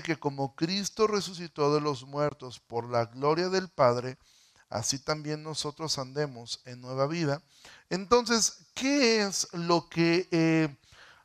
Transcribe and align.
que 0.00 0.18
como 0.18 0.54
Cristo 0.54 1.06
resucitó 1.06 1.74
de 1.74 1.80
los 1.80 2.06
muertos 2.06 2.60
por 2.60 2.88
la 2.88 3.06
gloria 3.06 3.50
del 3.50 3.68
Padre, 3.68 4.16
así 4.70 4.98
también 4.98 5.42
nosotros 5.42 5.98
andemos 5.98 6.62
en 6.64 6.80
nueva 6.80 7.06
vida. 7.06 7.42
Entonces, 7.90 8.68
¿qué 8.74 9.22
es 9.22 9.48
lo 9.52 9.88
que, 9.88 10.28
eh, 10.30 10.74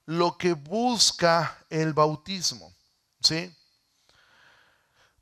lo 0.06 0.38
que 0.38 0.54
busca 0.54 1.58
el 1.70 1.94
bautismo? 1.94 2.76
¿Sí? 3.22 3.56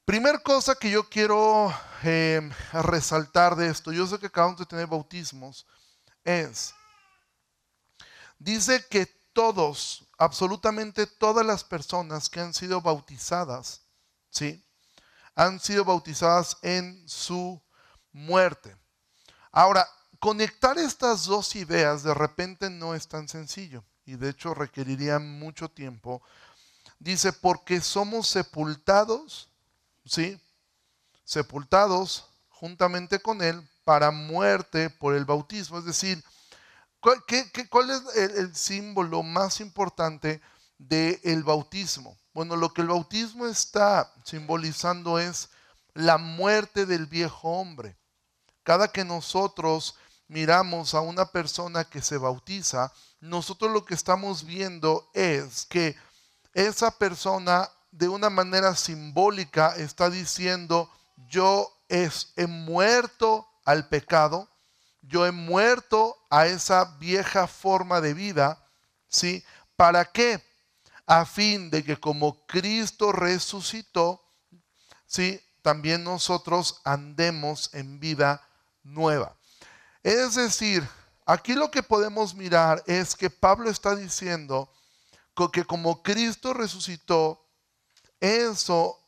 Primer 0.05 0.43
cosa 0.43 0.75
que 0.75 0.89
yo 0.89 1.09
quiero 1.09 1.73
eh, 2.03 2.47
resaltar 2.71 3.55
de 3.55 3.69
esto, 3.69 3.91
yo 3.91 4.05
sé 4.05 4.19
que 4.19 4.27
acabamos 4.27 4.59
de 4.59 4.65
tener 4.67 4.85
bautismos, 4.85 5.65
es, 6.23 6.73
dice 8.37 8.85
que 8.87 9.07
todos, 9.33 10.04
absolutamente 10.17 11.07
todas 11.07 11.45
las 11.45 11.63
personas 11.63 12.29
que 12.29 12.39
han 12.39 12.53
sido 12.53 12.81
bautizadas, 12.81 13.81
¿sí? 14.29 14.63
Han 15.35 15.59
sido 15.59 15.83
bautizadas 15.83 16.57
en 16.61 17.07
su 17.07 17.61
muerte. 18.11 18.75
Ahora, 19.51 19.87
conectar 20.19 20.77
estas 20.77 21.25
dos 21.25 21.55
ideas 21.55 22.03
de 22.03 22.13
repente 22.13 22.69
no 22.69 22.95
es 22.95 23.07
tan 23.07 23.27
sencillo 23.27 23.83
y 24.05 24.15
de 24.15 24.29
hecho 24.29 24.53
requeriría 24.53 25.19
mucho 25.19 25.69
tiempo. 25.69 26.21
Dice, 26.99 27.33
porque 27.33 27.81
somos 27.81 28.27
sepultados, 28.27 29.49
¿sí? 30.05 30.39
Sepultados 31.23 32.29
juntamente 32.49 33.19
con 33.19 33.41
Él 33.41 33.61
para 33.83 34.11
muerte 34.11 34.89
por 34.89 35.15
el 35.15 35.25
bautismo. 35.25 35.79
Es 35.79 35.85
decir, 35.85 36.23
¿cuál, 37.69 37.91
es 37.91 38.15
el, 38.15 38.55
símbolo 38.55 39.21
más 39.21 39.59
importante 39.61 40.41
del 40.77 41.43
bautismo? 41.43 42.17
Bueno, 42.33 42.55
lo 42.55 42.73
que 42.73 42.81
el 42.81 42.87
bautismo 42.87 43.45
está 43.45 44.11
simbolizando 44.23 45.19
es 45.19 45.49
la 45.93 46.17
muerte 46.17 46.85
del 46.85 47.05
viejo 47.05 47.49
hombre. 47.49 47.95
Cada 48.63 48.87
que 48.87 49.05
nosotros 49.05 49.95
miramos 50.27 50.95
a 50.95 51.01
una 51.01 51.31
persona 51.31 51.83
que 51.83 52.01
se 52.01 52.17
bautiza, 52.17 52.91
nosotros 53.19 53.71
lo 53.71 53.85
que 53.85 53.93
estamos 53.93 54.43
viendo 54.43 55.09
es 55.13 55.65
que 55.67 55.95
esa 56.53 56.91
persona 56.91 57.69
de 57.91 58.07
una 58.07 58.29
manera 58.29 58.75
simbólica 58.75 59.75
está 59.77 60.09
diciendo, 60.09 60.89
yo 61.29 61.71
he 61.87 62.47
muerto 62.47 63.47
al 63.63 63.87
pecado, 63.87 64.49
yo 65.07 65.25
he 65.25 65.31
muerto 65.31 66.17
a 66.29 66.47
esa 66.47 66.85
vieja 66.97 67.47
forma 67.47 68.01
de 68.01 68.13
vida, 68.13 68.63
¿sí? 69.07 69.43
¿Para 69.75 70.05
qué? 70.05 70.43
A 71.05 71.25
fin 71.25 71.69
de 71.69 71.83
que 71.83 71.97
como 71.97 72.45
Cristo 72.45 73.11
resucitó, 73.11 74.23
¿sí? 75.05 75.41
También 75.61 76.03
nosotros 76.03 76.81
andemos 76.83 77.73
en 77.73 77.99
vida 77.99 78.47
nueva. 78.83 79.35
Es 80.03 80.35
decir, 80.35 80.87
aquí 81.25 81.53
lo 81.53 81.71
que 81.71 81.83
podemos 81.83 82.35
mirar 82.35 82.83
es 82.85 83.15
que 83.15 83.29
Pablo 83.29 83.69
está 83.69 83.95
diciendo 83.95 84.71
que 85.51 85.65
como 85.65 86.01
Cristo 86.01 86.53
resucitó, 86.53 87.45
eso 88.19 88.99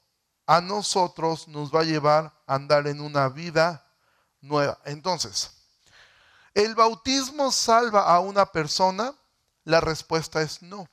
a 0.45 0.61
nosotros 0.61 1.47
nos 1.47 1.73
va 1.73 1.81
a 1.81 1.85
llevar 1.85 2.33
a 2.45 2.55
andar 2.55 2.87
en 2.87 3.01
una 3.01 3.29
vida 3.29 3.85
nueva. 4.41 4.79
Entonces, 4.85 5.56
¿el 6.57 6.73
bautismo 6.73 7.51
salva 7.51 8.11
a 8.11 8.19
una 8.19 8.47
persona? 8.47 9.13
La 9.63 9.79
respuesta 9.79 10.41
es 10.41 10.63
no. 10.63 10.89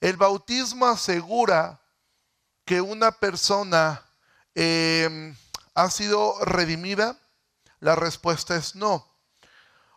El 0.00 0.16
bautismo 0.16 0.86
asegura 0.86 1.80
que 2.64 2.80
una 2.80 3.12
persona 3.12 4.04
eh, 4.56 5.32
ha 5.74 5.88
sido 5.90 6.44
redimida? 6.44 7.16
La 7.78 7.94
respuesta 7.94 8.56
es 8.56 8.74
no. 8.74 9.06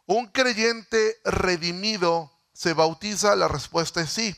¿Un 0.05 0.27
creyente 0.27 1.19
redimido 1.25 2.31
se 2.53 2.73
bautiza? 2.73 3.35
La 3.35 3.47
respuesta 3.47 4.01
es 4.01 4.11
sí. 4.11 4.35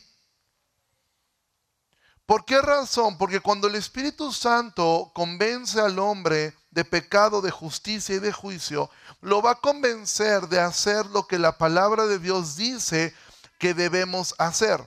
¿Por 2.24 2.46
qué 2.46 2.62
razón? 2.62 3.18
Porque 3.18 3.40
cuando 3.40 3.68
el 3.68 3.74
Espíritu 3.74 4.32
Santo 4.32 5.12
convence 5.14 5.78
al 5.78 5.98
hombre 5.98 6.56
de 6.72 6.84
pecado, 6.84 7.40
de 7.40 7.50
justicia 7.50 8.16
y 8.16 8.18
de 8.18 8.32
juicio, 8.32 8.90
lo 9.20 9.40
va 9.40 9.52
a 9.52 9.60
convencer 9.60 10.48
de 10.48 10.58
hacer 10.58 11.06
lo 11.06 11.26
que 11.26 11.38
la 11.38 11.56
palabra 11.56 12.06
de 12.06 12.18
Dios 12.18 12.56
dice 12.56 13.14
que 13.58 13.74
debemos 13.74 14.34
hacer. 14.38 14.86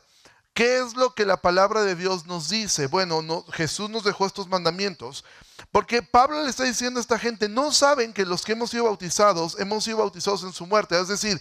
¿Qué 0.54 0.80
es 0.80 0.96
lo 0.96 1.14
que 1.14 1.26
la 1.26 1.38
palabra 1.38 1.84
de 1.84 1.96
Dios 1.96 2.26
nos 2.26 2.50
dice? 2.50 2.88
Bueno, 2.88 3.44
Jesús 3.52 3.90
nos 3.90 4.04
dejó 4.04 4.26
estos 4.26 4.48
mandamientos, 4.48 5.26
porque 5.72 6.02
Pablo 6.02 6.44
le 6.44 6.50
está 6.50 6.64
diciendo 6.64 7.00
a 7.00 7.02
esta 7.02 7.20
gente, 7.20 7.50
no 7.50 7.72
saben 7.72 8.14
que 8.14 8.26
los 8.26 8.44
que 8.44 8.54
hemos 8.54 8.70
sido 8.72 8.86
bautizados, 8.86 9.60
hemos 9.60 9.84
sido 9.84 9.98
bautizados 9.98 10.44
en 10.44 10.54
su 10.54 10.66
muerte. 10.66 11.00
Es 11.00 11.10
decir, 11.10 11.40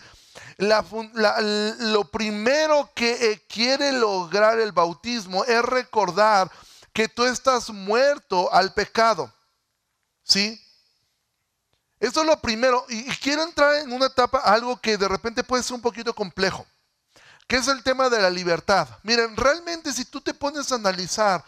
lo 0.59 2.05
primero 2.11 2.91
que 2.95 3.31
eh, 3.31 3.43
quiere 3.49 3.93
lograr 3.93 4.59
el 4.59 4.73
bautismo 4.73 5.45
es 5.45 5.63
recordar 5.63 6.51
que 6.93 7.09
tú 7.09 7.25
estás 7.25 7.71
muerto 7.71 8.53
al 8.53 8.75
pecado. 8.75 9.33
¿Sí? 10.25 10.61
Eso 12.01 12.21
es 12.21 12.27
lo 12.27 12.41
primero. 12.41 12.85
Y, 12.89 13.05
quiero 13.17 13.43
entrar 13.43 13.77
en 13.77 13.93
una 13.93 14.07
etapa, 14.07 14.39
algo 14.41 14.81
que 14.81 14.99
de 14.99 15.09
repente 15.09 15.45
puede 15.45 15.63
ser 15.63 15.75
un 15.75 15.83
poquito 15.83 16.15
complejo, 16.15 16.67
que 17.47 17.57
es 17.57 17.69
el 17.69 17.83
tema 17.83 18.09
de 18.09 18.21
la 18.21 18.31
libertad. 18.31 18.89
Miren, 19.03 19.37
realmente 19.37 19.93
si 19.93 20.05
tú 20.05 20.21
te 20.21 20.35
pones 20.35 20.71
a 20.73 20.75
analizar 20.75 21.45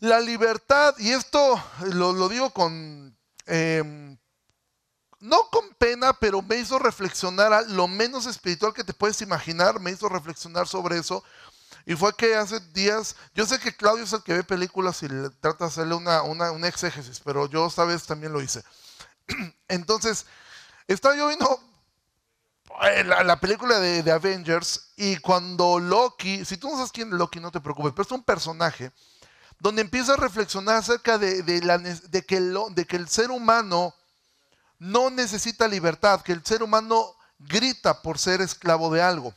la 0.00 0.20
libertad, 0.20 0.94
y 0.98 1.10
esto 1.10 1.62
lo, 1.80 2.28
digo 2.28 2.50
con, 2.50 3.16
em, 3.46 4.16
no 5.20 5.48
con 5.50 5.74
pena, 5.74 6.12
pero 6.12 6.42
me 6.42 6.56
hizo 6.56 6.78
reflexionar 6.78 7.52
a 7.52 7.62
lo 7.62 7.88
menos 7.88 8.26
espiritual 8.26 8.72
que 8.72 8.84
te 8.84 8.94
puedes 8.94 9.20
imaginar, 9.22 9.80
me 9.80 9.90
hizo 9.90 10.08
reflexionar 10.08 10.68
sobre 10.68 10.98
eso. 10.98 11.24
Y 11.88 11.96
fue 11.96 12.14
que 12.14 12.36
hace 12.36 12.60
días, 12.74 13.16
yo 13.34 13.46
sé 13.46 13.58
que 13.58 13.74
Claudio 13.74 14.04
es 14.04 14.12
el 14.12 14.22
que 14.22 14.34
ve 14.34 14.44
películas 14.44 15.02
y 15.02 15.08
trata 15.40 15.64
de 15.64 15.68
hacerle 15.70 15.94
una, 15.94 16.22
una, 16.22 16.68
exégesis, 16.68 17.18
pero 17.24 17.48
yo 17.48 17.66
esta 17.66 17.84
vez 17.84 18.04
también 18.04 18.32
lo 18.32 18.42
hice. 18.42 18.62
Entonces, 19.68 20.26
estaba 20.86 21.16
yo 21.16 21.28
viendo 21.28 21.58
eh, 22.82 23.04
la, 23.04 23.40
película 23.40 23.80
de, 23.80 24.02
de, 24.02 24.12
Avengers 24.12 24.92
y 24.96 25.16
cuando 25.16 25.80
Loki, 25.80 26.44
si 26.44 26.58
tú 26.58 26.68
no 26.68 26.76
sabes 26.76 26.92
quién 26.92 27.08
es 27.08 27.14
Loki, 27.14 27.40
no 27.40 27.50
te 27.50 27.60
preocupes, 27.60 27.92
pero 27.96 28.02
es 28.02 28.12
un 28.12 28.22
personaje 28.22 28.92
donde 29.58 29.82
empieza 29.82 30.12
a 30.12 30.16
reflexionar 30.16 30.76
acerca 30.76 31.18
de, 31.18 31.42
que 32.26 32.36
el, 32.36 33.08
ser 33.08 33.30
humano 33.30 33.94
no 34.78 35.10
necesita 35.10 35.66
libertad, 35.66 36.20
que 36.20 36.32
el 36.32 36.44
ser 36.44 36.62
humano 36.62 37.16
grita 37.38 38.02
por 38.02 38.18
ser 38.18 38.40
esclavo 38.40 38.92
de 38.92 39.02
algo. 39.02 39.34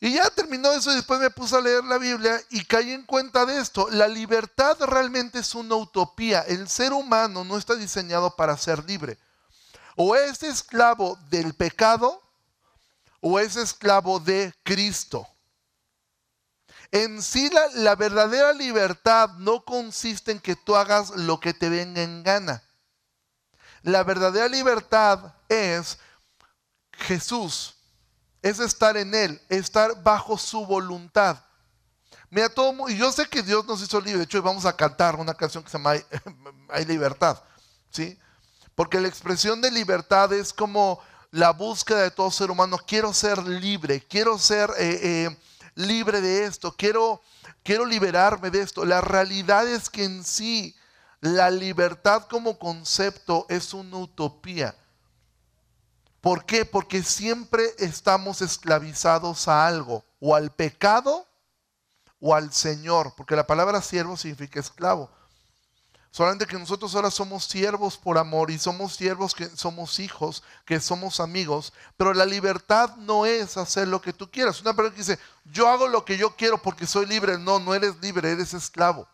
Y 0.00 0.14
ya 0.14 0.30
terminó 0.30 0.70
eso 0.72 0.92
y 0.92 0.96
después 0.96 1.18
me 1.18 1.30
puse 1.30 1.56
a 1.56 1.60
leer 1.60 1.82
la 1.84 1.98
Biblia 1.98 2.40
y 2.50 2.64
caí 2.64 2.92
en 2.92 3.04
cuenta 3.04 3.44
de 3.44 3.60
esto. 3.60 3.88
La 3.90 4.06
libertad 4.06 4.76
realmente 4.80 5.40
es 5.40 5.54
una 5.54 5.74
utopía. 5.74 6.42
El 6.42 6.68
ser 6.68 6.92
humano 6.92 7.42
no 7.42 7.58
está 7.58 7.74
diseñado 7.74 8.36
para 8.36 8.56
ser 8.56 8.84
libre. 8.84 9.18
O 9.96 10.14
es 10.14 10.44
esclavo 10.44 11.18
del 11.28 11.54
pecado 11.54 12.22
o 13.20 13.40
es 13.40 13.56
esclavo 13.56 14.20
de 14.20 14.54
Cristo. 14.62 15.26
En 16.90 17.20
sí 17.22 17.50
la, 17.74 17.94
verdadera 17.96 18.52
libertad 18.52 19.30
no 19.38 19.64
consiste 19.64 20.32
en 20.32 20.40
que 20.40 20.56
tú 20.56 20.74
hagas 20.74 21.10
lo 21.10 21.38
que 21.38 21.52
te 21.52 21.68
venga 21.68 22.02
en 22.02 22.22
gana. 22.22 22.62
La 23.82 24.04
verdadera 24.04 24.48
libertad 24.48 25.34
es 25.48 25.98
Jesús, 26.92 27.76
es 28.48 28.60
estar 28.60 28.96
en 28.96 29.14
Él, 29.14 29.40
estar 29.48 30.02
bajo 30.02 30.38
su 30.38 30.64
voluntad. 30.66 31.38
Mira, 32.30 32.48
todo, 32.48 32.88
y 32.88 32.96
yo 32.96 33.10
sé 33.10 33.26
que 33.26 33.42
Dios 33.42 33.64
nos 33.66 33.82
hizo 33.82 34.00
libre. 34.00 34.18
De 34.18 34.24
hecho, 34.24 34.42
vamos 34.42 34.66
a 34.66 34.76
cantar 34.76 35.16
una 35.16 35.34
canción 35.34 35.64
que 35.64 35.70
se 35.70 35.78
llama 35.78 35.94
Hay, 36.68 36.84
libertad. 36.84 37.42
¿sí? 37.90 38.18
Porque 38.74 39.00
la 39.00 39.08
expresión 39.08 39.60
de 39.60 39.70
libertad 39.70 40.32
es 40.32 40.52
como 40.52 41.00
la 41.30 41.50
búsqueda 41.50 42.02
de 42.02 42.10
todo 42.10 42.30
ser 42.30 42.50
humano. 42.50 42.78
Quiero 42.86 43.14
ser 43.14 43.38
libre, 43.42 44.00
quiero 44.06 44.38
ser 44.38 44.70
eh, 44.78 45.00
eh, 45.02 45.36
libre 45.74 46.20
de 46.20 46.44
esto, 46.44 46.74
quiero, 46.76 47.22
quiero 47.62 47.86
liberarme 47.86 48.50
de 48.50 48.60
esto. 48.60 48.84
La 48.84 49.00
realidad 49.00 49.66
es 49.66 49.88
que 49.88 50.04
en 50.04 50.22
sí 50.22 50.76
la 51.20 51.50
libertad 51.50 52.26
como 52.28 52.58
concepto 52.58 53.46
es 53.48 53.72
una 53.72 53.96
utopía. 53.96 54.74
¿Por 56.20 56.44
qué? 56.44 56.64
Porque 56.64 57.02
siempre 57.02 57.64
estamos 57.78 58.42
esclavizados 58.42 59.48
a 59.48 59.66
algo, 59.66 60.04
o 60.20 60.34
al 60.34 60.50
pecado 60.50 61.26
o 62.20 62.34
al 62.34 62.52
Señor, 62.52 63.14
porque 63.16 63.36
la 63.36 63.46
palabra 63.46 63.80
siervo 63.80 64.16
significa 64.16 64.58
esclavo. 64.58 65.08
Solamente 66.10 66.46
que 66.46 66.58
nosotros 66.58 66.94
ahora 66.94 67.10
somos 67.10 67.44
siervos 67.44 67.96
por 67.96 68.18
amor 68.18 68.50
y 68.50 68.58
somos 68.58 68.96
siervos 68.96 69.34
que 69.34 69.46
somos 69.50 70.00
hijos, 70.00 70.42
que 70.64 70.80
somos 70.80 71.20
amigos. 71.20 71.72
Pero 71.96 72.14
la 72.14 72.24
libertad 72.24 72.96
no 72.96 73.26
es 73.26 73.56
hacer 73.56 73.86
lo 73.86 74.00
que 74.00 74.12
tú 74.12 74.28
quieras. 74.30 74.60
Una 74.60 74.74
persona 74.74 74.94
que 74.94 75.02
dice, 75.02 75.18
yo 75.44 75.68
hago 75.68 75.86
lo 75.86 76.04
que 76.04 76.16
yo 76.16 76.34
quiero 76.34 76.58
porque 76.60 76.86
soy 76.86 77.06
libre. 77.06 77.38
No, 77.38 77.58
no 77.60 77.74
eres 77.74 77.94
libre, 78.00 78.32
eres 78.32 78.54
esclavo. 78.54 79.06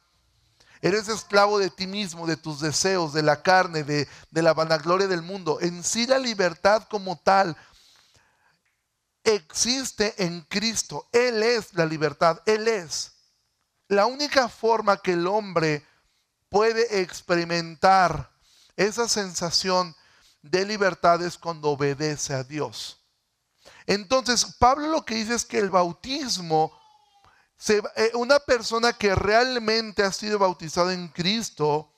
Eres 0.84 1.08
esclavo 1.08 1.58
de 1.58 1.70
ti 1.70 1.86
mismo, 1.86 2.26
de 2.26 2.36
tus 2.36 2.60
deseos, 2.60 3.14
de 3.14 3.22
la 3.22 3.40
carne, 3.42 3.84
de, 3.84 4.06
de 4.30 4.42
la 4.42 4.52
vanagloria 4.52 5.06
del 5.06 5.22
mundo. 5.22 5.58
En 5.62 5.82
sí 5.82 6.06
la 6.06 6.18
libertad 6.18 6.86
como 6.90 7.16
tal 7.16 7.56
existe 9.24 10.14
en 10.22 10.42
Cristo. 10.42 11.08
Él 11.10 11.42
es 11.42 11.72
la 11.72 11.86
libertad, 11.86 12.42
Él 12.44 12.68
es. 12.68 13.12
La 13.88 14.04
única 14.04 14.46
forma 14.50 14.98
que 14.98 15.14
el 15.14 15.26
hombre 15.26 15.86
puede 16.50 17.00
experimentar 17.00 18.30
esa 18.76 19.08
sensación 19.08 19.96
de 20.42 20.66
libertad 20.66 21.22
es 21.22 21.38
cuando 21.38 21.70
obedece 21.70 22.34
a 22.34 22.44
Dios. 22.44 23.00
Entonces, 23.86 24.44
Pablo 24.58 24.88
lo 24.88 25.02
que 25.06 25.14
dice 25.14 25.34
es 25.34 25.46
que 25.46 25.60
el 25.60 25.70
bautismo, 25.70 26.78
eh, 27.70 28.10
una 28.14 28.38
persona 28.40 28.92
que 28.92 29.14
realmente 29.14 30.02
ha 30.02 30.12
sido 30.12 30.38
bautizada 30.38 30.92
en 30.92 31.08
Cristo, 31.08 31.92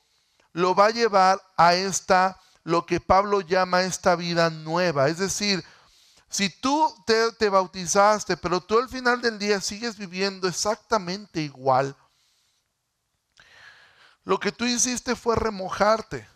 lo 0.53 0.73
va 0.75 0.87
a 0.87 0.91
llevar 0.91 1.41
a 1.57 1.75
esta, 1.75 2.39
lo 2.63 2.85
que 2.85 2.99
Pablo 2.99 3.41
llama 3.41 3.83
esta 3.83 4.15
vida 4.15 4.49
nueva. 4.49 5.07
Es 5.07 5.17
decir, 5.17 5.63
si 6.29 6.49
tú 6.49 6.93
te, 7.05 7.31
te 7.33 7.49
bautizaste, 7.49 8.37
pero 8.37 8.61
tú 8.61 8.79
al 8.79 8.89
final 8.89 9.21
del 9.21 9.39
día 9.39 9.61
sigues 9.61 9.97
viviendo 9.97 10.47
exactamente 10.47 11.41
igual, 11.41 11.95
lo 14.23 14.39
que 14.39 14.51
tú 14.51 14.65
hiciste 14.65 15.15
fue 15.15 15.37
remojarte. 15.37 16.27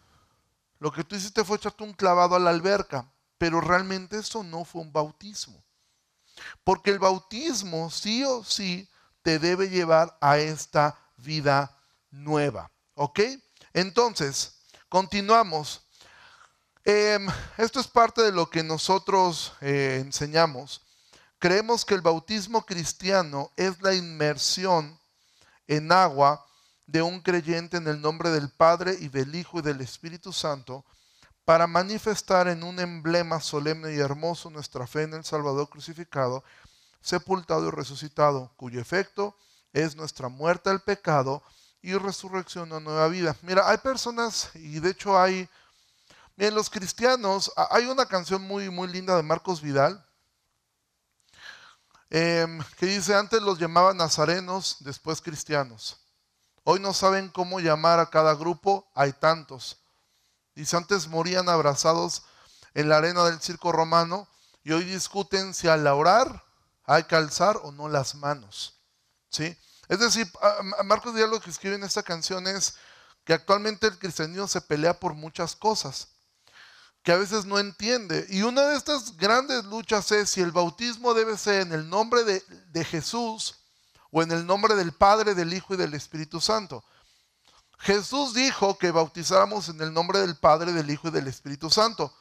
Lo 0.79 0.91
que 0.91 1.03
tú 1.03 1.15
hiciste 1.15 1.43
fue 1.43 1.57
echarte 1.57 1.83
un 1.83 1.93
clavado 1.93 2.35
a 2.35 2.39
la 2.39 2.49
alberca. 2.49 3.11
Pero 3.37 3.59
realmente 3.59 4.17
eso 4.17 4.43
no 4.43 4.63
fue 4.63 4.81
un 4.81 4.93
bautismo. 4.93 5.61
Porque 6.63 6.89
el 6.89 6.99
bautismo 6.99 7.91
sí 7.91 8.23
o 8.23 8.43
sí 8.45 8.89
te 9.21 9.39
debe 9.39 9.69
llevar 9.69 10.17
a 10.21 10.37
esta 10.37 10.97
vida 11.17 11.77
nueva. 12.09 12.71
¿Ok? 12.95 13.19
Entonces, 13.73 14.59
continuamos. 14.89 15.87
Em, 16.83 17.27
esto 17.57 17.79
es 17.79 17.87
parte 17.87 18.21
de 18.21 18.31
lo 18.31 18.49
que 18.49 18.63
nosotros 18.63 19.53
eh, 19.61 19.99
enseñamos. 20.01 20.81
Creemos 21.39 21.85
que 21.85 21.95
el 21.95 22.01
bautismo 22.01 22.65
cristiano 22.65 23.51
es 23.55 23.81
la 23.81 23.93
inmersión 23.93 24.99
en 25.67 25.91
agua 25.91 26.45
de 26.85 27.01
un 27.01 27.21
creyente 27.21 27.77
en 27.77 27.87
el 27.87 28.01
nombre 28.01 28.29
del 28.29 28.49
Padre 28.49 28.97
y 28.99 29.07
del 29.07 29.33
Hijo 29.35 29.59
y 29.59 29.61
del 29.61 29.81
Espíritu 29.81 30.33
Santo 30.33 30.85
para 31.45 31.67
manifestar 31.67 32.47
en 32.47 32.63
un 32.63 32.79
emblema 32.79 33.39
solemne 33.39 33.93
y 33.93 33.99
hermoso 33.99 34.49
nuestra 34.49 34.85
fe 34.85 35.03
en 35.03 35.13
el 35.13 35.23
Salvador 35.23 35.69
crucificado, 35.69 36.43
sepultado 37.01 37.67
y 37.67 37.71
resucitado, 37.71 38.51
cuyo 38.55 38.79
efecto 38.79 39.35
es 39.73 39.95
nuestra 39.95 40.29
muerte 40.29 40.69
al 40.69 40.81
pecado 40.81 41.43
y 41.81 41.93
resurrección 41.95 42.71
a 42.73 42.79
nueva 42.79 43.07
vida. 43.07 43.35
Mira, 43.41 43.69
hay 43.69 43.77
personas, 43.77 44.51
y 44.53 44.79
de 44.79 44.91
hecho 44.91 45.19
hay, 45.19 45.49
miren, 46.35 46.55
los 46.55 46.69
cristianos, 46.69 47.51
hay 47.55 47.85
una 47.85 48.05
canción 48.05 48.41
muy, 48.43 48.69
muy 48.69 48.87
linda 48.87 49.15
de 49.15 49.23
Marcos 49.23 49.61
Vidal, 49.61 50.05
em, 52.09 52.61
que 52.77 52.85
dice, 52.85 53.15
antes 53.15 53.41
los 53.41 53.57
llamaban 53.57 53.97
nazarenos, 53.97 54.77
después 54.81 55.21
cristianos. 55.21 55.97
Hoy 56.63 56.79
no 56.79 56.93
saben 56.93 57.29
cómo 57.29 57.59
llamar 57.59 57.99
a 57.99 58.09
cada 58.09 58.35
grupo, 58.35 58.87
hay 58.93 59.13
tantos. 59.13 59.79
Dice, 60.53 60.77
antes 60.77 61.07
morían 61.07 61.49
abrazados 61.49 62.23
en 62.75 62.89
la 62.89 62.97
arena 62.97 63.25
del 63.25 63.41
circo 63.41 63.71
romano 63.71 64.27
y 64.63 64.73
hoy 64.73 64.83
discuten 64.83 65.53
si 65.53 65.67
al 65.67 65.87
orar 65.87 66.43
hay 66.85 67.03
que 67.03 67.15
alzar 67.15 67.57
o 67.63 67.71
no 67.71 67.89
las 67.89 68.15
manos. 68.15 68.81
¿Sí? 69.29 69.57
Es 69.87 69.99
decir, 69.99 70.29
Marcos 70.85 71.15
Díaz 71.15 71.29
lo 71.29 71.39
que 71.39 71.49
escribe 71.49 71.75
en 71.75 71.83
esta 71.83 72.03
canción 72.03 72.47
es 72.47 72.75
que 73.23 73.33
actualmente 73.33 73.87
el 73.87 73.99
cristianismo 73.99 74.47
se 74.47 74.61
pelea 74.61 74.99
por 74.99 75.13
muchas 75.13 75.55
cosas 75.55 76.09
que 77.03 77.11
a 77.11 77.17
veces 77.17 77.45
no 77.45 77.59
entiende. 77.59 78.25
Y 78.29 78.43
una 78.43 78.61
de 78.63 78.77
estas 78.77 79.17
grandes 79.17 79.65
luchas 79.65 80.11
es 80.11 80.29
si 80.29 80.41
el 80.41 80.51
bautismo 80.51 81.13
debe 81.13 81.37
ser 81.37 81.61
en 81.61 81.73
el 81.73 81.89
nombre 81.89 82.23
de, 82.23 82.43
de 82.69 82.85
Jesús 82.85 83.55
o 84.11 84.21
en 84.21 84.31
el 84.31 84.45
nombre 84.45 84.75
del 84.75 84.91
Padre, 84.91 85.33
del 85.33 85.53
Hijo 85.53 85.73
y 85.73 85.77
del 85.77 85.93
Espíritu 85.93 86.39
Santo. 86.39 86.83
Jesús 87.79 88.33
dijo 88.33 88.77
que 88.77 88.91
bautizáramos 88.91 89.69
en 89.69 89.81
el 89.81 89.91
nombre 89.91 90.19
del 90.19 90.37
Padre, 90.37 90.71
del 90.71 90.89
Hijo 90.91 91.07
y 91.07 91.11
del 91.11 91.27
Espíritu 91.27 91.69
Santo. 91.69 92.15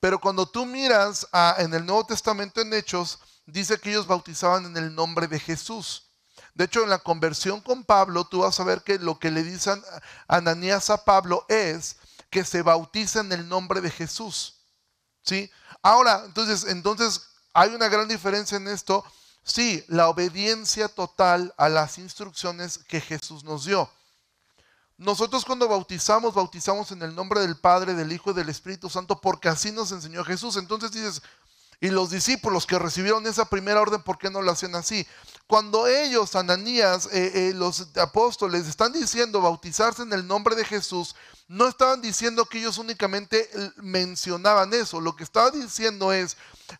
Pero 0.00 0.20
cuando 0.20 0.46
tú 0.46 0.66
miras 0.66 1.26
en 1.56 1.72
el 1.72 1.86
Nuevo 1.86 2.04
Testamento 2.04 2.60
en 2.60 2.74
Hechos, 2.74 3.18
dice 3.52 3.78
que 3.78 3.90
ellos 3.90 4.06
bautizaban 4.06 4.66
en 4.66 4.76
el 4.76 4.94
nombre 4.94 5.26
de 5.26 5.38
Jesús. 5.38 6.04
De 6.54 6.64
hecho, 6.64 6.82
en 6.82 6.90
la 6.90 6.98
conversión 6.98 7.60
con 7.60 7.84
Pablo, 7.84 8.24
tú 8.24 8.40
vas 8.40 8.58
a 8.58 8.64
ver 8.64 8.82
que 8.82 8.98
lo 8.98 9.18
que 9.18 9.30
le 9.30 9.42
dicen 9.42 9.82
Ananías 10.26 10.90
a 10.90 11.04
Pablo 11.04 11.44
es 11.48 11.96
que 12.30 12.44
se 12.44 12.62
bautiza 12.62 13.20
en 13.20 13.32
el 13.32 13.48
nombre 13.48 13.80
de 13.80 13.90
Jesús. 13.90 14.54
¿Sí? 15.22 15.50
Ahora, 15.82 16.22
entonces, 16.24 16.64
entonces 16.70 17.22
hay 17.52 17.74
una 17.74 17.88
gran 17.88 18.08
diferencia 18.08 18.56
en 18.56 18.68
esto 18.68 19.04
Sí, 19.48 19.82
la 19.88 20.10
obediencia 20.10 20.88
total 20.88 21.54
a 21.56 21.70
las 21.70 21.96
instrucciones 21.96 22.76
que 22.76 23.00
Jesús 23.00 23.44
nos 23.44 23.64
dio. 23.64 23.90
Nosotros 24.98 25.46
cuando 25.46 25.66
bautizamos, 25.66 26.34
bautizamos 26.34 26.92
en 26.92 27.02
el 27.02 27.14
nombre 27.14 27.40
del 27.40 27.56
Padre, 27.56 27.94
del 27.94 28.12
Hijo 28.12 28.30
y 28.30 28.34
del 28.34 28.50
Espíritu 28.50 28.90
Santo, 28.90 29.22
porque 29.22 29.48
así 29.48 29.72
nos 29.72 29.90
enseñó 29.90 30.22
Jesús. 30.22 30.58
Entonces 30.58 30.92
dices, 30.92 31.22
y 31.80 31.90
los 31.90 32.10
discípulos 32.10 32.66
que 32.66 32.78
recibieron 32.78 33.26
esa 33.26 33.48
primera 33.48 33.80
orden, 33.80 34.02
¿por 34.02 34.18
qué 34.18 34.30
no 34.30 34.42
lo 34.42 34.50
hacen 34.50 34.74
así? 34.74 35.06
Cuando 35.46 35.86
ellos, 35.86 36.34
Ananías, 36.34 37.06
eh, 37.12 37.50
eh, 37.50 37.52
los 37.54 37.96
apóstoles, 37.96 38.66
están 38.66 38.92
diciendo 38.92 39.40
bautizarse 39.40 40.02
en 40.02 40.12
el 40.12 40.26
nombre 40.26 40.56
de 40.56 40.64
Jesús, 40.64 41.14
no 41.46 41.68
estaban 41.68 42.02
diciendo 42.02 42.44
que 42.46 42.58
ellos 42.58 42.78
únicamente 42.78 43.48
mencionaban 43.76 44.74
eso. 44.74 45.00
Lo 45.00 45.16
que 45.16 45.24
estaba 45.24 45.50
diciendo 45.50 46.12
es 46.12 46.36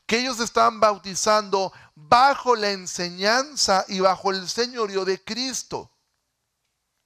que 0.07 0.19
ellos 0.19 0.41
estaban 0.41 0.81
bautizando 0.81 1.73
bajo 1.95 2.55
la 2.55 2.73
enseñanza 2.73 3.85
y 3.89 4.01
bajo 4.01 4.31
el 4.31 4.49
señorío 4.49 5.05
de 5.05 5.23
Cristo. 5.23 5.91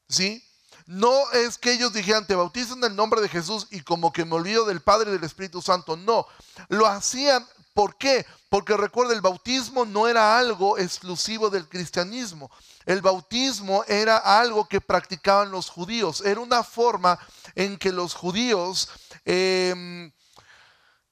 ¿Sí? 0.09 0.43
No 0.87 1.31
es 1.31 1.59
que 1.59 1.73
ellos 1.73 1.93
dijeran, 1.93 2.27
te 2.27 2.35
bautizo 2.35 2.75
en 2.75 2.85
el 2.85 2.97
nombre 2.97 3.21
de 3.21 3.29
Jesús 3.29 3.69
y 3.71 3.83
como 3.83 4.13
que 4.13 4.25
me 4.25 4.35
olvido 4.35 4.65
del 4.65 4.83
Padre 4.83 5.11
y 5.11 5.15
del 5.15 5.25
Espíritu 5.25 5.63
Santo. 5.63 5.97
No, 5.97 6.27
lo 6.69 6.87
hacían 6.87 7.47
¿Por 7.75 7.97
qué? 7.97 8.27
Porque 8.51 8.77
recuerda, 8.77 9.15
el 9.15 9.23
bautismo 9.23 9.87
no 9.87 10.07
era 10.07 10.37
algo 10.37 10.77
exclusivo 10.77 11.49
del 11.49 11.69
cristianismo. 11.69 12.51
El 12.85 13.01
bautismo 13.01 13.83
era 13.89 14.19
algo 14.19 14.69
que 14.69 14.81
practicaban 14.81 15.51
los 15.51 15.71
judíos. 15.71 16.21
Era 16.21 16.41
una 16.41 16.63
forma 16.63 17.19
en 17.55 17.79
que 17.79 17.93
los 17.93 18.15
judíos 18.15 18.91
em, 19.25 20.13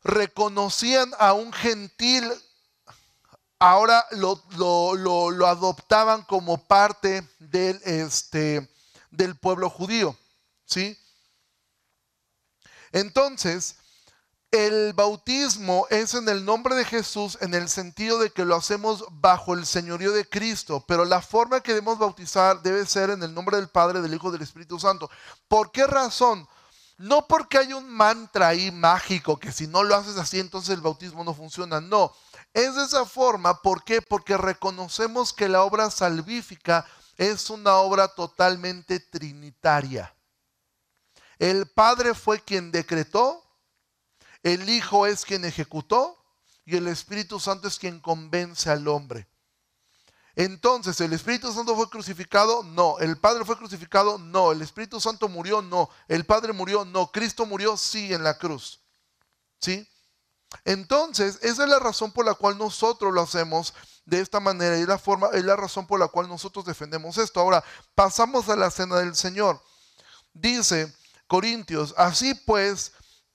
reconocían 0.03 1.13
a 1.19 1.33
un 1.33 1.53
gentil, 1.53 2.31
ahora 3.59 4.05
lo, 4.13 5.47
adoptaban 5.47 6.23
como 6.23 6.63
parte 6.67 7.27
del, 7.39 7.81
este, 7.85 8.69
del 9.11 9.35
pueblo 9.37 9.71
judío. 9.71 10.15
¿sí? 10.67 10.99
Entonces, 12.93 13.77
el 14.51 14.93
bautismo 14.95 15.87
es 15.91 16.15
en 16.15 16.29
el 16.29 16.45
nombre 16.45 16.75
de 16.75 16.85
Jesús 16.85 17.39
en 17.41 17.55
el 17.55 17.69
sentido 17.69 18.19
de 18.19 18.31
que 18.31 18.45
lo 18.45 18.57
hacemos 18.57 19.05
bajo 19.11 19.55
el 19.55 19.65
señorío 19.65 20.11
de 20.11 20.29
Cristo, 20.29 20.85
pero 20.89 21.05
la 21.05 21.23
forma 21.23 21.61
que 21.61 21.73
debemos 21.73 21.99
bautizar 21.99 22.61
debe 22.61 22.85
ser 22.85 23.11
en 23.11 23.23
el 23.23 23.33
nombre 23.33 23.57
del 23.57 23.69
Padre, 23.69 24.01
del 24.01 24.13
Hijo 24.13 24.33
del 24.33 24.43
Espíritu 24.43 24.81
Santo. 24.81 25.09
¿Por 25.47 25.71
qué 25.71 25.87
razón? 25.87 26.49
No 26.99 27.27
porque 27.29 27.59
hay 27.59 27.73
un 27.73 27.89
mantra 27.89 28.49
ahí 28.49 28.73
mágico 28.73 29.39
que 29.39 29.53
si 29.53 29.69
no 29.69 29.85
lo 29.85 29.95
haces 29.95 30.17
así 30.17 30.41
entonces 30.41 30.75
el 30.75 30.81
bautismo 30.81 31.23
no 31.23 31.33
funciona, 31.33 31.81
no. 31.81 32.13
Es 32.53 32.75
de 32.75 32.85
esa 32.85 33.07
forma, 33.07 33.63
¿por 33.63 33.85
qué? 33.85 34.03
Porque 34.03 34.37
reconocemos 34.37 35.33
que 35.33 35.49
la 35.49 35.63
obra 35.63 35.91
salvífica 35.91 36.85
es 37.17 37.51
una 37.51 37.77
obra 37.77 38.09
totalmente 38.09 38.99
trinitaria. 38.99 40.13
El 41.39 41.67
Padre 41.69 42.15
fue 42.15 42.41
quien 42.41 42.73
decretó, 42.73 43.50
el 44.43 44.69
Hijo 44.69 45.07
es 45.07 45.25
quien 45.25 45.45
ejecutó 45.45 46.17
y 46.65 46.77
el 46.77 46.87
Espíritu 46.89 47.41
Santo 47.41 47.69
es 47.69 47.79
quien 47.79 48.01
convence 48.01 48.71
al 48.71 48.87
hombre. 48.89 49.29
Entonces, 50.37 51.01
¿el 51.01 51.13
Espíritu 51.13 51.53
Santo 51.53 51.75
fue 51.75 51.91
crucificado? 51.91 52.63
No. 52.63 52.99
¿El 52.99 53.19
Padre 53.19 53.45
fue 53.45 53.57
crucificado? 53.57 54.19
No. 54.19 54.53
¿El 54.53 54.63
Espíritu 54.63 55.01
Santo 55.01 55.29
murió? 55.29 55.61
No. 55.61 55.91
¿El 56.09 56.25
Padre 56.25 56.53
murió? 56.53 56.85
No. 56.85 57.11
¿Cristo 57.11 57.45
murió? 57.45 57.77
Sí, 57.77 58.15
en 58.15 58.23
la 58.23 58.39
cruz. 58.39 58.81
¿Sí? 59.61 59.87
Entonces, 60.65 61.39
esa 61.43 61.65
es 61.65 61.69
la 61.69 61.79
razón 61.79 62.13
por 62.13 62.25
la 62.25 62.35
cual 62.35 62.59
nosotros 62.59 63.13
lo 63.13 63.23
hacemos 63.23 63.75
de 64.05 64.21
esta 64.21 64.41
manera 64.41 64.79
y 64.79 64.87
la 64.87 64.99
forma, 64.99 65.29
es 65.33 65.45
la 65.45 65.57
razón 65.57 65.87
por 65.87 66.01
la 66.01 66.09
cual 66.09 66.29
nosotros 66.29 66.65
defendemos 66.65 67.19
esto. 67.19 67.41
Ahora, 67.41 67.63
pasamos 67.95 68.49
a 68.49 68.57
la 68.57 68.71
cena 68.71 68.97
del 68.97 69.15
Señor. 69.15 69.63
Dice 70.33 70.93
Corintios, 71.27 71.95
así 71.97 72.35
pues, 72.35 72.93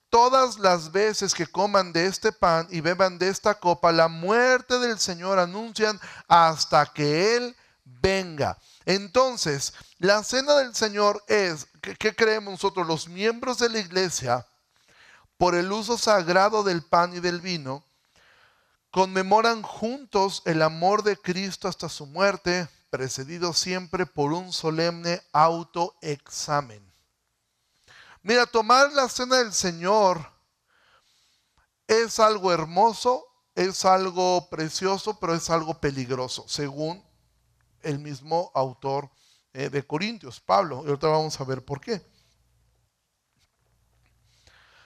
todas 0.10 0.60
las 0.60 0.92
veces 0.92 1.34
que 1.34 1.48
coman 1.48 1.92
de 1.92 2.06
este 2.06 2.32
pan 2.32 2.68
y 2.70 2.82
beban 2.82 3.18
de 3.18 3.30
esta 3.30 3.56
copa, 3.56 3.92
la 3.92 4.08
muerte 4.08 4.80
del 4.80 5.00
Señor 5.00 5.40
anuncian 5.40 6.00
hasta 6.28 6.86
que 6.86 7.36
Él 7.36 7.56
venga. 7.84 8.58
Entonces, 8.86 9.74
la 9.98 10.24
cena 10.24 10.56
del 10.56 10.76
Señor 10.76 11.24
es, 11.28 11.68
¿qué, 11.82 12.16
creemos 12.16 12.52
nosotros 12.54 12.86
los 12.86 13.08
miembros 13.08 13.58
de 13.60 13.70
la 13.70 13.80
iglesia? 13.80 14.46
Por 15.38 15.56
el 15.56 15.72
uso 15.72 15.98
sagrado 15.98 16.64
del 16.64 16.84
pan 16.84 17.16
y 17.16 17.20
del 17.20 17.42
vino, 17.42 17.84
conmemoran 18.92 19.64
juntos 19.64 20.44
el 20.46 20.62
amor 20.62 21.04
de 21.04 21.18
Cristo 21.18 21.68
hasta 21.68 21.90
su 21.90 22.06
muerte, 22.06 22.70
precedido 22.90 23.54
siempre 23.54 24.06
por 24.06 24.32
un 24.32 24.54
solemne 24.54 25.22
autoexamen. 25.34 26.95
Mira, 28.26 28.48
tomar 28.48 28.92
la 28.94 29.08
cena 29.08 29.38
del 29.38 29.54
Señor 29.54 30.32
es 31.86 32.20
algo 32.20 32.52
hermoso, 32.52 33.24
es 33.54 33.86
algo 33.86 34.50
precioso, 34.50 35.20
pero 35.20 35.36
es 35.36 35.52
algo 35.52 35.80
peligroso, 35.80 36.44
según 36.48 37.06
el 37.84 38.00
mismo 38.00 38.52
autor 38.56 39.12
eh, 39.54 39.70
de 39.70 39.86
Corintios, 39.86 40.40
Pablo. 40.40 40.82
Y 40.84 40.88
ahorita 40.88 41.06
vamos 41.06 41.40
a 41.40 41.44
ver 41.44 41.64
por 41.64 41.80
qué. 41.80 42.04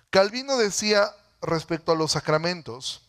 Calvino 0.10 0.58
decía 0.58 1.10
respecto 1.42 1.94
a 1.94 1.96
los 1.96 2.12
sacramentos, 2.12 3.08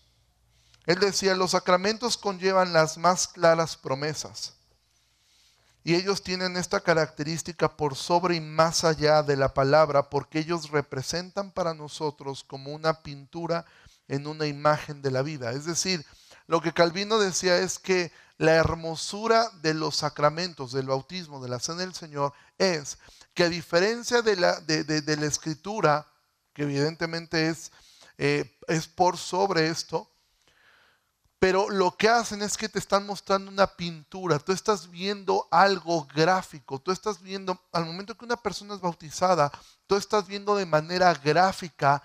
él 0.87 1.01
decía, 1.01 1.35
los 1.35 1.51
sacramentos 1.51 2.17
conllevan 2.17 2.73
las 2.73 2.99
más 2.99 3.27
claras 3.27 3.77
promesas. 3.77 4.60
Y 5.83 5.95
ellos 5.95 6.23
tienen 6.23 6.57
esta 6.57 6.81
característica 6.81 7.77
por 7.77 7.95
sobre 7.95 8.37
y 8.37 8.41
más 8.41 8.85
allá 8.85 9.23
de 9.23 9.37
la 9.37 9.55
palabra, 9.55 10.11
porque 10.11 10.39
ellos 10.41 10.71
representan 10.71 11.51
para 11.51 11.73
nosotros 11.73 12.45
como 12.45 12.73
una 12.73 13.03
pintura 13.03 13.65
en 14.09 14.27
una 14.27 14.47
imagen 14.47 15.01
de 15.01 15.11
la 15.11 15.23
vida. 15.23 15.53
Es 15.53 15.65
decir, 15.65 16.05
lo 16.47 16.61
que 16.61 16.73
Calvino 16.73 17.19
decía 17.19 17.59
es 17.59 17.79
que 17.79 18.13
la 18.37 18.53
hermosura 18.53 19.51
de 19.63 19.75
los 19.75 19.97
sacramentos, 19.97 20.73
del 20.73 20.87
bautismo, 20.87 21.43
de 21.43 21.49
la 21.49 21.61
cena 21.61 21.81
del 21.81 21.95
Señor, 21.95 22.33
es 22.59 22.99
que 23.35 23.45
a 23.45 23.49
diferencia 23.49 24.23
de 24.23 24.37
la, 24.37 24.61
de, 24.61 25.17
la 25.17 25.27
escritura, 25.27 26.07
que 26.53 26.63
evidentemente 26.63 27.49
es, 27.49 27.71
eh, 28.19 28.59
es 28.67 28.89
por 28.89 29.17
sobre 29.17 29.69
esto, 29.69 30.11
pero 31.41 31.71
lo 31.71 31.97
que 31.97 32.07
hacen 32.07 32.43
es 32.43 32.59
que 32.59 32.69
te 32.69 32.79
están 32.79 33.07
mostrando 33.07 33.51
una 33.51 33.67
pintura, 33.67 34.39
tú 34.39 34.53
estás 34.53 34.91
viendo 34.91 35.49
algo 35.51 36.07
gráfico, 36.15 36.79
tú 36.79 36.93
estás 36.93 37.23
viendo, 37.23 37.59
al 37.73 37.87
momento 37.87 38.15
que 38.15 38.27
una 38.27 38.37
persona 38.37 38.75
es 38.75 38.81
bautizada, 38.81 39.51
tú 39.87 39.97
estás 39.97 40.27
viendo 40.27 40.55
de 40.55 40.67
manera 40.67 41.15
gráfica 41.15 42.03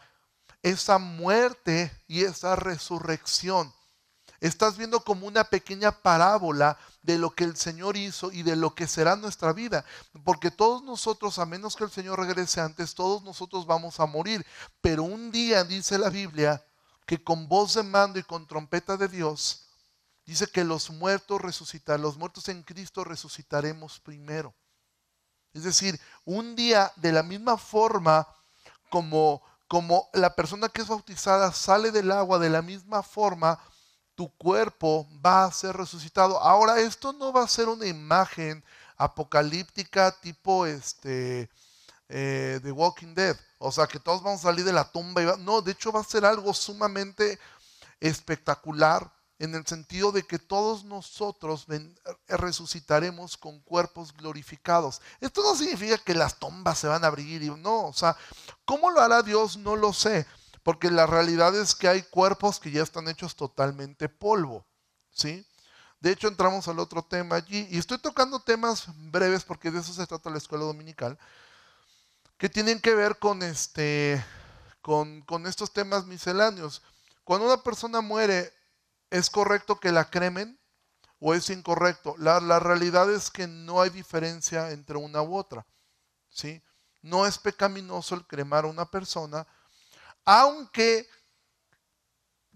esa 0.63 0.99
muerte 0.99 1.91
y 2.07 2.23
esa 2.23 2.55
resurrección. 2.55 3.73
Estás 4.39 4.77
viendo 4.77 5.01
como 5.01 5.27
una 5.27 5.43
pequeña 5.43 5.91
parábola 5.91 6.77
de 7.01 7.17
lo 7.17 7.31
que 7.31 7.43
el 7.43 7.57
Señor 7.57 7.97
hizo 7.97 8.31
y 8.31 8.41
de 8.41 8.55
lo 8.55 8.73
que 8.73 8.87
será 8.87 9.17
nuestra 9.17 9.51
vida. 9.51 9.83
Porque 10.23 10.49
todos 10.49 10.81
nosotros, 10.81 11.39
a 11.39 11.45
menos 11.45 11.75
que 11.75 11.83
el 11.83 11.91
Señor 11.91 12.19
regrese 12.19 12.61
antes, 12.61 12.95
todos 12.95 13.21
nosotros 13.23 13.65
vamos 13.65 13.99
a 13.99 14.05
morir. 14.05 14.45
Pero 14.81 15.03
un 15.03 15.29
día 15.29 15.63
dice 15.65 15.97
la 15.97 16.09
Biblia 16.09 16.63
que 17.05 17.23
con 17.23 17.47
voz 17.47 17.75
de 17.75 17.83
mando 17.83 18.19
y 18.19 18.23
con 18.23 18.47
trompeta 18.47 18.97
de 18.97 19.07
Dios, 19.07 19.67
dice 20.25 20.47
que 20.47 20.63
los 20.63 20.89
muertos 20.89 21.41
resucitarán, 21.41 22.01
los 22.01 22.17
muertos 22.17 22.49
en 22.49 22.63
Cristo 22.63 23.03
resucitaremos 23.03 23.99
primero. 23.99 24.55
Es 25.53 25.63
decir, 25.63 25.99
un 26.25 26.55
día 26.55 26.91
de 26.97 27.11
la 27.11 27.23
misma 27.23 27.57
forma 27.57 28.27
como, 28.89 29.41
como 29.67 30.09
la 30.13 30.35
persona 30.35 30.67
que 30.69 30.81
es 30.81 30.87
bautizada 30.87 31.51
sale 31.53 31.91
del 31.91 32.11
agua, 32.11 32.39
de 32.39 32.49
la 32.49 32.61
misma 32.61 33.03
forma 33.03 33.59
tu 34.15 34.29
cuerpo 34.37 35.07
va 35.25 35.45
a 35.45 35.51
ser 35.51 35.75
resucitado. 35.75 36.39
Ahora, 36.41 36.79
esto 36.79 37.13
no 37.13 37.31
va 37.31 37.43
a 37.43 37.47
ser 37.47 37.67
una 37.67 37.85
imagen 37.85 38.63
apocalíptica 38.97 40.11
tipo 40.11 40.65
este 40.65 41.49
eh, 42.09 42.59
The 42.63 42.71
Walking 42.71 43.13
Dead. 43.13 43.37
O 43.57 43.71
sea, 43.71 43.87
que 43.87 43.99
todos 43.99 44.21
vamos 44.21 44.41
a 44.41 44.49
salir 44.49 44.65
de 44.65 44.73
la 44.73 44.91
tumba. 44.91 45.21
Y 45.21 45.25
no, 45.39 45.61
de 45.61 45.71
hecho 45.71 45.91
va 45.91 46.01
a 46.01 46.03
ser 46.03 46.25
algo 46.25 46.53
sumamente 46.53 47.39
espectacular 47.99 49.11
en 49.39 49.53
el 49.55 49.65
sentido 49.65 50.11
de 50.11 50.23
que 50.23 50.39
todos 50.39 50.85
nosotros 50.85 51.65
resucitaremos 52.27 53.37
con 53.37 53.59
cuerpos 53.61 54.13
glorificados. 54.13 55.01
Esto 55.19 55.43
no 55.43 55.55
significa 55.55 55.97
que 55.97 56.13
las 56.13 56.39
tumbas 56.39 56.79
se 56.79 56.87
van 56.87 57.03
a 57.03 57.07
abrir 57.07 57.43
y 57.43 57.49
no, 57.49 57.87
o 57.87 57.93
sea, 57.93 58.15
¿cómo 58.63 58.89
lo 58.91 59.01
hará 59.01 59.21
Dios? 59.21 59.57
No 59.57 59.75
lo 59.75 59.93
sé. 59.93 60.25
Porque 60.63 60.89
la 60.89 61.05
realidad 61.05 61.55
es 61.55 61.75
que 61.75 61.87
hay 61.87 62.01
cuerpos 62.01 62.59
que 62.59 62.71
ya 62.71 62.81
están 62.81 63.07
hechos 63.07 63.35
totalmente 63.35 64.09
polvo, 64.09 64.65
¿sí? 65.11 65.45
De 65.99 66.11
hecho, 66.11 66.27
entramos 66.27 66.67
al 66.67 66.79
otro 66.79 67.03
tema 67.03 67.35
allí 67.35 67.67
y 67.69 67.77
estoy 67.77 67.99
tocando 67.99 68.39
temas 68.39 68.85
breves 69.11 69.43
porque 69.43 69.69
de 69.69 69.79
eso 69.79 69.93
se 69.93 70.07
trata 70.07 70.29
la 70.29 70.39
escuela 70.39 70.65
dominical, 70.65 71.19
que 72.37 72.49
tienen 72.49 72.79
que 72.79 72.93
ver 72.93 73.17
con, 73.17 73.43
este, 73.43 74.23
con, 74.81 75.23
estos 75.47 75.71
temas 75.71 76.05
misceláneos. 76.05 76.81
Cuando 77.23 77.47
una 77.47 77.63
persona 77.63 78.01
muere, 78.01 78.53
¿es 79.09 79.29
correcto 79.29 79.79
que 79.79 79.91
la 79.91 80.09
cremen 80.09 80.59
o 81.19 81.33
es 81.33 81.49
incorrecto? 81.49 82.15
La, 82.17 82.39
la 82.39 82.59
realidad 82.59 83.11
es 83.11 83.29
que 83.29 83.47
no 83.47 83.81
hay 83.81 83.89
diferencia 83.89 84.71
entre 84.71 84.97
una 84.97 85.21
u 85.21 85.35
otra, 85.35 85.65
¿sí? 86.29 86.61
No 87.01 87.25
es 87.25 87.37
pecaminoso 87.37 88.15
el 88.15 88.25
cremar 88.25 88.65
a 88.65 88.69
una 88.69 88.89
persona, 88.89 89.47
aunque 90.25 91.07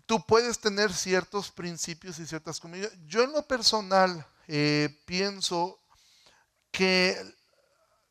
tú 0.05 0.25
puedes 0.25 0.59
tener 0.59 0.91
ciertos 0.91 1.51
principios 1.51 2.17
y 2.19 2.25
ciertas 2.25 2.59
comidas. 2.59 2.91
Yo 3.05 3.23
en 3.23 3.31
lo 3.31 3.47
personal 3.47 4.25
eh, 4.47 4.89
pienso 5.05 5.79
que 6.71 7.15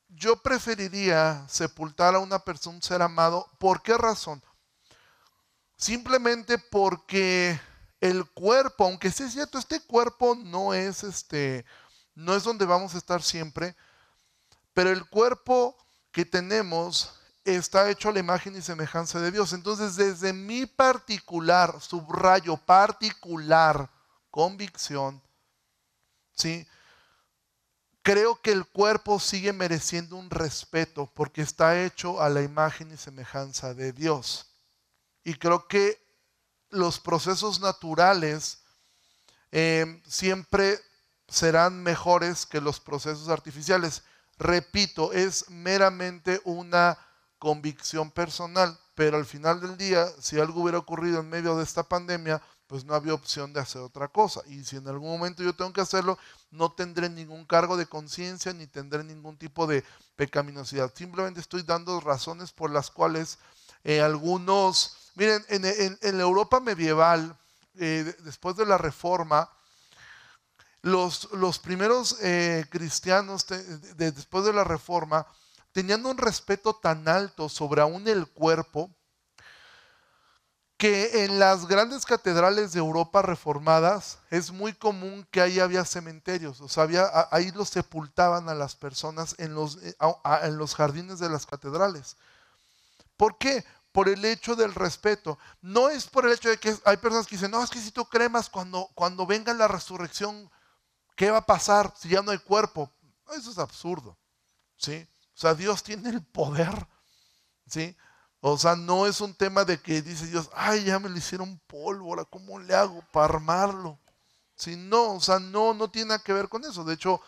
yo 0.09 0.37
preferiría 0.43 1.47
sepultar 1.49 2.15
a 2.15 2.19
una 2.19 2.39
persona, 2.39 2.81
ser 2.81 3.03
amado. 3.03 3.51
¿Por 3.59 3.83
qué 3.83 3.97
razón? 3.97 4.43
Simplemente 5.77 6.59
porque 6.59 7.61
el 8.01 8.29
cuerpo, 8.31 8.85
aunque 8.85 9.11
sí 9.11 9.25
es 9.25 9.33
cierto, 9.33 9.59
este 9.59 9.81
cuerpo 9.81 10.35
no 10.35 10.75
es 10.75 11.05
este, 11.05 11.65
no 12.15 12.35
es 12.35 12.43
donde 12.43 12.65
vamos 12.65 12.95
a 12.95 12.99
estar 12.99 13.23
siempre, 13.23 13.77
pero 14.73 14.91
el 14.91 15.07
cuerpo 15.09 15.77
que 16.11 16.25
tenemos 16.25 17.15
está 17.45 17.89
hecho 17.91 18.09
a 18.09 18.13
la 18.13 18.21
imagen 18.21 18.57
y 18.57 18.63
semejanza 18.63 19.21
de 19.21 19.31
Dios. 19.31 19.53
Entonces, 19.53 19.97
desde 19.97 20.33
mi 20.33 20.67
particular, 20.67 21.81
subrayo, 21.81 22.57
particular 22.57 23.91
convicción, 24.31 25.23
¿sí? 26.35 26.67
Creo 28.09 28.41
que 28.41 28.53
el 28.53 28.65
cuerpo 28.65 29.21
sigue 29.21 29.53
mereciendo 29.53 30.17
un 30.17 30.31
respeto 30.31 31.13
porque 31.13 31.43
está 31.43 31.85
hecho 31.85 32.23
a 32.23 32.31
la 32.31 32.41
imagen 32.41 32.91
y 32.91 32.97
semejanza 32.97 33.75
de 33.75 33.93
Dios. 33.93 34.47
Y 35.25 35.35
creo 35.35 35.69
que 35.69 36.03
los 36.71 37.01
procesos 37.01 37.61
naturales 37.61 38.63
eh, 39.53 40.01
siempre 40.07 40.81
serán 41.29 41.83
mejores 41.83 42.47
que 42.47 42.63
los 42.63 42.81
procesos 42.81 43.29
artificiales. 43.29 44.05
Repito, 44.39 45.13
es 45.13 45.51
meramente 45.51 46.41
una 46.45 46.97
convicción 47.39 48.11
personal, 48.11 48.81
pero 48.95 49.19
al 49.19 49.27
final 49.27 49.61
del 49.61 49.77
día, 49.77 50.09
si 50.19 50.41
algo 50.41 50.63
hubiera 50.63 50.79
ocurrido 50.79 51.21
en 51.21 51.29
medio 51.29 51.59
de 51.59 51.65
esta 51.65 51.83
pandemia, 51.83 52.41
pues 52.69 52.85
no 52.85 52.95
había 52.95 53.15
opción 53.15 53.53
de 53.53 53.61
hacer 53.61 53.81
otra 53.81 54.09
cosa. 54.09 54.43
Y 54.47 54.63
si 54.63 54.77
en 54.77 54.87
algún 54.87 55.09
momento 55.09 55.43
yo 55.43 55.55
tengo 55.55 55.73
que 55.73 55.81
hacerlo, 55.81 56.19
no 56.51 56.71
tendré 56.71 57.09
ningún 57.09 57.45
cargo 57.47 57.77
de 57.77 57.87
conciencia 57.87 58.53
ni 58.53 58.67
tendré 58.67 59.03
ningún 59.03 59.37
tipo 59.37 59.67
de 59.67 59.83
pecaminosidad. 60.17 60.93
Simplemente 60.95 61.41
estoy 61.41 61.63
dando 61.63 61.99
razones 61.99 62.53
por 62.53 62.71
las 62.71 62.91
cuales 62.91 63.39
eh, 63.85 64.03
algunos, 64.03 65.13
miren, 65.15 65.45
en, 65.49 66.19
la 66.19 66.23
Europa 66.23 66.61
medieval, 66.61 67.37
eh, 67.77 68.15
después 68.21 68.55
de 68.57 68.67
la 68.67 68.77
reforma, 68.77 69.51
los, 70.83 71.33
los 71.33 71.59
primeros 71.59 72.19
eh, 72.23 72.67
cristianos 72.71 73.47
después 73.97 74.45
de 74.45 74.53
la 74.53 74.63
reforma 74.63 75.27
tenían 75.73 76.05
un 76.07 76.19
respeto 76.19 76.75
tan 76.75 77.09
alto 77.09 77.49
sobre 77.49 77.81
aún 77.81 78.07
el 78.09 78.27
cuerpo, 78.29 78.91
que 80.79 81.25
en 81.25 81.41
las 81.41 81.67
grandes 81.67 82.07
catedrales 82.07 82.73
de 82.73 82.79
Europa 82.79 83.21
reformadas 83.21 84.19
es 84.31 84.53
muy 84.53 84.73
común 84.73 85.27
que 85.33 85.41
ahí 85.41 85.59
había 85.59 85.85
cementerios, 85.85 86.61
o 86.61 86.69
sea, 86.69 86.87
ahí 87.33 87.51
los 87.51 87.69
sepultaban 87.69 88.49
a 88.49 88.55
las 88.55 88.77
personas 88.77 89.35
en 89.39 89.55
los, 89.55 89.83
eh, 89.83 89.97
en 90.45 90.57
los 90.57 90.77
jardines 90.77 91.19
de 91.19 91.29
las 91.29 91.47
catedrales. 91.47 92.17
¿Por 93.17 93.37
qué? 93.39 93.65
Por 93.91 94.09
el 94.09 94.25
hecho 94.25 94.55
del 94.55 94.73
respeto. 94.73 95.37
No 95.61 95.89
es 95.89 96.07
por 96.07 96.25
el 96.25 96.33
hecho 96.33 96.49
de 96.49 96.59
que 96.59 96.73
hay 96.85 96.97
personas 96.99 97.27
que 97.27 97.35
dicen, 97.35 97.51
no, 97.51 97.65
es 97.65 97.71
que 97.71 97.81
si 97.81 97.91
tú 97.91 98.05
cremas 98.05 98.49
cuando, 98.49 98.89
cuando 98.95 99.27
venga 99.27 99.53
la 99.55 99.67
resurrección, 99.67 100.49
¿qué 101.17 101.33
va 101.33 101.39
a 101.39 101.47
pasar 101.47 101.93
si 101.99 102.09
ya 102.09 102.23
no 102.23 102.31
hay 102.31 102.39
cuerpo? 102.39 102.89
Eso 103.37 103.51
es 103.51 103.59
absurdo, 103.59 104.17
¿sí? 104.77 105.09
O 105.35 105.41
sea, 105.41 105.55
Dios 105.55 105.83
tiene 105.83 106.11
el 106.11 106.25
poder, 106.25 106.87
¿sí? 107.67 107.97
O 108.41 108.57
sea, 108.57 108.77
no 108.77 109.07
es 109.07 109.21
un 109.21 109.35
tema 109.35 109.65
de 109.65 109.81
que 109.81 110.01
dice 110.01 110.27
Dios, 110.27 110.49
ay, 110.55 110.85
ya 110.85 110.99
me 110.99 111.09
lo 111.09 111.17
hicieron 111.17 111.59
pólvora, 111.67 112.25
¿cómo 112.25 112.59
le 112.59 112.75
hago 112.75 113.03
para 113.13 113.35
armarlo? 113.35 113.99
Si 114.55 114.77
no, 114.77 115.15
o 115.15 115.21
sea, 115.21 115.39
no, 115.39 115.75
no 115.75 115.91
tiene 115.91 116.09
nada 116.09 116.23
que 116.23 116.33
ver 116.33 116.49
con 116.49 116.65
eso. 116.65 116.85
De 116.85 116.95
hecho, 116.95 117.21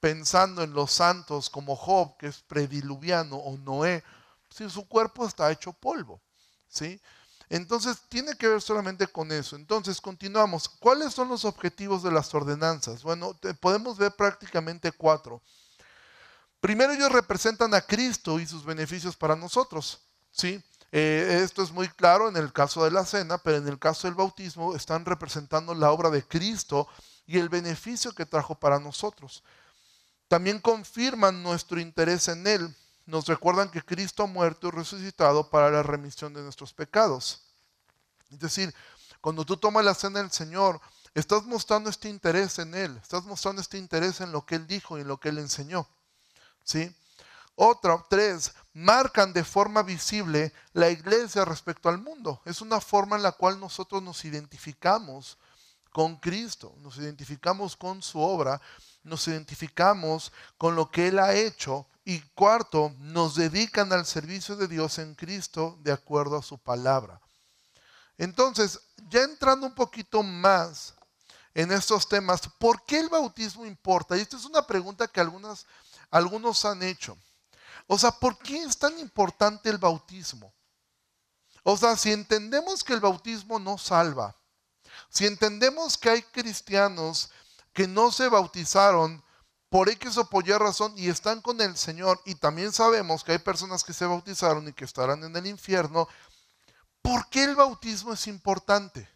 pensando 0.00 0.62
en 0.62 0.72
los 0.72 0.92
santos 0.92 1.48
como 1.50 1.76
Job, 1.76 2.16
que 2.18 2.26
es 2.26 2.40
prediluviano, 2.40 3.36
o 3.36 3.56
Noé, 3.58 4.02
si 4.50 4.68
su 4.68 4.86
cuerpo 4.86 5.26
está 5.26 5.50
hecho 5.50 5.72
polvo, 5.72 6.20
¿sí? 6.68 7.00
Entonces, 7.48 7.98
tiene 8.08 8.34
que 8.36 8.46
ver 8.46 8.62
solamente 8.62 9.06
con 9.08 9.32
eso. 9.32 9.56
Entonces, 9.56 10.00
continuamos. 10.00 10.68
¿Cuáles 10.68 11.12
son 11.12 11.28
los 11.28 11.44
objetivos 11.44 12.02
de 12.02 12.12
las 12.12 12.32
ordenanzas? 12.32 13.02
Bueno, 13.02 13.36
podemos 13.60 13.98
ver 13.98 14.12
prácticamente 14.12 14.92
cuatro. 14.92 15.42
Primero, 16.60 16.92
ellos 16.92 17.10
representan 17.10 17.74
a 17.74 17.80
Cristo 17.80 18.38
y 18.38 18.46
sus 18.46 18.64
beneficios 18.64 19.16
para 19.16 19.34
nosotros. 19.34 20.00
¿Sí? 20.40 20.62
Eh, 20.92 21.42
esto 21.44 21.62
es 21.62 21.70
muy 21.70 21.88
claro 21.88 22.28
en 22.28 22.36
el 22.36 22.52
caso 22.52 22.82
de 22.84 22.90
la 22.90 23.04
cena, 23.04 23.38
pero 23.38 23.58
en 23.58 23.68
el 23.68 23.78
caso 23.78 24.08
del 24.08 24.14
bautismo 24.14 24.74
están 24.74 25.04
representando 25.04 25.74
la 25.74 25.92
obra 25.92 26.10
de 26.10 26.26
Cristo 26.26 26.88
y 27.26 27.38
el 27.38 27.48
beneficio 27.48 28.12
que 28.12 28.26
trajo 28.26 28.54
para 28.54 28.80
nosotros. 28.80 29.44
También 30.28 30.58
confirman 30.58 31.42
nuestro 31.42 31.78
interés 31.78 32.28
en 32.28 32.46
Él. 32.46 32.74
Nos 33.06 33.26
recuerdan 33.26 33.70
que 33.70 33.82
Cristo 33.82 34.22
ha 34.22 34.26
muerto 34.26 34.68
y 34.68 34.70
resucitado 34.70 35.50
para 35.50 35.70
la 35.70 35.82
remisión 35.82 36.32
de 36.32 36.42
nuestros 36.42 36.72
pecados. 36.72 37.42
Es 38.30 38.38
decir, 38.38 38.74
cuando 39.20 39.44
tú 39.44 39.56
tomas 39.56 39.84
la 39.84 39.94
cena 39.94 40.20
del 40.20 40.30
Señor, 40.30 40.80
estás 41.14 41.44
mostrando 41.44 41.90
este 41.90 42.08
interés 42.08 42.58
en 42.58 42.74
Él, 42.74 42.96
estás 43.02 43.24
mostrando 43.24 43.60
este 43.60 43.76
interés 43.76 44.20
en 44.20 44.32
lo 44.32 44.46
que 44.46 44.54
Él 44.54 44.66
dijo 44.66 44.96
y 44.96 45.02
en 45.02 45.08
lo 45.08 45.18
que 45.20 45.28
Él 45.28 45.38
enseñó. 45.38 45.86
¿Sí? 46.64 46.94
Otra, 47.54 48.02
tres, 48.08 48.52
marcan 48.72 49.32
de 49.32 49.44
forma 49.44 49.82
visible 49.82 50.52
la 50.72 50.90
iglesia 50.90 51.44
respecto 51.44 51.88
al 51.88 51.98
mundo. 51.98 52.40
Es 52.44 52.60
una 52.60 52.80
forma 52.80 53.16
en 53.16 53.22
la 53.22 53.32
cual 53.32 53.60
nosotros 53.60 54.02
nos 54.02 54.24
identificamos 54.24 55.38
con 55.92 56.16
Cristo, 56.16 56.74
nos 56.78 56.96
identificamos 56.98 57.76
con 57.76 58.02
su 58.02 58.20
obra, 58.20 58.60
nos 59.02 59.26
identificamos 59.28 60.32
con 60.56 60.76
lo 60.76 60.90
que 60.90 61.08
Él 61.08 61.18
ha 61.18 61.34
hecho. 61.34 61.86
Y 62.04 62.20
cuarto, 62.34 62.94
nos 62.98 63.34
dedican 63.34 63.92
al 63.92 64.06
servicio 64.06 64.56
de 64.56 64.66
Dios 64.66 64.98
en 64.98 65.14
Cristo 65.14 65.78
de 65.82 65.92
acuerdo 65.92 66.38
a 66.38 66.42
su 66.42 66.58
palabra. 66.58 67.20
Entonces, 68.16 68.80
ya 69.08 69.22
entrando 69.22 69.66
un 69.66 69.74
poquito 69.74 70.22
más 70.22 70.94
en 71.54 71.72
estos 71.72 72.08
temas, 72.08 72.42
¿por 72.58 72.84
qué 72.84 73.00
el 73.00 73.08
bautismo 73.08 73.66
importa? 73.66 74.16
Y 74.16 74.20
esta 74.20 74.36
es 74.36 74.44
una 74.44 74.66
pregunta 74.66 75.08
que 75.08 75.20
algunas, 75.20 75.66
algunos 76.10 76.64
han 76.64 76.82
hecho. 76.82 77.16
O 77.92 77.98
sea, 77.98 78.12
¿por 78.12 78.38
qué 78.38 78.62
es 78.62 78.78
tan 78.78 78.96
importante 79.00 79.68
el 79.68 79.76
bautismo? 79.76 80.54
O 81.64 81.76
sea, 81.76 81.96
si 81.96 82.12
entendemos 82.12 82.84
que 82.84 82.92
el 82.92 83.00
bautismo 83.00 83.58
no 83.58 83.78
salva, 83.78 84.36
si 85.08 85.26
entendemos 85.26 85.98
que 85.98 86.08
hay 86.08 86.22
cristianos 86.22 87.32
que 87.72 87.88
no 87.88 88.12
se 88.12 88.28
bautizaron 88.28 89.24
por 89.68 89.88
X 89.88 90.18
o 90.18 90.30
por 90.30 90.46
Y 90.46 90.52
razón 90.52 90.94
y 90.96 91.08
están 91.08 91.40
con 91.40 91.60
el 91.60 91.76
Señor, 91.76 92.20
y 92.24 92.36
también 92.36 92.72
sabemos 92.72 93.24
que 93.24 93.32
hay 93.32 93.38
personas 93.38 93.82
que 93.82 93.92
se 93.92 94.06
bautizaron 94.06 94.68
y 94.68 94.72
que 94.72 94.84
estarán 94.84 95.24
en 95.24 95.34
el 95.34 95.48
infierno, 95.48 96.06
¿por 97.02 97.28
qué 97.28 97.42
el 97.42 97.56
bautismo 97.56 98.12
es 98.12 98.28
importante? 98.28 99.08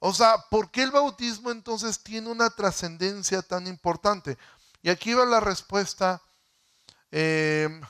O 0.00 0.12
sea, 0.12 0.46
¿por 0.50 0.72
qué 0.72 0.82
el 0.82 0.90
bautismo 0.90 1.52
entonces 1.52 2.02
tiene 2.02 2.28
una 2.28 2.50
trascendencia 2.50 3.40
tan 3.40 3.68
importante? 3.68 4.36
Y 4.82 4.90
aquí 4.90 5.14
va 5.14 5.24
la 5.24 5.38
respuesta 5.38 6.20
Em, 7.10 7.80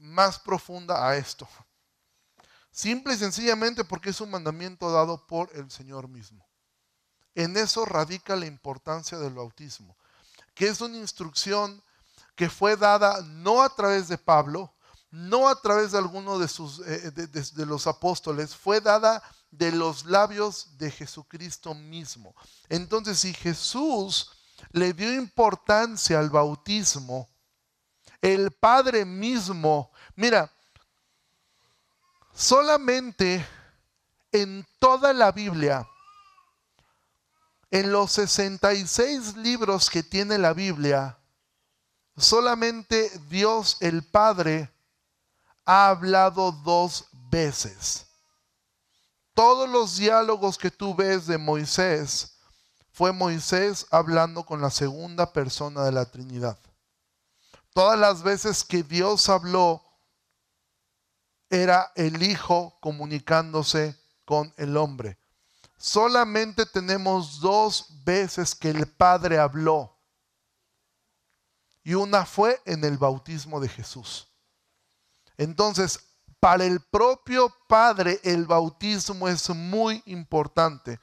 más 0.00 0.38
profunda 0.38 1.08
a 1.08 1.16
esto. 1.16 1.48
Simple 2.70 3.14
y 3.14 3.18
sencillamente 3.18 3.84
porque 3.84 4.10
es 4.10 4.20
un 4.20 4.30
mandamiento 4.30 4.90
dado 4.90 5.26
por 5.26 5.50
el 5.54 5.70
Señor 5.70 6.08
mismo. 6.08 6.46
En 7.34 7.56
eso 7.56 7.84
radica 7.84 8.36
la 8.36 8.46
importancia 8.46 9.18
del 9.18 9.34
bautismo, 9.34 9.96
que 10.54 10.68
es 10.68 10.80
una 10.80 10.98
instrucción 10.98 11.82
que 12.36 12.50
fue 12.50 12.76
dada 12.76 13.22
no 13.22 13.62
a 13.62 13.74
través 13.74 14.08
de 14.08 14.18
Pablo, 14.18 14.74
no 15.10 15.48
a 15.48 15.60
través 15.60 15.92
de 15.92 15.98
alguno 15.98 16.38
de, 16.38 16.48
sus, 16.48 16.80
eh, 16.80 17.10
de 17.12 17.66
los 17.66 17.86
apóstoles, 17.86 18.54
fue 18.54 18.80
dada 18.80 19.22
de 19.50 19.70
los 19.70 20.04
labios 20.04 20.76
de 20.76 20.90
Jesucristo 20.90 21.74
mismo. 21.74 22.34
Entonces, 22.68 23.20
si 23.20 23.32
Jesús 23.32 24.32
le 24.72 24.92
dio 24.92 25.14
importancia 25.14 26.18
al 26.18 26.30
bautismo, 26.30 27.28
el 28.24 28.52
Padre 28.52 29.04
mismo. 29.04 29.90
Mira, 30.16 30.50
solamente 32.32 33.46
en 34.32 34.66
toda 34.78 35.12
la 35.12 35.30
Biblia, 35.30 35.86
en 37.70 37.92
los 37.92 38.12
66 38.12 39.36
libros 39.36 39.90
que 39.90 40.02
tiene 40.02 40.38
la 40.38 40.54
Biblia, 40.54 41.18
solamente 42.16 43.10
Dios 43.28 43.76
el 43.80 44.02
Padre 44.02 44.72
ha 45.66 45.88
hablado 45.88 46.50
dos 46.50 47.04
veces. 47.12 48.06
Todos 49.34 49.68
los 49.68 49.98
diálogos 49.98 50.56
que 50.56 50.70
tú 50.70 50.94
ves 50.94 51.26
de 51.26 51.36
Moisés 51.36 52.38
fue 52.90 53.12
Moisés 53.12 53.86
hablando 53.90 54.46
con 54.46 54.62
la 54.62 54.70
segunda 54.70 55.30
persona 55.30 55.84
de 55.84 55.92
la 55.92 56.06
Trinidad. 56.06 56.56
Todas 57.74 57.98
las 57.98 58.22
veces 58.22 58.64
que 58.64 58.82
Dios 58.82 59.28
habló, 59.28 59.82
era 61.50 61.92
el 61.96 62.22
Hijo 62.22 62.76
comunicándose 62.80 63.98
con 64.24 64.52
el 64.56 64.76
hombre. 64.76 65.18
Solamente 65.76 66.66
tenemos 66.66 67.40
dos 67.40 67.86
veces 68.04 68.54
que 68.54 68.70
el 68.70 68.86
Padre 68.86 69.38
habló. 69.38 69.96
Y 71.82 71.94
una 71.94 72.24
fue 72.24 72.62
en 72.64 72.82
el 72.84 72.96
bautismo 72.96 73.60
de 73.60 73.68
Jesús. 73.68 74.28
Entonces, 75.36 76.00
para 76.40 76.64
el 76.64 76.80
propio 76.80 77.52
Padre 77.68 78.20
el 78.22 78.46
bautismo 78.46 79.28
es 79.28 79.50
muy 79.50 80.02
importante. 80.06 80.98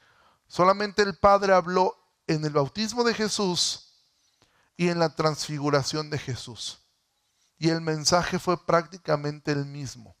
Solamente 0.48 1.02
el 1.02 1.16
Padre 1.18 1.52
habló 1.52 1.96
en 2.26 2.44
el 2.44 2.52
bautismo 2.52 3.04
de 3.04 3.14
Jesús 3.14 3.91
y 4.76 4.88
en 4.88 4.98
la 4.98 5.14
transfiguración 5.14 6.10
de 6.10 6.18
Jesús. 6.18 6.80
Y 7.58 7.68
el 7.68 7.80
mensaje 7.80 8.38
fue 8.38 8.66
prácticamente 8.66 9.52
el 9.52 9.64
mismo. 9.64 10.16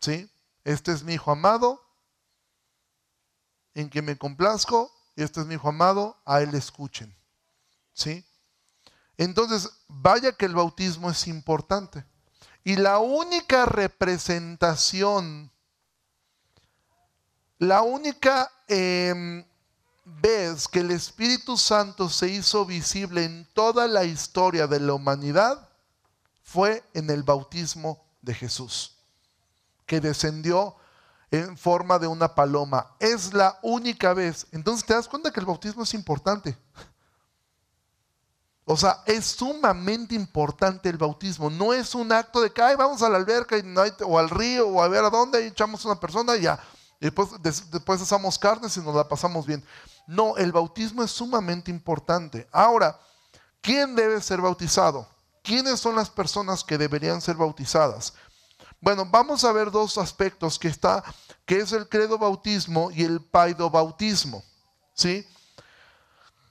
¿Sí? 0.00 0.30
Este 0.64 0.92
es 0.92 1.02
mi 1.02 1.14
hijo 1.14 1.32
amado, 1.32 1.80
en 3.74 3.88
que 3.90 4.02
me 4.02 4.16
complazco, 4.16 4.92
este 5.16 5.40
es 5.40 5.46
mi 5.46 5.54
hijo 5.54 5.68
amado, 5.68 6.20
a 6.24 6.40
él 6.40 6.54
escuchen. 6.54 7.16
¿Sí? 7.92 8.24
Entonces, 9.16 9.70
vaya 9.88 10.32
que 10.32 10.46
el 10.46 10.54
bautismo 10.54 11.10
es 11.10 11.26
importante. 11.26 12.04
Y 12.64 12.76
la 12.76 12.98
única 12.98 13.66
representación, 13.66 15.50
la 17.58 17.82
única 17.82 18.52
eh, 18.68 19.44
ves 20.04 20.68
que 20.68 20.80
el 20.80 20.90
Espíritu 20.90 21.56
Santo 21.56 22.08
se 22.08 22.28
hizo 22.28 22.64
visible 22.64 23.24
en 23.24 23.46
toda 23.54 23.86
la 23.86 24.04
historia 24.04 24.66
de 24.66 24.80
la 24.80 24.94
humanidad 24.94 25.68
fue 26.42 26.84
en 26.92 27.08
el 27.10 27.22
bautismo 27.22 28.04
de 28.20 28.34
Jesús, 28.34 28.96
que 29.86 30.00
descendió 30.00 30.76
en 31.30 31.56
forma 31.56 31.98
de 31.98 32.06
una 32.06 32.34
paloma. 32.34 32.94
Es 32.98 33.32
la 33.32 33.58
única 33.62 34.12
vez. 34.12 34.46
Entonces 34.52 34.84
te 34.84 34.92
das 34.92 35.08
cuenta 35.08 35.30
que 35.30 35.40
el 35.40 35.46
bautismo 35.46 35.82
es 35.82 35.94
importante. 35.94 36.56
O 38.64 38.76
sea, 38.76 39.02
es 39.06 39.26
sumamente 39.26 40.14
importante 40.14 40.88
el 40.88 40.98
bautismo. 40.98 41.50
No 41.50 41.72
es 41.72 41.94
un 41.94 42.12
acto 42.12 42.40
de 42.40 42.52
que 42.52 42.60
vamos 42.76 43.02
a 43.02 43.08
la 43.08 43.16
alberca 43.16 43.56
o 44.06 44.18
al 44.18 44.30
río 44.30 44.68
o 44.68 44.82
a 44.82 44.88
ver 44.88 45.04
a 45.04 45.10
dónde 45.10 45.42
y 45.42 45.48
echamos 45.48 45.84
una 45.84 45.98
persona 45.98 46.36
y 46.36 46.42
ya. 46.42 46.60
Después, 47.00 47.30
después 47.42 48.00
asamos 48.00 48.38
carnes 48.38 48.76
y 48.76 48.80
nos 48.80 48.94
la 48.94 49.08
pasamos 49.08 49.44
bien. 49.46 49.64
No, 50.06 50.36
el 50.36 50.52
bautismo 50.52 51.02
es 51.02 51.10
sumamente 51.10 51.70
importante. 51.70 52.48
Ahora, 52.52 52.98
¿quién 53.60 53.94
debe 53.94 54.20
ser 54.20 54.40
bautizado? 54.40 55.08
¿Quiénes 55.42 55.80
son 55.80 55.96
las 55.96 56.10
personas 56.10 56.62
que 56.64 56.78
deberían 56.78 57.20
ser 57.20 57.36
bautizadas? 57.36 58.14
Bueno, 58.80 59.06
vamos 59.06 59.44
a 59.44 59.52
ver 59.52 59.70
dos 59.70 59.96
aspectos 59.98 60.58
que 60.58 60.68
está, 60.68 61.04
que 61.46 61.58
es 61.58 61.72
el 61.72 61.88
credo 61.88 62.18
bautismo 62.18 62.90
y 62.90 63.04
el 63.04 63.20
paido 63.20 63.70
bautismo. 63.70 64.42
¿Sí? 64.94 65.26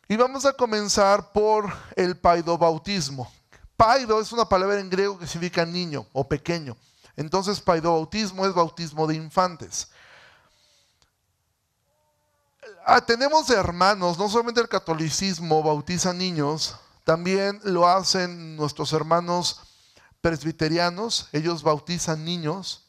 Y 0.07 0.15
vamos 0.15 0.45
a 0.45 0.53
comenzar 0.53 1.31
por 1.31 1.71
el 1.95 2.17
paido 2.17 2.57
bautismo. 2.57 3.31
Paido 3.77 4.19
es 4.19 4.31
una 4.31 4.45
palabra 4.45 4.79
en 4.79 4.89
griego 4.89 5.17
que 5.17 5.27
significa 5.27 5.65
niño 5.65 6.05
o 6.13 6.27
pequeño. 6.27 6.75
Entonces, 7.15 7.59
paido 7.59 7.93
bautismo 7.93 8.45
es 8.45 8.53
bautismo 8.53 9.07
de 9.07 9.15
infantes. 9.15 9.89
Ah, 12.85 13.01
tenemos 13.01 13.49
hermanos, 13.49 14.17
no 14.17 14.29
solamente 14.29 14.61
el 14.61 14.69
catolicismo 14.69 15.63
bautiza 15.63 16.13
niños, 16.13 16.75
también 17.03 17.59
lo 17.63 17.87
hacen 17.87 18.55
nuestros 18.55 18.93
hermanos 18.93 19.61
presbiterianos, 20.21 21.27
ellos 21.31 21.63
bautizan 21.63 22.23
niños. 22.23 22.87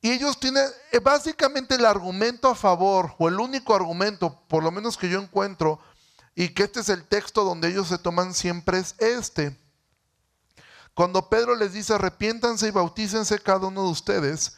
Y 0.00 0.10
ellos 0.10 0.38
tienen 0.38 0.64
eh, 0.92 1.00
básicamente 1.00 1.74
el 1.74 1.86
argumento 1.86 2.48
a 2.48 2.54
favor, 2.54 3.14
o 3.18 3.28
el 3.28 3.40
único 3.40 3.74
argumento, 3.74 4.42
por 4.48 4.62
lo 4.62 4.70
menos 4.70 4.96
que 4.96 5.08
yo 5.08 5.20
encuentro, 5.20 5.80
y 6.34 6.50
que 6.50 6.64
este 6.64 6.80
es 6.80 6.88
el 6.88 7.04
texto 7.04 7.44
donde 7.44 7.68
ellos 7.68 7.88
se 7.88 7.98
toman 7.98 8.34
siempre, 8.34 8.78
es 8.78 8.94
este. 8.98 9.58
Cuando 10.94 11.28
Pedro 11.28 11.56
les 11.56 11.72
dice, 11.72 11.94
arrepiéntanse 11.94 12.68
y 12.68 12.72
bautícense 12.72 13.38
cada 13.40 13.66
uno 13.66 13.84
de 13.84 13.90
ustedes 13.90 14.56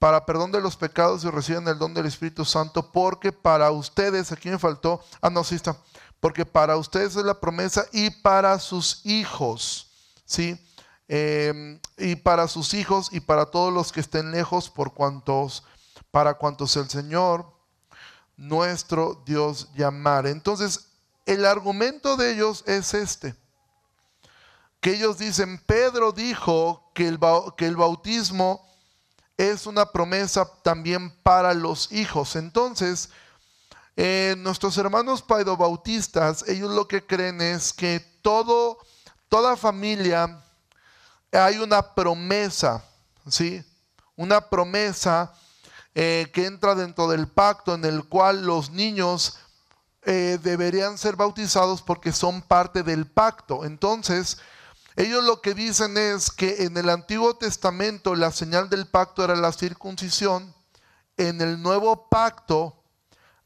para 0.00 0.24
perdón 0.24 0.50
de 0.50 0.62
los 0.62 0.76
pecados 0.76 1.22
y 1.24 1.30
reciban 1.30 1.68
el 1.68 1.78
don 1.78 1.92
del 1.92 2.06
Espíritu 2.06 2.46
Santo, 2.46 2.90
porque 2.90 3.32
para 3.32 3.70
ustedes, 3.70 4.32
aquí 4.32 4.48
me 4.48 4.58
faltó, 4.58 5.04
ah, 5.20 5.28
no, 5.28 5.44
sí 5.44 5.54
está, 5.54 5.76
porque 6.20 6.46
para 6.46 6.78
ustedes 6.78 7.16
es 7.16 7.24
la 7.24 7.38
promesa 7.38 7.84
y 7.92 8.08
para 8.08 8.58
sus 8.58 9.04
hijos, 9.04 9.90
¿sí? 10.24 10.58
Em, 11.06 11.78
y 11.98 12.16
para 12.16 12.48
sus 12.48 12.72
hijos 12.72 13.10
y 13.12 13.20
para 13.20 13.46
todos 13.46 13.74
los 13.74 13.92
que 13.92 14.00
estén 14.00 14.30
lejos, 14.32 14.70
por 14.70 14.94
cuantos, 14.94 15.64
para 16.10 16.32
cuantos 16.32 16.74
el 16.76 16.88
Señor, 16.88 17.52
nuestro 18.38 19.22
Dios 19.26 19.68
llamar. 19.74 20.26
Entonces, 20.26 20.92
el 21.26 21.44
argumento 21.44 22.16
de 22.16 22.32
ellos 22.32 22.64
es 22.66 22.94
este, 22.94 23.36
que 24.80 24.94
ellos 24.94 25.18
dicen, 25.18 25.58
Pedro 25.66 26.12
dijo 26.12 26.90
que 26.94 27.06
el, 27.06 27.18
que 27.58 27.66
el 27.66 27.76
bautismo 27.76 28.69
es 29.40 29.66
una 29.66 29.86
promesa 29.86 30.46
también 30.62 31.10
para 31.22 31.54
los 31.54 31.90
hijos. 31.92 32.36
Entonces, 32.36 33.08
eh, 33.96 34.34
nuestros 34.36 34.76
hermanos 34.76 35.22
paidobautistas, 35.22 36.46
ellos 36.46 36.70
lo 36.74 36.86
que 36.86 37.06
creen 37.06 37.40
es 37.40 37.72
que 37.72 38.00
todo, 38.20 38.76
toda 39.30 39.56
familia 39.56 40.42
hay 41.32 41.56
una 41.56 41.94
promesa, 41.94 42.84
¿sí? 43.28 43.64
Una 44.14 44.42
promesa 44.42 45.32
eh, 45.94 46.30
que 46.34 46.44
entra 46.44 46.74
dentro 46.74 47.08
del 47.08 47.26
pacto 47.26 47.74
en 47.74 47.86
el 47.86 48.04
cual 48.04 48.44
los 48.44 48.68
niños 48.70 49.38
eh, 50.02 50.38
deberían 50.42 50.98
ser 50.98 51.16
bautizados 51.16 51.80
porque 51.80 52.12
son 52.12 52.42
parte 52.42 52.82
del 52.82 53.06
pacto. 53.06 53.64
Entonces, 53.64 54.36
ellos 54.96 55.24
lo 55.24 55.40
que 55.40 55.54
dicen 55.54 55.96
es 55.96 56.30
que 56.30 56.64
en 56.64 56.76
el 56.76 56.88
Antiguo 56.90 57.36
Testamento 57.36 58.14
la 58.14 58.32
señal 58.32 58.68
del 58.68 58.86
pacto 58.86 59.24
era 59.24 59.36
la 59.36 59.52
circuncisión, 59.52 60.54
en 61.16 61.40
el 61.40 61.62
nuevo 61.62 62.08
pacto 62.08 62.82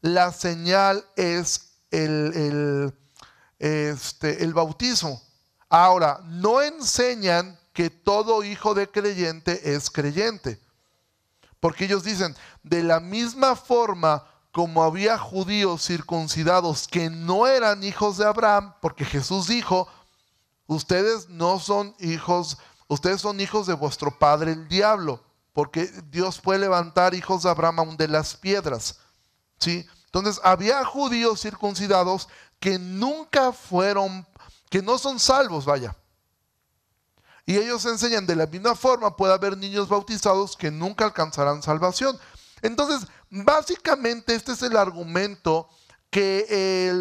la 0.01 0.31
señal 0.31 1.05
es 1.15 1.77
el, 1.91 2.33
el, 2.35 2.93
este, 3.59 4.43
el 4.43 4.53
bautismo. 4.53 5.21
Ahora, 5.69 6.21
no 6.25 6.61
enseñan 6.61 7.59
que 7.73 7.89
todo 7.89 8.43
hijo 8.43 8.73
de 8.73 8.89
creyente 8.89 9.73
es 9.73 9.89
creyente. 9.89 10.59
Porque 11.59 11.85
ellos 11.85 12.03
dicen, 12.03 12.35
de 12.63 12.83
la 12.83 12.99
misma 12.99 13.55
forma 13.55 14.25
como 14.51 14.83
había 14.83 15.17
judíos 15.17 15.85
circuncidados 15.85 16.87
que 16.87 17.09
no 17.09 17.45
eran 17.47 17.83
hijos 17.83 18.17
de 18.17 18.25
Abraham, 18.25 18.73
porque 18.81 19.03
Jesús 19.03 19.47
dijo, 19.47 19.89
ustedes 20.67 21.29
no 21.29 21.59
son 21.59 21.95
hijos, 21.99 22.57
ustedes 22.87 23.21
son 23.21 23.39
hijos 23.39 23.67
de 23.67 23.73
vuestro 23.73 24.17
padre 24.17 24.53
el 24.53 24.67
diablo, 24.67 25.23
porque 25.53 25.85
Dios 26.09 26.39
puede 26.39 26.59
levantar 26.59 27.13
hijos 27.13 27.43
de 27.43 27.49
Abraham 27.49 27.79
aún 27.79 27.97
de 27.97 28.07
las 28.07 28.35
piedras. 28.35 28.99
¿sí? 29.59 29.85
Entonces, 30.05 30.39
había 30.43 30.83
judíos 30.85 31.41
circuncidados 31.41 32.29
que 32.59 32.79
nunca 32.79 33.51
fueron, 33.51 34.25
que 34.69 34.81
no 34.81 34.97
son 34.97 35.19
salvos, 35.19 35.65
vaya. 35.65 35.95
Y 37.45 37.57
ellos 37.57 37.85
enseñan 37.85 38.25
de 38.25 38.35
la 38.35 38.47
misma 38.47 38.75
forma, 38.75 39.15
puede 39.15 39.33
haber 39.33 39.57
niños 39.57 39.87
bautizados 39.87 40.55
que 40.55 40.71
nunca 40.71 41.05
alcanzarán 41.05 41.61
salvación. 41.61 42.17
Entonces, 42.61 43.07
básicamente 43.29 44.33
este 44.33 44.53
es 44.53 44.61
el 44.63 44.77
argumento 44.77 45.69
que 46.15 46.93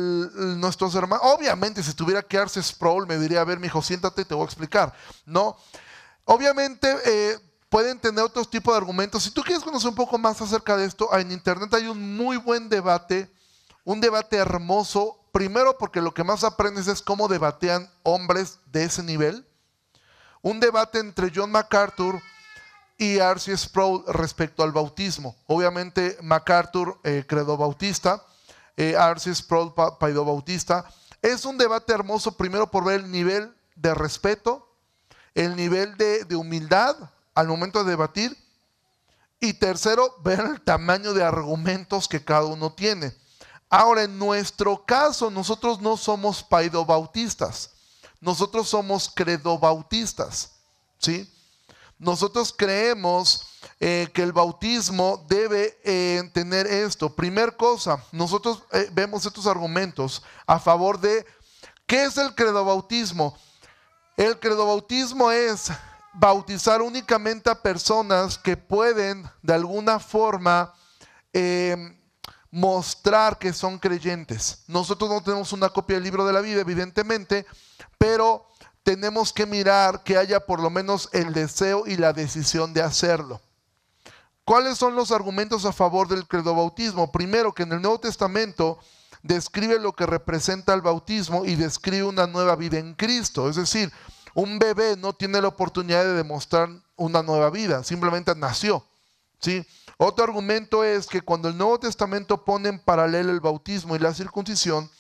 nuestros 0.59 0.92
hermanos, 0.96 1.24
obviamente 1.24 1.85
si 1.85 1.94
tuviera 1.94 2.20
que 2.20 2.37
darse 2.37 2.61
Sproul 2.61 3.07
me 3.07 3.16
diría, 3.16 3.42
a 3.42 3.44
ver, 3.44 3.61
mi 3.61 3.68
hijo, 3.68 3.81
siéntate 3.81 4.24
te 4.24 4.35
voy 4.35 4.42
a 4.42 4.46
explicar. 4.46 4.92
No, 5.24 5.57
obviamente 6.24 6.92
eh, 7.05 7.38
pueden 7.68 8.00
tener 8.00 8.24
otros 8.24 8.50
tipos 8.50 8.74
de 8.74 8.79
argumentos. 8.79 9.22
Si 9.22 9.31
tú 9.31 9.42
quieres 9.42 9.62
conocer 9.62 9.88
un 9.88 9.94
poco 9.94 10.18
más 10.18 10.42
acerca 10.42 10.77
de 10.77 10.87
esto, 10.87 11.16
en 11.16 11.31
internet 11.31 11.72
hay 11.74 11.87
un 11.87 12.16
muy 12.16 12.38
buen 12.38 12.68
debate, 12.68 13.31
un 13.85 14.00
debate 14.00 14.37
hermoso. 14.37 15.20
Primero 15.31 15.79
porque 15.79 16.00
lo 16.00 16.12
que 16.12 16.24
más 16.24 16.42
aprendes 16.42 16.88
es 16.88 17.00
cómo 17.00 17.29
debatean 17.29 17.88
hombres 18.03 18.59
de 18.66 18.83
ese 18.83 19.05
nivel 19.05 19.46
un 20.42 20.59
debate 20.59 20.98
entre 20.98 21.31
John 21.33 21.53
MacArthur 21.53 22.20
y 22.98 23.18
R.C. 23.18 23.57
Sproul 23.57 24.05
respecto 24.09 24.64
al 24.64 24.72
bautismo. 24.72 25.37
Obviamente 25.46 26.18
MacArthur, 26.20 26.98
eh, 27.05 27.24
credo 27.27 27.57
bautista, 27.57 28.22
eh, 28.76 28.94
R.C. 28.98 29.34
Sproul, 29.34 29.72
paido 29.98 30.24
bautista. 30.24 30.84
Es 31.22 31.44
un 31.44 31.58
debate 31.58 31.92
hermoso 31.92 32.37
primero 32.37 32.70
por 32.70 32.84
ver 32.84 33.00
el 33.00 33.10
nivel 33.10 33.54
de 33.76 33.94
respeto, 33.94 34.76
el 35.34 35.56
nivel 35.56 35.96
de, 35.96 36.24
de 36.24 36.37
humildad 36.37 36.96
al 37.34 37.48
momento 37.48 37.82
de 37.82 37.90
debatir 37.90 38.37
y 39.40 39.54
tercero, 39.54 40.14
ver 40.22 40.40
el 40.40 40.60
tamaño 40.60 41.12
de 41.12 41.22
argumentos 41.22 42.08
que 42.08 42.24
cada 42.24 42.44
uno 42.44 42.72
tiene. 42.72 43.14
Ahora, 43.68 44.04
en 44.04 44.18
nuestro 44.18 44.84
caso, 44.84 45.30
nosotros 45.30 45.80
no 45.80 45.96
somos 45.96 46.42
paidobautistas. 46.42 47.72
Nosotros 48.20 48.68
somos 48.68 49.10
credobautistas, 49.12 50.52
¿sí? 50.98 51.30
Nosotros 52.04 52.54
creemos 52.54 53.46
eh, 53.80 54.10
que 54.12 54.22
el 54.22 54.34
bautismo 54.34 55.24
debe 55.26 55.78
eh, 55.84 56.22
tener 56.34 56.66
esto. 56.66 57.08
Primer 57.16 57.56
cosa, 57.56 58.04
nosotros 58.12 58.62
eh, 58.72 58.90
vemos 58.92 59.24
estos 59.24 59.46
argumentos 59.46 60.22
a 60.46 60.58
favor 60.58 61.00
de 61.00 61.24
¿qué 61.86 62.04
es 62.04 62.18
el 62.18 62.34
credobautismo? 62.34 63.34
El 64.18 64.38
credobautismo 64.38 65.30
es 65.30 65.72
bautizar 66.12 66.82
únicamente 66.82 67.48
a 67.48 67.62
personas 67.62 68.36
que 68.36 68.58
pueden 68.58 69.26
de 69.40 69.54
alguna 69.54 69.98
forma 69.98 70.74
mostrar 72.50 73.38
que 73.38 73.52
son 73.52 73.78
creyentes. 73.78 74.62
Nosotros 74.68 75.10
no 75.10 75.22
tenemos 75.22 75.52
una 75.52 75.70
copia 75.70 75.96
del 75.96 76.04
libro 76.04 76.24
de 76.24 76.32
la 76.34 76.42
vida, 76.42 76.60
evidentemente, 76.60 77.46
pero 77.98 78.46
tenemos 78.85 79.33
que 79.33 79.47
mirar 79.47 80.05
que 80.05 80.16
haya 80.16 80.40
por 80.40 80.61
lo 80.61 80.70
menos 80.70 81.09
el 81.12 81.33
deseo 81.33 81.85
y 81.87 81.97
la 81.97 82.12
decisión 82.12 82.73
de 82.75 82.83
hacerlo. 82.83 83.40
¿Cuáles 84.44 84.77
son 84.77 84.94
los 84.94 85.11
argumentos 85.11 85.64
a 85.64 85.73
favor 85.73 86.07
del 86.07 86.29
credo 86.29 86.55
bautismo? 86.55 87.11
Primero, 87.11 87.53
que 87.55 87.62
en 87.62 87.73
el 87.73 87.81
Nuevo 87.81 87.99
Testamento 87.99 88.79
describe 89.23 89.81
lo 89.81 89.94
que 89.94 90.05
representa 90.05 90.75
el 90.75 90.83
bautismo 90.83 91.47
y 91.47 91.55
describe 91.55 92.05
una 92.05 92.27
nueva 92.27 92.55
vida 92.55 92.79
en 92.79 92.92
Cristo. 92.94 93.49
Es 93.49 93.57
decir, 93.57 93.90
un 94.35 94.59
bebé 94.59 94.97
no 94.99 95.14
tiene 95.14 95.40
la 95.40 95.49
oportunidad 95.49 96.05
de 96.05 96.12
demostrar 96.12 96.68
una 96.97 97.23
nueva 97.23 97.49
vida, 97.49 97.83
simplemente 97.85 98.35
nació. 98.35 98.85
¿sí? 99.40 99.66
Otro 99.97 100.25
argumento 100.25 100.85
es 100.85 101.07
que 101.07 101.23
cuando 101.23 101.49
el 101.49 101.57
Nuevo 101.57 101.81
Testamento 101.81 102.44
pone 102.44 102.68
en 102.68 102.79
paralelo 102.79 103.33
el 103.33 103.40
bautismo 103.40 103.97
y 103.97 103.99
la 103.99 104.12
circuncisión, 104.12 104.90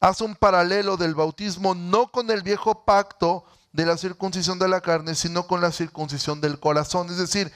hace 0.00 0.24
un 0.24 0.34
paralelo 0.34 0.96
del 0.96 1.14
bautismo 1.14 1.74
no 1.74 2.10
con 2.10 2.30
el 2.30 2.42
viejo 2.42 2.84
pacto 2.84 3.44
de 3.72 3.86
la 3.86 3.96
circuncisión 3.96 4.58
de 4.58 4.68
la 4.68 4.80
carne, 4.80 5.14
sino 5.14 5.46
con 5.46 5.60
la 5.60 5.70
circuncisión 5.70 6.40
del 6.40 6.58
corazón. 6.58 7.08
Es 7.08 7.18
decir, 7.18 7.52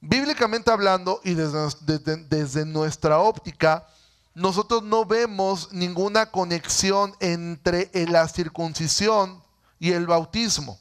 bíblicamente 0.00 0.70
hablando 0.70 1.20
y 1.24 1.34
desde, 1.34 2.64
nuestra 2.64 3.18
óptica, 3.18 3.86
nosotros 4.34 4.82
no 4.82 5.04
vemos 5.04 5.72
ninguna 5.72 6.30
conexión 6.30 7.14
entre 7.20 7.90
la 8.08 8.26
circuncisión 8.28 9.42
y 9.78 9.92
el 9.92 10.06
bautismo. 10.06 10.78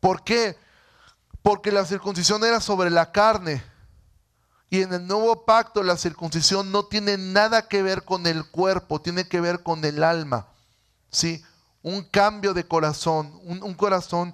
¿Por 0.00 0.24
qué? 0.24 0.56
Porque 1.42 1.70
la 1.70 1.84
circuncisión 1.84 2.42
era 2.44 2.60
sobre 2.60 2.90
la 2.90 3.12
carne, 3.12 3.62
y 4.70 4.82
en 4.82 4.92
el 4.92 5.06
nuevo 5.06 5.44
pacto 5.44 5.82
la 5.82 5.96
circuncisión 5.96 6.70
no 6.70 6.84
tiene 6.84 7.18
nada 7.18 7.66
que 7.66 7.82
ver 7.82 8.04
con 8.04 8.26
el 8.28 8.48
cuerpo, 8.48 9.00
tiene 9.00 9.26
que 9.26 9.40
ver 9.40 9.64
con 9.64 9.84
el 9.84 10.04
alma. 10.04 10.46
¿sí? 11.10 11.44
Un 11.82 12.04
cambio 12.04 12.54
de 12.54 12.64
corazón, 12.64 13.38
un, 13.42 13.62
un 13.64 13.74
corazón 13.74 14.32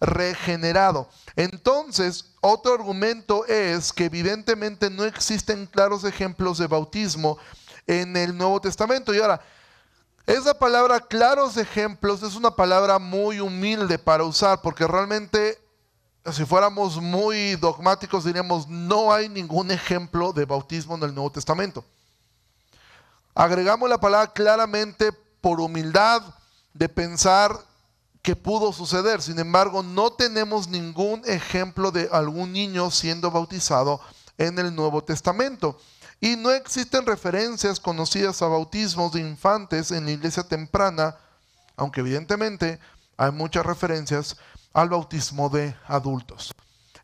regenerado. 0.00 1.08
Entonces, 1.36 2.32
otro 2.40 2.74
argumento 2.74 3.46
es 3.46 3.92
que 3.92 4.06
evidentemente 4.06 4.90
no 4.90 5.04
existen 5.04 5.66
claros 5.66 6.02
ejemplos 6.02 6.58
de 6.58 6.66
bautismo 6.66 7.38
en 7.86 8.16
el 8.16 8.36
Nuevo 8.36 8.60
Testamento. 8.60 9.14
Y 9.14 9.20
ahora, 9.20 9.40
esa 10.26 10.58
palabra 10.58 10.98
claros 10.98 11.56
ejemplos 11.56 12.24
es 12.24 12.34
una 12.34 12.50
palabra 12.50 12.98
muy 12.98 13.38
humilde 13.38 13.98
para 13.98 14.24
usar 14.24 14.60
porque 14.60 14.84
realmente 14.84 15.60
si 16.32 16.44
fuéramos 16.44 17.00
muy 17.00 17.56
dogmáticos, 17.56 18.24
diríamos, 18.24 18.68
no 18.68 19.12
hay 19.12 19.28
ningún 19.28 19.70
ejemplo 19.70 20.32
de 20.32 20.44
bautismo 20.44 20.96
en 20.96 21.02
el 21.04 21.14
Nuevo 21.14 21.30
Testamento. 21.30 21.84
Agregamos 23.34 23.88
la 23.88 23.98
palabra 23.98 24.32
claramente 24.32 25.12
por 25.40 25.60
humildad 25.60 26.22
de 26.72 26.88
pensar 26.88 27.56
que 28.22 28.34
pudo 28.34 28.72
suceder. 28.72 29.22
Sin 29.22 29.38
embargo, 29.38 29.82
no 29.82 30.10
tenemos 30.12 30.68
ningún 30.68 31.22
ejemplo 31.26 31.90
de 31.90 32.08
algún 32.10 32.52
niño 32.52 32.90
siendo 32.90 33.30
bautizado 33.30 34.00
en 34.38 34.58
el 34.58 34.74
Nuevo 34.74 35.04
Testamento. 35.04 35.78
Y 36.20 36.36
no 36.36 36.50
existen 36.50 37.06
referencias 37.06 37.78
conocidas 37.78 38.42
a 38.42 38.48
bautismos 38.48 39.12
de 39.12 39.20
infantes 39.20 39.90
en 39.90 40.06
la 40.06 40.12
iglesia 40.12 40.42
temprana, 40.42 41.16
aunque 41.76 42.00
evidentemente 42.00 42.80
hay 43.16 43.30
muchas 43.32 43.64
referencias 43.64 44.36
al 44.76 44.90
bautismo 44.90 45.48
de 45.48 45.74
adultos. 45.86 46.52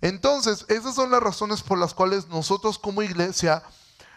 Entonces, 0.02 0.66
esas 0.68 0.94
son 0.94 1.10
las 1.10 1.22
razones 1.22 1.62
por 1.62 1.78
las 1.78 1.94
cuales 1.94 2.28
nosotros 2.28 2.78
como 2.78 3.02
iglesia 3.02 3.62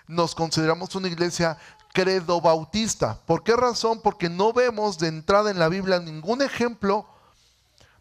nos 0.07 0.35
consideramos 0.35 0.93
una 0.95 1.07
iglesia 1.07 1.57
credo 1.93 2.41
bautista. 2.41 3.17
¿Por 3.25 3.43
qué 3.43 3.55
razón? 3.55 4.01
Porque 4.01 4.27
no 4.27 4.51
vemos 4.51 4.99
de 4.99 5.07
entrada 5.07 5.51
en 5.51 5.57
la 5.57 5.69
Biblia 5.69 5.99
ningún 5.99 6.41
ejemplo, 6.41 7.07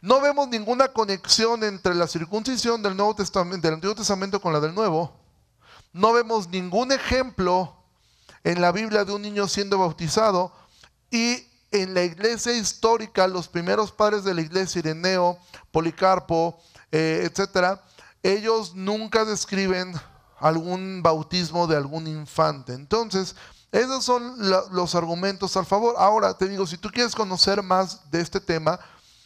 no 0.01 0.21
vemos 0.21 0.49
ninguna 0.49 0.89
conexión 0.89 1.63
entre 1.63 1.95
la 1.95 2.09
circuncisión 2.09 2.83
del, 2.83 2.97
Nuevo 2.97 3.15
Testamento, 3.15 3.65
del 3.65 3.75
Antiguo 3.75 3.95
Testamento 3.95 4.41
con 4.41 4.53
la 4.53 4.59
del 4.59 4.75
Nuevo. 4.75 5.13
No 5.93 6.13
vemos 6.13 6.49
ningún 6.49 6.91
ejemplo 6.91 7.77
en 8.43 8.61
la 8.61 8.73
Biblia 8.73 9.05
de 9.05 9.13
un 9.13 9.23
niño 9.23 9.47
siendo 9.47 9.79
bautizado 9.79 10.53
y 11.13 11.47
en 11.75 11.93
la 11.93 12.03
iglesia 12.03 12.53
histórica, 12.53 13.27
los 13.27 13.49
primeros 13.49 13.91
padres 13.91 14.23
de 14.23 14.33
la 14.33 14.43
iglesia, 14.43 14.79
Ireneo, 14.79 15.39
Policarpo, 15.73 16.59
eh, 16.93 17.29
etcétera, 17.29 17.83
ellos 18.23 18.75
nunca 18.75 19.25
describen 19.25 19.93
algún 20.39 21.03
bautismo 21.03 21.67
de 21.67 21.77
algún 21.77 22.07
infante. 22.07 22.75
Entonces, 22.75 23.35
esos 23.73 24.05
son 24.05 24.37
los 24.71 24.95
argumentos 24.95 25.57
al 25.57 25.67
favor. 25.67 25.97
Ahora 25.99 26.39
te 26.39 26.49
digo, 26.49 26.65
si 26.65 26.79
tú 26.79 26.91
quieres 26.91 27.15
conocer 27.15 27.61
más 27.61 28.09
de 28.09 28.21
este 28.21 28.41
tema 28.41 28.79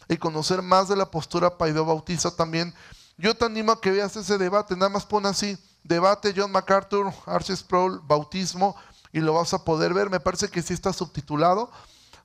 y 0.08 0.16
conocer 0.16 0.62
más 0.62 0.88
de 0.88 0.96
la 0.96 1.10
postura 1.10 1.58
Paido 1.58 1.84
Bautista 1.84 2.30
también, 2.30 2.74
yo 3.18 3.34
te 3.34 3.44
animo 3.44 3.72
a 3.72 3.80
que 3.80 3.90
veas 3.90 4.16
ese 4.16 4.38
debate. 4.38 4.74
Nada 4.74 4.88
más 4.88 5.04
pon 5.04 5.26
así, 5.26 5.58
debate 5.84 6.32
John 6.34 6.50
MacArthur, 6.50 7.12
Archie 7.26 7.56
Sproul, 7.56 8.00
bautismo, 8.04 8.74
y 9.12 9.20
lo 9.20 9.34
vas 9.34 9.52
a 9.52 9.64
poder 9.64 9.92
ver. 9.92 10.08
Me 10.08 10.20
parece 10.20 10.48
que 10.48 10.62
sí 10.62 10.72
está 10.72 10.94
subtitulado, 10.94 11.70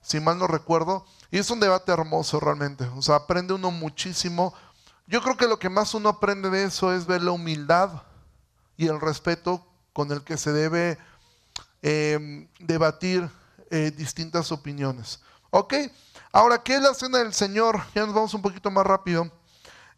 si 0.03 0.19
mal 0.19 0.37
no 0.37 0.45
recuerdo. 0.45 1.05
Y 1.31 1.39
es 1.39 1.49
un 1.49 1.59
debate 1.59 1.91
hermoso 1.91 2.39
realmente. 2.39 2.85
O 2.95 3.01
sea, 3.01 3.15
aprende 3.15 3.53
uno 3.53 3.71
muchísimo. 3.71 4.53
Yo 5.07 5.23
creo 5.23 5.35
que 5.35 5.47
lo 5.47 5.57
que 5.57 5.69
más 5.69 5.95
uno 5.95 6.09
aprende 6.09 6.51
de 6.51 6.65
eso 6.65 6.93
es 6.93 7.07
ver 7.07 7.23
la 7.23 7.31
humildad 7.31 8.03
y 8.77 8.85
el 8.87 9.01
respeto 9.01 9.65
con 9.93 10.11
el 10.11 10.23
que 10.23 10.37
se 10.37 10.51
debe 10.51 10.99
Em, 11.85 12.47
debatir 12.59 13.29
eh, 13.69 13.91
distintas 13.91 14.53
opiniones. 14.53 15.19
¿Ok? 15.49 15.73
Ahora, 16.31 16.63
¿qué 16.63 16.75
es 16.75 16.81
la 16.81 16.93
cena 16.93 17.17
del 17.17 17.33
Señor? 17.33 17.81
Ya 17.93 18.05
nos 18.05 18.15
vamos 18.15 18.33
un 18.33 18.41
poquito 18.41 18.71
más 18.71 18.87
rápido. 18.87 19.29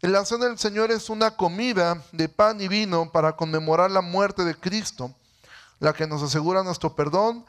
La 0.00 0.24
cena 0.24 0.46
del 0.46 0.58
Señor 0.58 0.90
es 0.90 1.08
una 1.10 1.36
comida 1.36 2.02
de 2.10 2.28
pan 2.28 2.60
y 2.60 2.66
vino 2.66 3.12
para 3.12 3.36
conmemorar 3.36 3.92
la 3.92 4.00
muerte 4.00 4.44
de 4.44 4.56
Cristo, 4.56 5.14
la 5.78 5.92
que 5.92 6.08
nos 6.08 6.24
asegura 6.24 6.64
nuestro 6.64 6.96
perdón 6.96 7.46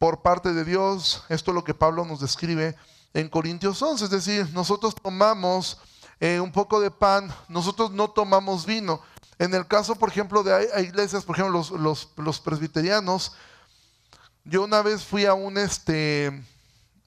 por 0.00 0.22
parte 0.22 0.54
de 0.54 0.64
Dios. 0.64 1.24
Esto 1.28 1.50
es 1.50 1.54
lo 1.54 1.62
que 1.62 1.74
Pablo 1.74 2.06
nos 2.06 2.20
describe 2.20 2.74
en 3.12 3.28
Corintios 3.28 3.82
11. 3.82 4.06
Es 4.06 4.10
decir, 4.10 4.48
nosotros 4.54 4.94
tomamos 4.94 5.78
eh, 6.18 6.40
un 6.40 6.50
poco 6.50 6.80
de 6.80 6.90
pan, 6.90 7.30
nosotros 7.48 7.90
no 7.90 8.08
tomamos 8.08 8.64
vino. 8.64 9.02
En 9.38 9.52
el 9.52 9.66
caso, 9.66 9.94
por 9.96 10.08
ejemplo, 10.08 10.42
de 10.42 10.82
iglesias, 10.82 11.24
por 11.24 11.36
ejemplo, 11.36 11.62
los, 12.16 12.40
presbiterianos, 12.40 13.32
yo 14.44 14.64
una 14.64 14.80
vez 14.80 15.04
fui 15.04 15.26
a 15.26 15.34
un 15.34 15.58
este 15.58 16.44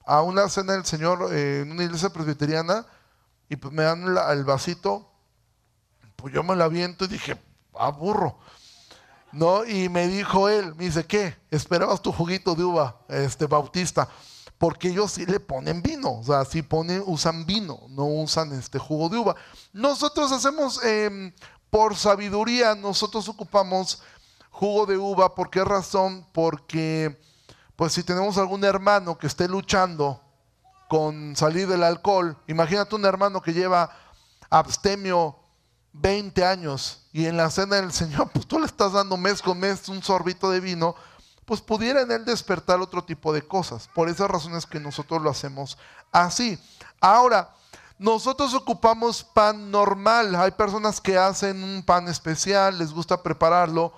una 0.06 0.48
cena 0.48 0.74
del 0.74 0.86
Señor 0.86 1.34
eh, 1.34 1.62
en 1.62 1.72
una 1.72 1.84
iglesia 1.84 2.10
presbiteriana 2.12 2.86
y 3.50 3.56
pues 3.56 3.74
me 3.74 3.84
dan 3.84 4.06
el 4.30 4.44
vasito, 4.44 5.10
pues 6.16 6.32
yo 6.32 6.44
me 6.44 6.56
la 6.56 6.66
aviento 6.66 7.06
y 7.06 7.08
dije, 7.08 7.42
ah, 7.74 7.90
burro. 7.90 8.38
¿No? 9.34 9.66
Y 9.66 9.90
me 9.90 10.08
dijo 10.08 10.48
él, 10.48 10.76
me 10.76 10.86
dice, 10.86 11.06
¿qué? 11.06 11.36
¿Esperabas 11.50 12.02
tu 12.02 12.12
juguito 12.12 12.54
de 12.54 12.64
uva, 12.64 13.00
este 13.10 13.48
bautista? 13.48 14.08
Porque 14.60 14.90
ellos 14.90 15.12
sí 15.12 15.26
le 15.26 15.40
ponen 15.40 15.82
vino, 15.82 16.20
o 16.20 16.24
sea, 16.24 16.46
sí 16.46 16.62
ponen, 16.62 17.04
usan 17.08 17.46
vino, 17.46 17.80
no 17.90 18.06
usan 18.06 18.54
este 18.54 18.78
jugo 18.78 19.10
de 19.10 19.18
uva. 19.18 19.36
Nosotros 19.74 20.32
hacemos, 20.32 20.82
em, 20.84 21.34
por 21.72 21.96
sabiduría, 21.96 22.76
nosotros 22.76 23.28
ocupamos 23.28 24.04
jugo 24.52 24.86
de 24.86 24.98
uva. 24.98 25.34
¿Por 25.34 25.50
qué 25.50 25.66
razón? 25.66 26.28
Porque, 26.32 27.20
pues 27.76 27.94
si 27.94 28.04
tenemos 28.04 28.38
algún 28.38 28.64
hermano 28.64 29.18
que 29.18 29.26
esté 29.26 29.48
luchando 29.48 30.22
con 30.88 31.36
salir 31.36 31.68
del 31.68 31.82
alcohol, 31.82 32.38
imagínate 32.48 32.94
un 32.94 33.06
hermano 33.06 33.42
que 33.42 33.52
lleva 33.52 33.90
abstemio 34.52 35.43
20 35.94 36.46
años 36.46 37.02
y 37.14 37.26
en 37.26 37.38
la 37.38 37.50
cena 37.50 37.78
del 37.78 37.94
Señor, 37.94 38.30
pues 38.34 38.46
tú 38.48 38.60
le 38.60 38.66
estás 38.66 38.94
dando 38.94 39.18
mes 39.18 39.42
con 39.42 39.60
mes 39.60 39.88
un 39.90 40.04
sorbito 40.04 40.50
de 40.50 40.60
vino, 40.60 40.96
pues 41.46 41.62
pudiera 41.62 42.02
en 42.02 42.12
él 42.12 42.26
despertar 42.26 42.80
otro 42.80 43.04
tipo 43.04 43.34
de 43.34 43.42
cosas. 43.42 43.90
Por 43.94 44.10
esas 44.10 44.30
razones 44.30 44.66
que 44.66 44.80
nosotros 44.80 45.22
lo 45.22 45.30
hacemos 45.30 45.78
así. 46.12 46.58
Ahora, 47.02 47.50
nosotros 48.00 48.54
ocupamos 48.54 49.24
pan 49.24 49.70
normal. 49.70 50.36
Hay 50.36 50.52
personas 50.52 51.00
que 51.00 51.18
hacen 51.18 51.64
un 51.64 51.84
pan 51.84 52.08
especial, 52.08 52.78
les 52.78 52.92
gusta 52.94 53.22
prepararlo. 53.22 53.94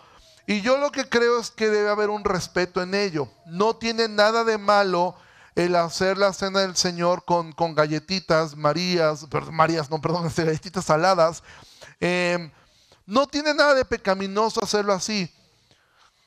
Y 0.48 0.62
yo 0.62 0.78
lo 0.78 0.92
que 0.92 1.08
creo 1.08 1.40
es 1.40 1.50
que 1.50 1.70
debe 1.70 1.90
haber 1.90 2.10
un 2.10 2.24
respeto 2.24 2.82
en 2.82 2.94
ello. 2.94 3.28
No 3.46 3.76
tiene 3.76 4.08
nada 4.08 4.44
de 4.44 4.58
malo 4.58 5.16
el 5.56 5.76
hacer 5.76 6.18
la 6.18 6.34
cena 6.34 6.60
del 6.60 6.76
Señor 6.76 7.24
con, 7.26 7.54
con 7.54 7.74
galletitas, 7.74 8.56
Marías, 8.56 9.26
perdón, 9.30 9.56
Marías, 9.56 9.90
no, 9.90 10.02
perdón, 10.02 10.32
galletitas 10.38 10.86
saladas. 10.86 11.44
Em, 12.00 12.52
no 13.06 13.28
tiene 13.28 13.54
nada 13.54 13.74
de 13.74 13.86
pecaminoso 13.86 14.64
hacerlo 14.64 14.94
así. 14.94 15.32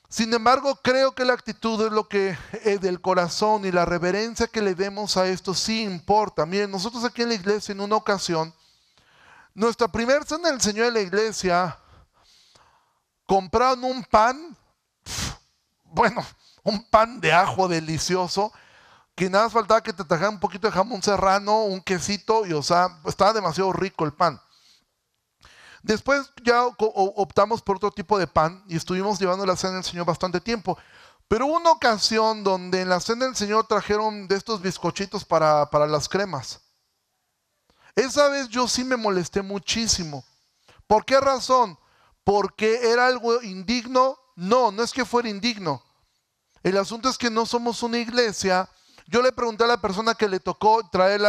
Sin 0.07 0.33
embargo, 0.33 0.75
creo 0.81 1.13
que 1.13 1.23
la 1.23 1.33
actitud 1.33 1.85
es 1.85 1.91
lo 1.91 2.07
que 2.07 2.35
es 2.63 2.81
del 2.81 2.99
corazón 2.99 3.65
y 3.65 3.71
la 3.71 3.85
reverencia 3.85 4.47
que 4.47 4.61
le 4.61 4.73
demos 4.73 5.17
a 5.17 5.27
esto 5.27 5.53
sí 5.53 5.83
importa. 5.83 6.47
Miren, 6.47 6.71
nosotros 6.71 7.03
aquí 7.03 7.21
en 7.21 7.29
la 7.29 7.35
iglesia 7.35 7.73
en 7.73 7.81
una 7.81 7.95
ocasión, 7.95 8.51
nuestra 9.53 9.87
primera 9.87 10.25
cena 10.25 10.49
del 10.49 10.61
Señor 10.61 10.87
en 10.87 10.93
la 10.95 11.01
iglesia 11.01 11.77
compraron 13.27 13.83
un 13.83 14.03
pan, 14.03 14.57
bueno, 15.83 16.25
un 16.63 16.83
pan 16.89 17.21
de 17.21 17.31
ajo 17.31 17.67
delicioso, 17.67 18.51
que 19.13 19.29
nada 19.29 19.43
más 19.43 19.53
faltaba 19.53 19.83
que 19.83 19.93
te 19.93 20.03
trajeran 20.03 20.33
un 20.35 20.39
poquito 20.39 20.65
de 20.65 20.73
jamón 20.73 21.03
serrano, 21.03 21.65
un 21.65 21.81
quesito, 21.81 22.47
y 22.47 22.53
o 22.53 22.63
sea, 22.63 22.99
estaba 23.05 23.33
demasiado 23.33 23.71
rico 23.73 24.05
el 24.05 24.13
pan. 24.13 24.41
Después 25.83 26.31
ya 26.43 26.65
optamos 26.65 27.61
por 27.61 27.77
otro 27.77 27.91
tipo 27.91 28.17
de 28.17 28.27
pan 28.27 28.63
y 28.67 28.75
estuvimos 28.75 29.19
llevando 29.19 29.45
la 29.45 29.55
cena 29.55 29.75
del 29.75 29.83
Señor 29.83 30.05
bastante 30.05 30.41
tiempo. 30.41 30.77
Pero 31.27 31.45
hubo 31.45 31.57
una 31.57 31.71
ocasión 31.71 32.43
donde 32.43 32.81
en 32.81 32.89
la 32.89 32.99
cena 32.99 33.25
del 33.25 33.35
Señor 33.35 33.67
trajeron 33.67 34.27
de 34.27 34.35
estos 34.35 34.61
bizcochitos 34.61 35.23
para, 35.23 35.69
para 35.69 35.87
las 35.87 36.09
cremas. 36.09 36.61
Esa 37.95 38.29
vez 38.29 38.49
yo 38.49 38.67
sí 38.67 38.83
me 38.83 38.97
molesté 38.97 39.41
muchísimo. 39.41 40.23
¿Por 40.87 41.05
qué 41.05 41.19
razón? 41.19 41.77
porque 42.29 42.91
era 42.91 43.07
algo 43.07 43.41
indigno. 43.41 44.15
No, 44.35 44.71
no 44.71 44.83
es 44.83 44.91
que 44.91 45.03
fuera 45.03 45.29
indigno. 45.29 45.83
El 46.61 46.77
asunto 46.77 47.09
es 47.09 47.17
que 47.17 47.31
no 47.31 47.43
somos 47.47 47.81
una 47.81 47.97
iglesia. 47.97 48.69
Yo 49.07 49.23
le 49.23 49.31
pregunté 49.31 49.63
a 49.63 49.67
la 49.67 49.81
persona 49.81 50.13
que 50.13 50.29
le 50.29 50.39
tocó 50.39 50.87
traer 50.91 51.21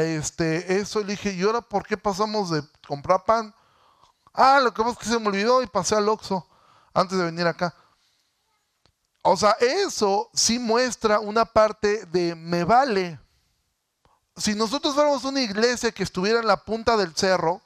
este, 0.00 0.80
eso 0.80 1.00
y 1.00 1.04
le 1.04 1.12
dije, 1.12 1.32
¿y 1.32 1.42
ahora 1.42 1.60
por 1.60 1.86
qué 1.86 1.96
pasamos 1.96 2.50
de 2.50 2.64
comprar 2.88 3.24
pan? 3.24 3.54
Ah, 4.40 4.60
lo 4.60 4.72
que 4.72 4.80
pasa 4.80 4.92
es 4.92 4.98
que 4.98 5.06
se 5.06 5.18
me 5.18 5.26
olvidó 5.26 5.64
y 5.64 5.66
pasé 5.66 5.96
al 5.96 6.08
Oxxo 6.08 6.46
antes 6.94 7.18
de 7.18 7.24
venir 7.24 7.44
acá. 7.44 7.74
O 9.22 9.36
sea, 9.36 9.56
eso 9.58 10.30
sí 10.32 10.60
muestra 10.60 11.18
una 11.18 11.44
parte 11.44 12.06
de 12.06 12.36
me 12.36 12.62
vale. 12.62 13.18
Si 14.36 14.54
nosotros 14.54 14.94
fuéramos 14.94 15.24
una 15.24 15.40
iglesia 15.40 15.90
que 15.90 16.04
estuviera 16.04 16.38
en 16.38 16.46
la 16.46 16.56
punta 16.56 16.96
del 16.96 17.16
cerro, 17.16 17.60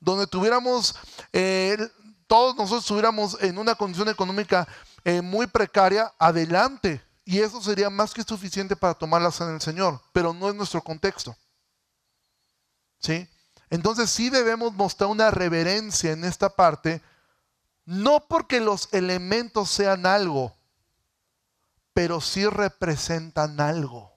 donde 0.00 0.26
tuviéramos, 0.26 0.94
eh, 1.30 1.76
todos 2.26 2.56
nosotros 2.56 2.84
estuviéramos 2.84 3.36
en 3.42 3.58
una 3.58 3.74
condición 3.74 4.08
económica 4.08 4.66
eh, 5.04 5.20
muy 5.20 5.46
precaria, 5.46 6.10
adelante. 6.18 7.04
Y 7.26 7.38
eso 7.38 7.60
sería 7.60 7.90
más 7.90 8.14
que 8.14 8.22
suficiente 8.22 8.74
para 8.74 8.94
tomar 8.94 9.20
la 9.20 9.30
cena 9.30 9.50
del 9.50 9.60
Señor, 9.60 10.00
pero 10.10 10.32
no 10.32 10.48
es 10.48 10.54
nuestro 10.54 10.80
contexto. 10.80 11.36
¿Sí? 12.98 13.28
Entonces 13.70 14.10
sí 14.10 14.30
debemos 14.30 14.74
mostrar 14.74 15.08
una 15.08 15.30
reverencia 15.30 16.12
en 16.12 16.24
esta 16.24 16.50
parte, 16.50 17.00
no 17.84 18.26
porque 18.28 18.60
los 18.60 18.92
elementos 18.92 19.70
sean 19.70 20.06
algo, 20.06 20.54
pero 21.94 22.20
sí 22.20 22.46
representan 22.46 23.60
algo. 23.60 24.12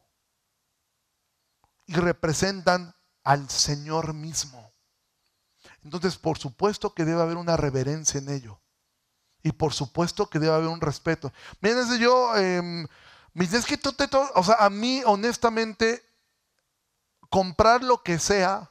Y 1.86 1.94
representan 1.94 2.96
al 3.24 3.50
Señor 3.50 4.14
mismo. 4.14 4.72
Entonces, 5.84 6.18
por 6.18 6.38
supuesto 6.38 6.94
que 6.94 7.06
debe 7.06 7.22
haber 7.22 7.38
una 7.38 7.58
reverencia 7.58 8.20
en 8.20 8.30
ello. 8.30 8.60
Y 9.44 9.52
por 9.52 9.74
supuesto 9.74 10.30
que 10.30 10.40
debe 10.40 10.56
haber 10.56 10.70
un 10.70 10.82
respeto. 10.82 11.32
Miren, 11.62 12.00
yo, 12.00 12.36
em, 12.38 12.88
Me 13.36 13.46
dice, 13.46 13.58
es 13.58 13.66
que 13.66 13.78
tú 13.78 13.92
te... 13.94 14.08
O 14.36 14.44
sea, 14.44 14.56
a 14.60 14.70
mí 14.70 15.02
honestamente, 15.06 16.04
comprar 17.30 17.84
lo 17.84 18.04
que 18.04 18.20
sea, 18.20 18.70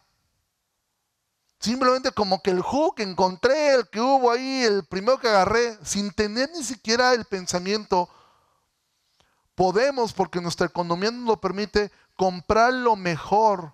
simplemente 1.62 2.11
como 2.11 2.42
que 2.42 2.51
el 2.51 2.61
jugo 2.61 2.94
que 2.94 3.05
encontré, 3.05 3.75
el 3.75 3.88
que 3.88 4.01
hubo 4.01 4.31
ahí, 4.33 4.64
el 4.64 4.85
primero 4.85 5.18
que 5.18 5.29
agarré, 5.29 5.79
sin 5.85 6.11
tener 6.11 6.51
ni 6.51 6.64
siquiera 6.64 7.14
el 7.14 7.25
pensamiento, 7.25 8.09
podemos, 9.55 10.12
porque 10.12 10.40
nuestra 10.40 10.66
economía 10.66 11.12
nos 11.12 11.25
lo 11.25 11.40
permite, 11.40 11.92
comprar 12.16 12.72
lo 12.72 12.96
mejor. 12.96 13.72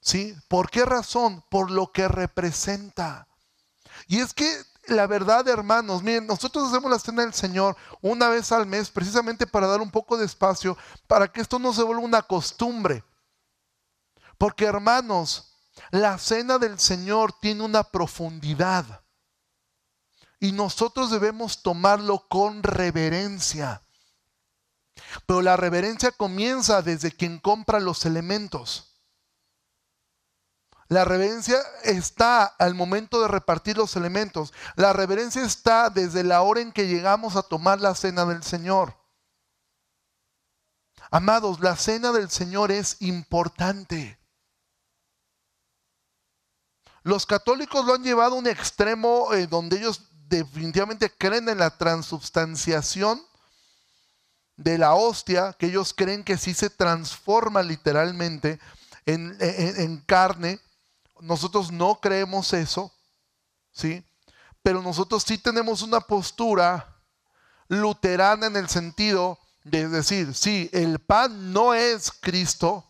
¿Sí? 0.00 0.34
¿Por 0.48 0.70
qué 0.70 0.84
razón? 0.84 1.44
Por 1.50 1.70
lo 1.70 1.90
que 1.90 2.06
representa. 2.06 3.26
Y 4.06 4.20
es 4.20 4.32
que 4.32 4.48
la 4.86 5.06
verdad, 5.06 5.46
hermanos, 5.48 6.02
miren, 6.02 6.26
nosotros 6.26 6.68
hacemos 6.68 6.90
la 6.90 6.98
cena 6.98 7.22
del 7.22 7.34
Señor 7.34 7.76
una 8.00 8.28
vez 8.28 8.50
al 8.52 8.66
mes 8.66 8.88
precisamente 8.88 9.46
para 9.46 9.66
dar 9.66 9.80
un 9.80 9.90
poco 9.90 10.16
de 10.16 10.24
espacio, 10.24 10.78
para 11.06 11.28
que 11.28 11.40
esto 11.40 11.58
no 11.58 11.72
se 11.72 11.82
vuelva 11.82 12.02
una 12.02 12.22
costumbre. 12.22 13.04
Porque, 14.38 14.64
hermanos, 14.64 15.49
la 15.90 16.18
cena 16.18 16.58
del 16.58 16.78
Señor 16.78 17.32
tiene 17.40 17.62
una 17.62 17.84
profundidad. 17.84 19.02
Y 20.38 20.52
nosotros 20.52 21.10
debemos 21.10 21.62
tomarlo 21.62 22.26
con 22.28 22.62
reverencia. 22.62 23.82
Pero 25.26 25.42
la 25.42 25.56
reverencia 25.56 26.12
comienza 26.12 26.82
desde 26.82 27.12
quien 27.12 27.38
compra 27.38 27.80
los 27.80 28.06
elementos. 28.06 28.90
La 30.88 31.04
reverencia 31.04 31.58
está 31.84 32.44
al 32.44 32.74
momento 32.74 33.22
de 33.22 33.28
repartir 33.28 33.76
los 33.76 33.94
elementos. 33.94 34.52
La 34.74 34.92
reverencia 34.92 35.44
está 35.44 35.88
desde 35.88 36.24
la 36.24 36.42
hora 36.42 36.60
en 36.60 36.72
que 36.72 36.88
llegamos 36.88 37.36
a 37.36 37.42
tomar 37.42 37.80
la 37.80 37.94
cena 37.94 38.24
del 38.24 38.42
Señor. 38.42 38.96
Amados, 41.12 41.60
la 41.60 41.76
cena 41.76 42.12
del 42.12 42.30
Señor 42.30 42.72
es 42.72 42.96
importante. 43.00 44.19
Los 47.02 47.26
católicos 47.26 47.84
lo 47.84 47.94
han 47.94 48.02
llevado 48.02 48.34
a 48.34 48.38
un 48.38 48.46
extremo 48.46 49.32
eh, 49.32 49.46
donde 49.46 49.78
ellos 49.78 50.02
definitivamente 50.28 51.10
creen 51.10 51.48
en 51.48 51.58
la 51.58 51.76
transubstanciación 51.76 53.20
de 54.56 54.78
la 54.78 54.94
hostia, 54.94 55.54
que 55.58 55.66
ellos 55.66 55.94
creen 55.94 56.22
que 56.22 56.36
sí 56.36 56.54
se 56.54 56.70
transforma 56.70 57.62
literalmente 57.62 58.60
en 59.06 60.04
carne 60.06 60.60
nosotros 61.20 61.70
no 61.70 62.00
creemos 62.00 62.52
eso, 62.52 62.92
¿sí? 63.72 64.04
Pero 64.62 64.82
nosotros 64.82 65.22
sí 65.26 65.38
tenemos 65.38 65.82
una 65.82 66.00
postura 66.00 67.02
luterana 67.68 68.46
en 68.46 68.56
el 68.56 68.68
sentido 68.68 69.38
de 69.64 69.88
decir, 69.88 70.34
sí, 70.34 70.68
el 70.72 70.98
pan 70.98 71.52
no 71.52 71.74
es 71.74 72.10
Cristo, 72.10 72.86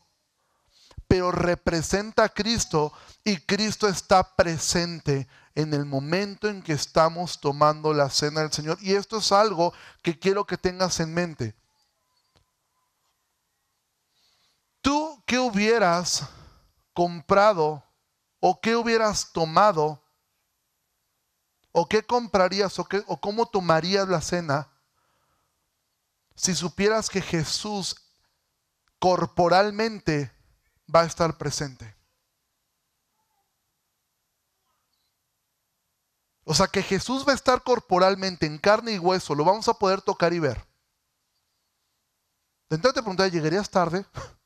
pero 1.10 1.32
representa 1.32 2.22
a 2.22 2.28
Cristo 2.28 2.92
y 3.24 3.36
Cristo 3.38 3.88
está 3.88 4.36
presente 4.36 5.26
en 5.56 5.74
el 5.74 5.84
momento 5.84 6.48
en 6.48 6.62
que 6.62 6.72
estamos 6.72 7.40
tomando 7.40 7.92
la 7.92 8.08
cena 8.08 8.42
del 8.42 8.52
Señor. 8.52 8.78
Y 8.80 8.94
esto 8.94 9.18
es 9.18 9.32
algo 9.32 9.74
que 10.02 10.16
quiero 10.16 10.46
que 10.46 10.56
tengas 10.56 11.00
en 11.00 11.12
mente. 11.12 11.56
¿Tú 14.80 15.20
qué 15.26 15.38
hubieras 15.40 16.28
comprado 16.94 17.84
¿O 18.40 18.58
qué 18.60 18.74
hubieras 18.74 19.32
tomado? 19.32 20.02
¿O 21.72 21.86
qué 21.86 22.02
comprarías? 22.02 22.78
¿O, 22.78 22.84
qué, 22.86 23.04
o 23.06 23.20
cómo 23.20 23.46
tomarías 23.46 24.08
la 24.08 24.22
cena? 24.22 24.68
Si 26.34 26.54
supieras 26.54 27.10
que 27.10 27.20
Jesús 27.20 27.94
corporalmente 28.98 30.32
va 30.94 31.02
a 31.02 31.06
estar 31.06 31.36
presente. 31.38 31.94
O 36.44 36.54
sea 36.54 36.66
que 36.66 36.82
Jesús 36.82 37.24
va 37.26 37.32
a 37.32 37.36
estar 37.36 37.62
corporalmente 37.62 38.46
en 38.46 38.58
carne 38.58 38.92
y 38.92 38.98
hueso, 38.98 39.34
lo 39.34 39.44
vamos 39.44 39.68
a 39.68 39.74
poder 39.74 40.02
tocar 40.02 40.32
y 40.32 40.40
ver. 40.40 40.66
Entonces 42.68 42.94
te 42.94 43.02
pregunté, 43.02 43.30
¿llegarías 43.30 43.70
tarde? 43.70 44.04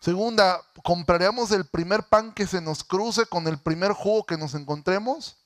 Segunda, 0.00 0.60
¿compraríamos 0.82 1.50
el 1.52 1.66
primer 1.66 2.04
pan 2.04 2.32
que 2.32 2.46
se 2.46 2.60
nos 2.60 2.82
cruce 2.82 3.26
con 3.26 3.46
el 3.46 3.58
primer 3.58 3.92
jugo 3.92 4.24
que 4.24 4.36
nos 4.36 4.54
encontremos? 4.54 5.36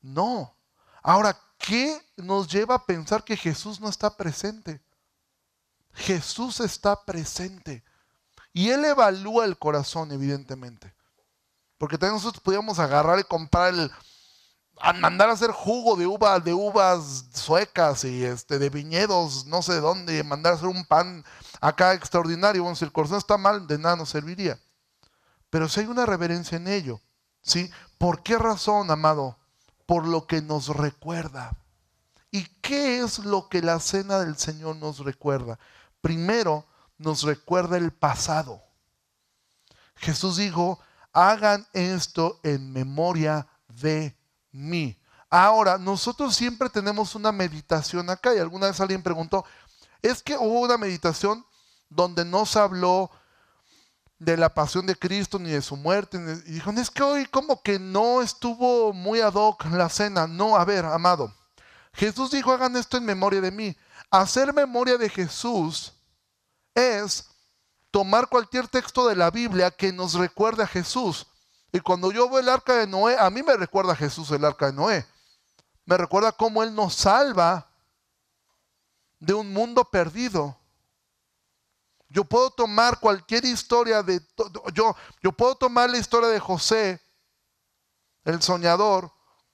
No. 0.00 0.54
Ahora, 1.02 1.38
¿qué 1.58 2.00
nos 2.16 2.46
lleva 2.46 2.76
a 2.76 2.86
pensar 2.86 3.24
que 3.24 3.36
Jesús 3.36 3.80
no 3.80 3.88
está 3.88 4.16
presente? 4.16 4.80
Jesús 5.94 6.60
está 6.60 7.04
presente. 7.04 7.84
Y 8.52 8.70
Él 8.70 8.84
evalúa 8.84 9.44
el 9.44 9.58
corazón, 9.58 10.12
evidentemente. 10.12 10.94
Porque 11.78 11.98
también 11.98 12.14
nosotros 12.14 12.42
podíamos 12.42 12.78
agarrar 12.78 13.18
y 13.18 13.24
comprar 13.24 13.74
el, 13.74 13.90
mandar 15.00 15.28
a 15.28 15.32
hacer 15.32 15.50
jugo 15.50 15.96
de 15.96 16.06
uva, 16.06 16.38
de 16.40 16.52
uvas 16.52 17.26
suecas 17.32 18.04
y 18.04 18.24
este, 18.24 18.58
de 18.58 18.70
viñedos, 18.70 19.46
no 19.46 19.62
sé 19.62 19.74
de 19.74 19.80
dónde, 19.80 20.22
mandar 20.24 20.52
a 20.52 20.56
hacer 20.56 20.68
un 20.68 20.84
pan 20.84 21.24
acá 21.60 21.94
extraordinario. 21.94 22.62
Bueno, 22.62 22.76
si 22.76 22.84
el 22.84 22.92
corazón 22.92 23.18
está 23.18 23.38
mal, 23.38 23.66
de 23.66 23.78
nada 23.78 23.96
nos 23.96 24.10
serviría. 24.10 24.58
Pero 25.50 25.68
si 25.68 25.80
hay 25.80 25.86
una 25.86 26.06
reverencia 26.06 26.56
en 26.56 26.68
ello, 26.68 27.00
¿sí? 27.42 27.70
¿Por 27.98 28.22
qué 28.22 28.38
razón, 28.38 28.90
amado? 28.90 29.38
Por 29.86 30.06
lo 30.06 30.26
que 30.26 30.42
nos 30.42 30.68
recuerda. 30.68 31.56
¿Y 32.30 32.44
qué 32.60 33.00
es 33.00 33.20
lo 33.20 33.48
que 33.48 33.62
la 33.62 33.78
cena 33.78 34.18
del 34.18 34.36
Señor 34.36 34.76
nos 34.76 34.98
recuerda? 34.98 35.58
Primero, 36.04 36.66
nos 36.98 37.22
recuerda 37.22 37.78
el 37.78 37.90
pasado. 37.90 38.62
Jesús 39.96 40.36
dijo, 40.36 40.78
hagan 41.14 41.66
esto 41.72 42.40
en 42.42 42.74
memoria 42.74 43.46
de 43.68 44.14
mí. 44.52 45.00
Ahora, 45.30 45.78
nosotros 45.78 46.36
siempre 46.36 46.68
tenemos 46.68 47.14
una 47.14 47.32
meditación 47.32 48.10
acá 48.10 48.34
y 48.34 48.38
alguna 48.38 48.66
vez 48.66 48.78
alguien 48.80 49.02
preguntó, 49.02 49.46
es 50.02 50.22
que 50.22 50.36
hubo 50.36 50.60
una 50.60 50.76
meditación 50.76 51.42
donde 51.88 52.22
no 52.22 52.44
se 52.44 52.58
habló 52.58 53.10
de 54.18 54.36
la 54.36 54.52
pasión 54.52 54.84
de 54.84 54.96
Cristo 54.96 55.38
ni 55.38 55.52
de 55.52 55.62
su 55.62 55.74
muerte. 55.74 56.18
Y 56.44 56.50
dijo, 56.50 56.70
es 56.72 56.90
que 56.90 57.02
hoy 57.02 57.24
como 57.24 57.62
que 57.62 57.78
no 57.78 58.20
estuvo 58.20 58.92
muy 58.92 59.22
ad 59.22 59.36
hoc 59.36 59.64
la 59.72 59.88
cena. 59.88 60.26
No, 60.26 60.54
a 60.54 60.66
ver, 60.66 60.84
amado. 60.84 61.32
Jesús 61.94 62.30
dijo, 62.30 62.52
hagan 62.52 62.76
esto 62.76 62.98
en 62.98 63.06
memoria 63.06 63.40
de 63.40 63.50
mí. 63.50 63.74
Hacer 64.10 64.52
memoria 64.52 64.98
de 64.98 65.08
Jesús 65.08 65.93
es 66.74 67.28
tomar 67.90 68.28
cualquier 68.28 68.66
texto 68.68 69.06
de 69.06 69.14
la 69.14 69.30
Biblia 69.30 69.70
que 69.70 69.92
nos 69.92 70.14
recuerde 70.14 70.64
a 70.64 70.66
Jesús. 70.66 71.26
Y 71.72 71.80
cuando 71.80 72.10
yo 72.10 72.28
veo 72.28 72.40
el 72.40 72.48
arca 72.48 72.74
de 72.74 72.86
Noé, 72.86 73.16
a 73.18 73.30
mí 73.30 73.42
me 73.42 73.56
recuerda 73.56 73.92
a 73.92 73.96
Jesús 73.96 74.30
el 74.30 74.44
arca 74.44 74.66
de 74.66 74.72
Noé. 74.72 75.06
Me 75.84 75.96
recuerda 75.96 76.32
cómo 76.32 76.62
Él 76.62 76.74
nos 76.74 76.94
salva 76.94 77.70
de 79.20 79.34
un 79.34 79.52
mundo 79.52 79.84
perdido. 79.84 80.58
Yo 82.08 82.24
puedo 82.24 82.50
tomar 82.50 83.00
cualquier 83.00 83.44
historia 83.44 84.02
de 84.02 84.20
yo, 84.72 84.94
yo 85.22 85.32
puedo 85.32 85.56
tomar 85.56 85.90
la 85.90 85.98
historia 85.98 86.28
de 86.28 86.38
José, 86.38 87.00
el 88.24 88.40
soñador, 88.40 89.12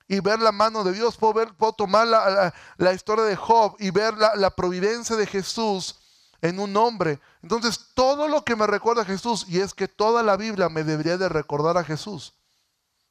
y 0.09 0.21
ver 0.21 0.41
la 0.41 0.53
mano 0.53 0.83
de 0.83 0.93
Dios. 0.93 1.17
Puedo, 1.17 1.35
ver, 1.35 1.55
puedo 1.55 1.73
tomar 1.73 2.07
la, 2.07 2.93
historia 2.93 3.25
de 3.25 3.37
Job 3.37 3.77
y 3.79 3.91
ver 3.91 4.15
la, 4.19 4.35
la 4.35 4.51
providencia 4.51 5.17
de 5.17 5.27
Jesús 5.27 6.00
en 6.43 6.59
un 6.59 6.77
hombre. 6.77 7.21
Entonces, 7.43 7.89
todo 7.95 8.29
lo 8.29 8.45
que 8.45 8.57
me 8.57 8.67
recuerda 8.67 9.03
a 9.03 9.07
Jesús, 9.07 9.45
y 9.49 9.61
es 9.61 9.75
que 9.75 9.89
toda 9.89 10.23
la 10.23 10.37
Biblia 10.37 10.69
me 10.69 10.85
debería 10.85 11.17
de 11.19 11.29
recordar 11.29 11.77
a 11.77 11.85
Jesús. 11.85 12.35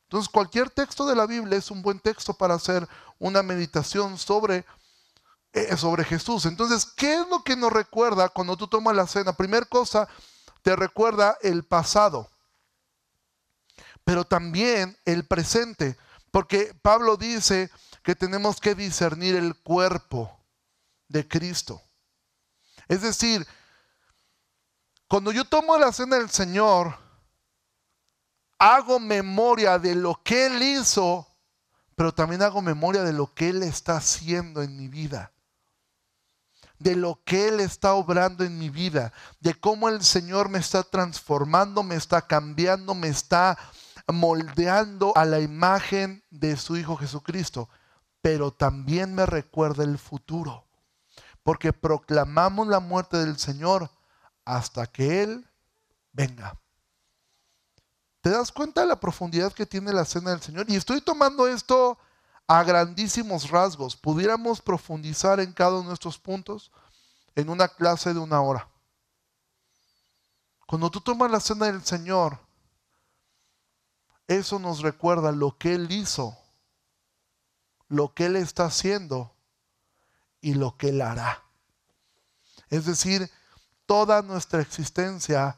Entonces, 0.03 0.29
cualquier 0.29 0.69
texto 0.69 1.05
de 1.05 1.15
la 1.15 1.27
Biblia 1.27 1.57
es 1.57 1.69
un 1.69 1.81
buen 1.81 1.99
texto 1.99 2.33
para 2.33 2.55
hacer 2.55 2.87
una 3.19 3.43
meditación 3.43 4.17
sobre 4.17 4.65
eh, 5.51 5.75
sobre 5.77 6.03
Jesús. 6.03 6.45
Entonces, 6.45 6.85
¿qué 6.85 7.15
es 7.15 7.27
lo 7.27 7.43
que 7.43 7.55
nos 7.55 7.73
recuerda 7.73 8.29
cuando 8.29 8.55
tú 8.55 8.67
tomas 8.67 8.95
la 8.95 9.07
cena? 9.07 9.33
Primera 9.33 9.65
cosa, 9.65 10.07
te 10.61 10.75
recuerda 10.75 11.39
el 11.41 11.63
pasado, 11.65 12.29
pero 14.03 14.25
también 14.25 14.95
el 15.05 15.25
presente, 15.25 15.97
porque 16.29 16.75
Pablo 16.83 17.17
dice 17.17 17.71
que 18.03 18.13
tenemos 18.13 18.59
que 18.59 18.75
discernir 18.75 19.35
el 19.35 19.55
cuerpo 19.55 20.39
de 21.07 21.27
Cristo. 21.27 21.81
Es 22.89 23.01
decir, 23.01 23.47
cuando 25.07 25.31
yo 25.31 25.45
tomo 25.45 25.77
la 25.77 25.93
cena 25.93 26.17
del 26.17 26.29
Señor, 26.29 26.97
hago 28.57 28.99
memoria 28.99 29.79
de 29.79 29.95
lo 29.95 30.21
que 30.21 30.47
Él 30.47 30.61
hizo, 30.61 31.25
pero 31.95 32.13
también 32.13 32.41
hago 32.41 32.61
memoria 32.61 33.03
de 33.03 33.13
lo 33.13 33.33
que 33.33 33.47
Él 33.47 33.63
está 33.63 33.95
haciendo 33.95 34.61
en 34.61 34.75
mi 34.75 34.89
vida 34.89 35.31
de 36.79 36.95
lo 36.95 37.21
que 37.25 37.49
Él 37.49 37.59
está 37.59 37.93
obrando 37.93 38.43
en 38.43 38.57
mi 38.57 38.69
vida, 38.69 39.13
de 39.41 39.53
cómo 39.53 39.89
el 39.89 40.01
Señor 40.01 40.49
me 40.49 40.59
está 40.59 40.83
transformando, 40.83 41.83
me 41.83 41.95
está 41.95 42.21
cambiando, 42.21 42.95
me 42.95 43.09
está 43.09 43.57
moldeando 44.07 45.13
a 45.15 45.25
la 45.25 45.39
imagen 45.39 46.23
de 46.31 46.57
su 46.57 46.77
Hijo 46.77 46.95
Jesucristo. 46.95 47.69
pero 48.21 48.51
también 48.51 49.15
me 49.15 49.25
recuerda 49.25 49.85
el 49.85 49.97
futuro, 49.97 50.65
porque 51.43 51.73
proclamamos 51.73 52.67
la 52.67 52.79
muerte 52.79 53.17
del 53.17 53.37
Señor 53.37 53.89
hasta 54.45 54.87
que 54.87 55.23
Él 55.23 55.47
venga. 56.11 56.59
¿Te 58.21 58.29
das 58.29 58.51
cuenta 58.51 58.81
de 58.81 58.87
la 58.87 58.99
profundidad 58.99 59.53
que 59.53 59.65
tiene 59.65 59.93
la 59.93 60.05
cena 60.05 60.31
del 60.31 60.41
Señor? 60.41 60.69
Y 60.69 60.75
estoy 60.75 61.01
tomando 61.01 61.47
esto 61.47 61.97
a 62.47 62.63
grandísimos 62.63 63.49
rasgos. 63.49 63.95
Pudiéramos 63.95 64.61
profundizar 64.61 65.39
en 65.39 65.53
cada 65.53 65.71
uno 65.71 65.81
de 65.81 65.87
nuestros 65.87 66.17
puntos 66.17 66.71
en 67.35 67.49
una 67.49 67.67
clase 67.67 68.13
de 68.13 68.19
una 68.19 68.41
hora. 68.41 68.67
Cuando 70.67 70.91
tú 70.91 70.99
tomas 70.99 71.31
la 71.31 71.39
cena 71.39 71.67
del 71.67 71.83
Señor, 71.83 72.37
eso 74.27 74.59
nos 74.59 74.81
recuerda 74.81 75.31
lo 75.31 75.57
que 75.57 75.73
Él 75.73 75.91
hizo, 75.91 76.37
lo 77.87 78.13
que 78.13 78.25
Él 78.25 78.35
está 78.35 78.65
haciendo 78.65 79.33
y 80.41 80.53
lo 80.53 80.77
que 80.77 80.89
Él 80.89 81.01
hará. 81.01 81.43
Es 82.69 82.85
decir, 82.85 83.29
toda 83.85 84.21
nuestra 84.21 84.61
existencia 84.61 85.57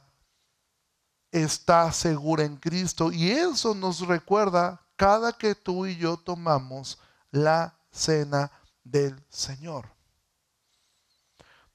está 1.31 1.91
segura 1.91 2.43
en 2.43 2.57
Cristo 2.57 3.11
y 3.11 3.31
eso 3.31 3.73
nos 3.73 4.07
recuerda 4.07 4.81
cada 4.95 5.33
que 5.33 5.55
tú 5.55 5.85
y 5.85 5.97
yo 5.97 6.17
tomamos 6.17 6.99
la 7.31 7.75
cena 7.91 8.51
del 8.83 9.21
Señor. 9.29 9.89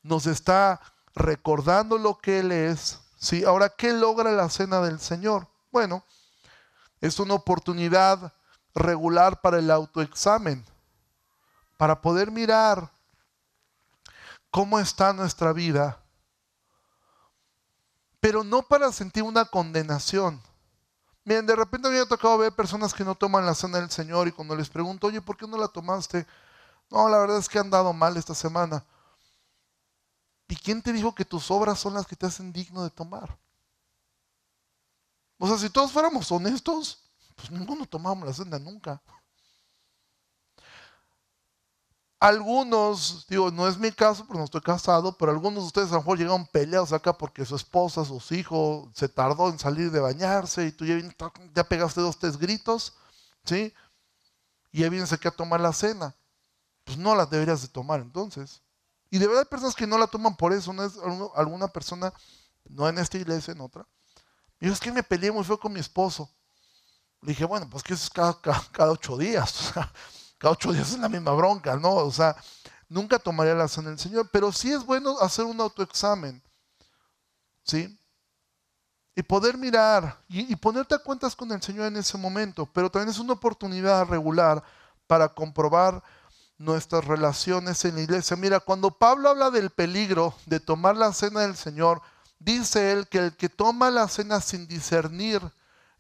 Nos 0.03 0.27
está 0.27 0.81
recordando 1.15 1.99
lo 1.99 2.19
que 2.19 2.41
Él 2.41 2.53
es, 2.53 3.01
¿Sí? 3.19 3.45
Ahora, 3.45 3.71
¿qué 3.71 3.93
logra 3.93 4.31
la 4.31 4.49
cena 4.49 4.81
del 4.81 5.01
Señor? 5.01 5.49
Bueno, 5.73 6.05
es 7.01 7.19
una 7.19 7.35
oportunidad 7.35 8.33
regular 8.75 9.41
para 9.41 9.59
el 9.59 9.71
autoexamen, 9.71 10.65
para 11.77 12.01
poder 12.01 12.31
mirar 12.31 12.91
cómo 14.57 14.79
está 14.79 15.13
nuestra 15.13 15.53
vida, 15.53 16.03
pero 18.21 18.43
no 18.43 18.63
para 18.63 18.91
sentir 18.91 19.23
una 19.23 19.45
condenación. 19.45 20.41
Miren, 21.25 21.45
de 21.45 21.55
repente 21.55 21.91
me 21.91 21.99
ha 21.99 22.09
tocado 22.09 22.39
ver 22.39 22.55
personas 22.55 22.95
que 22.95 23.05
no 23.05 23.15
toman 23.15 23.45
la 23.45 23.55
cena 23.55 23.79
del 23.79 23.91
Señor 23.91 24.29
y 24.29 24.33
cuando 24.33 24.57
les 24.57 24.71
pregunto, 24.71 25.09
oye, 25.09 25.21
¿por 25.21 25.37
qué 25.37 25.47
no 25.47 25.59
la 25.59 25.69
tomaste? 25.69 26.27
No, 26.89 27.07
la 27.07 27.19
verdad 27.19 27.37
es 27.37 27.51
que 27.51 27.59
han 27.59 27.69
dado 27.69 27.93
mal 27.93 28.17
esta 28.17 28.35
semana. 28.35 28.83
¿Y 30.49 30.57
quién 30.57 30.81
te 30.81 30.95
dijo 30.95 31.15
que 31.15 31.27
tus 31.27 31.51
obras 31.51 31.79
son 31.79 31.93
las 31.93 32.07
que 32.07 32.17
te 32.17 32.25
hacen 32.25 32.51
digno 32.51 32.83
de 32.83 32.89
tomar? 32.89 33.37
O 35.37 35.47
sea, 35.47 35.59
si 35.59 35.69
todos 35.69 35.93
fuéramos 35.93 36.33
honestos, 36.33 37.03
pues 37.35 37.51
ninguno 37.51 37.85
tomamos 37.85 38.27
la 38.27 38.33
senda 38.33 38.59
nunca. 38.59 39.03
Algunos, 42.19 43.27
digo, 43.29 43.51
no 43.51 43.69
es 43.69 43.79
mi 43.79 43.93
caso 43.93 44.25
porque 44.27 44.39
no 44.39 44.45
estoy 44.45 44.63
casado, 44.63 45.17
pero 45.19 45.33
algunos 45.33 45.65
de 45.65 45.67
ustedes 45.67 45.89
a 45.91 45.95
lo 45.95 46.01
mejor 46.01 46.19
llegaron 46.19 46.47
peleados 46.47 46.93
acá 46.93 47.17
porque 47.17 47.45
su 47.45 47.57
esposa, 47.57 48.05
sus 48.05 48.33
hijos, 48.33 48.89
se 48.95 49.09
tardó 49.09 49.51
en 49.51 49.59
salir 49.59 49.91
de 49.91 50.01
bañarse 50.01 50.67
y 50.67 50.73
tú 50.73 50.87
ya, 50.87 50.97
ya 51.55 51.65
pegaste 51.65 52.01
dos, 52.01 52.19
tres 52.19 52.39
gritos, 52.39 52.95
¿sí? 53.45 53.73
Y 54.73 54.81
ya 54.81 54.89
vienes 54.89 55.13
aquí 55.13 55.29
a 55.29 55.31
tomar 55.31 55.61
la 55.61 55.73
cena. 55.73 56.15
Pues 56.85 56.97
no 56.99 57.15
la 57.15 57.27
deberías 57.27 57.63
de 57.63 57.69
tomar 57.69 58.01
entonces. 58.01 58.63
Y 59.11 59.19
de 59.19 59.27
verdad 59.27 59.43
hay 59.43 59.49
personas 59.49 59.75
que 59.75 59.87
no 59.87 59.99
la 59.99 60.07
toman 60.07 60.37
por 60.37 60.53
eso. 60.53 60.73
No 60.73 60.85
es 60.85 60.95
alguna 61.35 61.69
persona, 61.69 62.13
no 62.65 62.89
en 62.89 62.99
esta 62.99 63.19
iglesia, 63.19 63.53
en 63.53 63.61
otra. 63.61 63.87
Y 64.61 64.69
es 64.69 64.81
que 64.81 64.93
me 64.93 65.03
peleé 65.03 65.31
muy 65.31 65.45
feo 65.45 65.59
con 65.59 65.73
mi 65.73 65.81
esposo. 65.81 66.31
Le 67.23 67.29
dije, 67.29 67.45
bueno, 67.45 67.69
pues 67.69 67.83
que 67.83 67.95
eso 67.95 68.05
es 68.05 68.11
cada, 68.11 68.91
ocho 68.91 69.17
días. 69.17 69.73
cada 70.39 70.53
ocho 70.53 70.73
días 70.73 70.93
es 70.93 70.99
la 70.99 71.09
misma 71.09 71.33
bronca, 71.33 71.77
¿no? 71.77 71.95
O 71.95 72.13
sea, 72.13 72.37
nunca 72.89 73.19
tomaría 73.19 73.55
la 73.55 73.69
cena 73.69 73.91
del 73.91 73.99
Señor. 73.99 74.29
Pero 74.33 74.53
sí 74.53 74.73
es 74.73 74.85
bueno 74.85 75.19
hacer 75.21 75.45
un 75.45 75.61
autoexamen. 75.61 76.43
¿Sí? 77.65 77.99
Y 79.15 79.23
poder 79.23 79.57
mirar 79.57 80.21
y, 80.29 80.53
y 80.53 80.57
ponerte 80.57 80.95
a 80.95 80.99
cuentas 80.99 81.35
con 81.35 81.51
el 81.51 81.63
Señor 81.63 81.87
en 81.87 81.97
ese 81.97 82.19
momento. 82.19 82.67
Pero 82.67 82.91
también 82.91 83.09
es 83.09 83.19
una 83.19 83.33
oportunidad 83.33 84.07
regular 84.07 84.63
para 85.07 85.29
comprobar 85.29 86.03
nuestras 86.59 87.05
relaciones 87.05 87.85
en 87.85 87.97
la 87.97 88.03
iglesia. 88.03 88.37
Mira, 88.37 88.61
cuando 88.61 88.91
Pablo 88.91 89.29
habla 89.29 89.51
del 89.51 89.71
peligro 89.71 90.35
de 90.47 90.61
tomar 90.61 90.97
la 90.97 91.13
cena 91.13 91.41
del 91.41 91.57
Señor, 91.57 92.03
dice 92.39 92.93
él 92.93 93.09
que 93.09 93.19
el 93.19 93.37
que 93.37 93.49
toma 93.49 93.91
la 93.91 94.09
cena 94.09 94.41
sin 94.41 94.67
discernir 94.67 95.41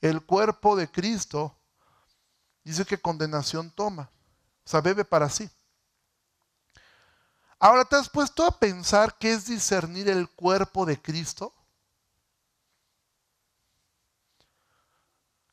el 0.01 0.25
cuerpo 0.25 0.77
de 0.77 0.91
Cristo, 0.91 1.57
dice 2.65 2.85
que 2.85 2.99
condenación 2.99 3.71
toma. 3.71 4.11
Sea, 4.67 4.81
bebe 4.81 5.05
para 5.05 5.31
sí. 5.31 5.49
Ahora, 7.59 7.85
¿te 7.85 7.97
has 7.97 8.11
puesto 8.11 8.45
a 8.45 8.59
pensar 8.59 9.17
qué 9.17 9.33
es 9.33 9.47
discernir 9.47 10.09
el 10.09 10.29
cuerpo 10.29 10.85
de 10.85 11.01
Cristo? 11.01 11.55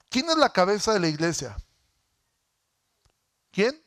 ¿Quién 0.10 0.30
es 0.30 0.38
la 0.38 0.52
cabeza 0.52 0.94
de 0.94 1.00
la 1.00 1.08
iglesia? 1.08 1.56
¿Quién? 3.52 3.82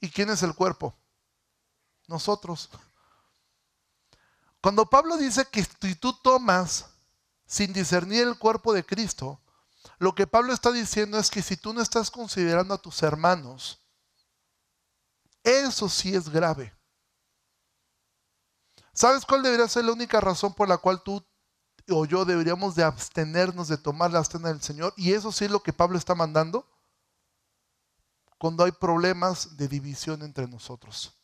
¿Y 0.00 0.10
quién 0.10 0.30
es 0.30 0.42
el 0.42 0.54
cuerpo? 0.54 0.94
Nosotros. 2.06 2.68
Cuando 4.60 4.84
Pablo 4.86 5.16
dice 5.16 5.46
que 5.50 5.64
si 5.64 5.94
tú 5.94 6.12
tomas 6.12 6.86
sin 7.46 7.72
discernir 7.72 8.28
el 8.28 8.38
cuerpo 8.38 8.74
de 8.74 8.84
Cristo, 8.84 9.40
lo 9.98 10.14
que 10.14 10.26
Pablo 10.26 10.52
está 10.52 10.70
diciendo 10.72 11.18
es 11.18 11.30
que 11.30 11.42
si 11.42 11.56
tú 11.56 11.72
no 11.72 11.80
estás 11.80 12.10
considerando 12.10 12.74
a 12.74 12.78
tus 12.78 13.02
hermanos, 13.02 13.79
eso 15.44 15.88
sí 15.88 16.14
es 16.14 16.28
grave. 16.28 16.74
¿Sabes 18.92 19.24
cuál 19.24 19.42
debería 19.42 19.68
ser 19.68 19.84
la 19.84 19.92
única 19.92 20.20
razón 20.20 20.52
por 20.52 20.68
la 20.68 20.78
cual 20.78 21.02
tú 21.02 21.24
o 21.88 22.04
yo 22.04 22.24
deberíamos 22.24 22.74
de 22.74 22.84
abstenernos 22.84 23.68
de 23.68 23.78
tomar 23.78 24.10
la 24.10 24.24
cena 24.24 24.48
del 24.48 24.60
Señor? 24.60 24.92
Y 24.96 25.12
eso 25.12 25.32
sí 25.32 25.46
es 25.46 25.50
lo 25.50 25.62
que 25.62 25.72
Pablo 25.72 25.96
está 25.96 26.14
mandando 26.14 26.66
cuando 28.38 28.64
hay 28.64 28.72
problemas 28.72 29.56
de 29.56 29.68
división 29.68 30.22
entre 30.22 30.48
nosotros. 30.48 31.14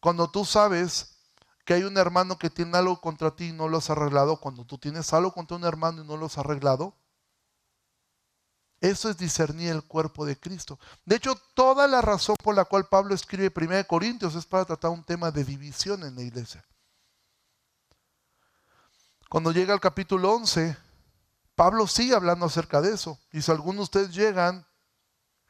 Cuando 0.00 0.30
tú 0.30 0.44
sabes 0.44 1.16
que 1.64 1.74
hay 1.74 1.82
un 1.82 1.98
hermano 1.98 2.38
que 2.38 2.48
tiene 2.48 2.78
algo 2.78 3.00
contra 3.00 3.34
ti 3.34 3.48
y 3.48 3.52
no 3.52 3.68
lo 3.68 3.78
has 3.78 3.90
arreglado, 3.90 4.40
cuando 4.40 4.64
tú 4.64 4.78
tienes 4.78 5.12
algo 5.12 5.32
contra 5.32 5.56
un 5.56 5.64
hermano 5.64 6.02
y 6.02 6.06
no 6.06 6.16
lo 6.16 6.26
has 6.26 6.38
arreglado, 6.38 6.96
eso 8.80 9.10
es 9.10 9.18
discernir 9.18 9.70
el 9.70 9.82
cuerpo 9.82 10.24
de 10.24 10.38
Cristo. 10.38 10.78
De 11.04 11.16
hecho, 11.16 11.34
toda 11.54 11.88
la 11.88 12.00
razón 12.00 12.36
por 12.42 12.54
la 12.54 12.64
cual 12.64 12.86
Pablo 12.88 13.14
escribe 13.14 13.52
1 13.54 13.86
Corintios 13.86 14.34
es 14.36 14.46
para 14.46 14.64
tratar 14.64 14.90
un 14.90 15.04
tema 15.04 15.30
de 15.30 15.44
división 15.44 16.04
en 16.04 16.14
la 16.14 16.22
iglesia. 16.22 16.64
Cuando 19.28 19.52
llega 19.52 19.74
al 19.74 19.80
capítulo 19.80 20.32
11, 20.32 20.76
Pablo 21.54 21.86
sigue 21.88 22.14
hablando 22.14 22.46
acerca 22.46 22.80
de 22.80 22.94
eso. 22.94 23.18
Y 23.32 23.42
si 23.42 23.50
algunos 23.50 23.76
de 23.76 23.82
ustedes 23.82 24.14
llegan 24.14 24.64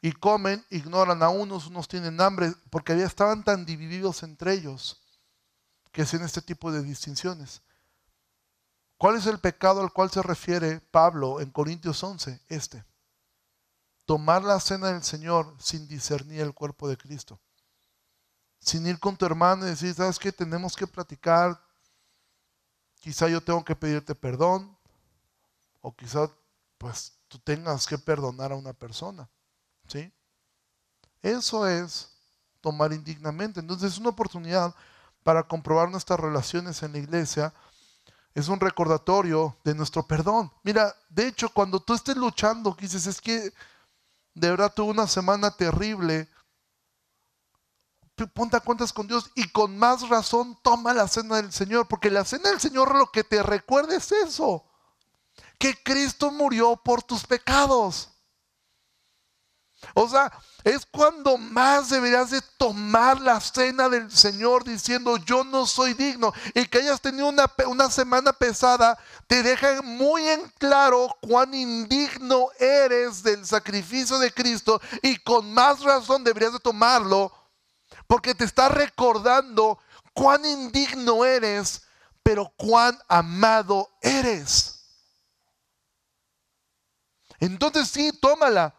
y 0.01 0.11
comen, 0.11 0.65
ignoran 0.71 1.21
a 1.21 1.29
unos, 1.29 1.67
unos 1.67 1.87
tienen 1.87 2.19
hambre, 2.19 2.51
porque 2.71 2.97
ya 2.97 3.05
estaban 3.05 3.43
tan 3.43 3.65
divididos 3.65 4.23
entre 4.23 4.53
ellos 4.53 5.01
que 5.91 6.01
hacen 6.01 6.23
este 6.23 6.41
tipo 6.41 6.71
de 6.71 6.81
distinciones. 6.81 7.61
¿Cuál 8.97 9.15
es 9.15 9.27
el 9.27 9.39
pecado 9.39 9.81
al 9.81 9.93
cual 9.93 10.09
se 10.09 10.21
refiere 10.21 10.81
Pablo 10.81 11.39
en 11.39 11.51
Corintios 11.51 12.03
11? 12.03 12.41
Este. 12.49 12.88
Tomar 14.09 14.43
la 14.43 14.59
cena 14.59 14.87
del 14.87 15.03
Señor 15.03 15.55
sin 15.59 15.87
discernir 15.87 16.41
el 16.41 16.51
cuerpo 16.51 16.89
de 16.89 16.97
Cristo. 16.97 17.39
Sin 18.59 18.87
ir 18.87 18.99
con 18.99 19.15
tu 19.15 19.23
hermano 19.23 19.67
y 19.67 19.69
decir, 19.69 19.93
¿sabes 19.93 20.17
qué? 20.17 20.31
Tenemos 20.31 20.75
que 20.75 20.87
platicar. 20.87 21.61
Quizá 22.95 23.29
yo 23.29 23.39
tengo 23.39 23.63
que 23.63 23.75
pedirte 23.75 24.15
perdón. 24.15 24.75
O 25.81 25.95
quizá 25.95 26.27
pues 26.79 27.19
tú 27.27 27.37
tengas 27.37 27.85
que 27.85 27.99
perdonar 27.99 28.51
a 28.51 28.55
una 28.55 28.73
persona. 28.73 29.29
¿Sí? 29.87 30.11
Eso 31.21 31.67
es 31.67 32.09
tomar 32.61 32.91
indignamente. 32.91 33.59
Entonces 33.59 33.93
es 33.93 33.99
una 33.99 34.09
oportunidad 34.09 34.73
para 35.21 35.43
comprobar 35.43 35.87
nuestras 35.87 36.19
relaciones 36.19 36.81
en 36.81 36.93
la 36.93 36.97
iglesia. 36.97 37.53
Es 38.33 38.47
un 38.47 38.59
recordatorio 38.59 39.55
de 39.63 39.75
nuestro 39.75 40.01
perdón. 40.07 40.51
Mira, 40.63 40.95
de 41.09 41.27
hecho, 41.27 41.47
cuando 41.49 41.79
tú 41.79 41.93
estés 41.93 42.17
luchando, 42.17 42.75
dices, 42.81 43.05
es 43.05 43.21
que 43.21 43.53
de 44.33 44.49
verdad 44.49 44.73
tuve 44.73 44.91
una 44.91 45.07
semana 45.07 45.51
terrible, 45.51 46.29
ponte 48.33 48.57
a 48.57 48.61
cuentas 48.61 48.91
con 48.91 49.07
Dios 49.07 49.31
y 49.35 49.49
con 49.49 49.77
más 49.77 50.07
razón 50.09 50.57
toma 50.61 50.93
la 50.93 51.07
cena 51.07 51.37
del 51.37 51.51
Señor, 51.51 51.87
porque 51.87 52.09
la 52.09 52.25
cena 52.25 52.49
del 52.49 52.59
Señor 52.59 52.95
lo 52.95 53.11
que 53.11 53.23
te 53.23 53.41
recuerda 53.43 53.95
es 53.95 54.11
eso, 54.11 54.65
que 55.57 55.81
Cristo 55.83 56.31
murió 56.31 56.75
por 56.77 57.03
tus 57.03 57.25
pecados 57.25 58.18
O 59.93 60.07
sea, 60.07 60.31
es 60.63 60.85
cuando 60.85 61.37
más 61.37 61.89
deberías 61.89 62.31
de 62.31 62.41
tomar 62.57 63.19
la 63.21 63.39
cena 63.39 63.87
del 63.87 64.11
Señor 64.11 64.63
diciendo 64.63 65.17
yo 65.17 65.43
no 65.43 65.65
soy 65.65 65.93
digno. 65.93 66.33
Y 66.53 66.65
que 66.65 66.79
hayas 66.79 67.01
tenido 67.01 67.27
una, 67.27 67.51
una, 67.67 67.89
semana 67.89 68.33
pesada 68.33 68.97
te 69.27 69.41
deja 69.41 69.81
muy 69.81 70.27
en 70.27 70.47
claro 70.57 71.15
cuán 71.21 71.53
indigno 71.53 72.49
eres 72.59 73.23
del 73.23 73.45
sacrificio 73.45 74.19
de 74.19 74.31
Cristo 74.31 74.81
y 75.01 75.17
con 75.17 75.53
más 75.53 75.81
razón 75.81 76.23
deberías 76.23 76.53
de 76.53 76.59
tomarlo 76.59 77.31
porque 78.07 78.35
te 78.35 78.43
está 78.43 78.69
recordando 78.69 79.79
cuán 80.13 80.43
indigno 80.45 81.23
eres, 81.23 81.83
pero 82.23 82.51
cuán 82.57 82.97
amado 83.07 83.89
eres. 84.01 84.75
Entonces 87.39 87.87
sí, 87.89 88.11
tómala 88.19 88.78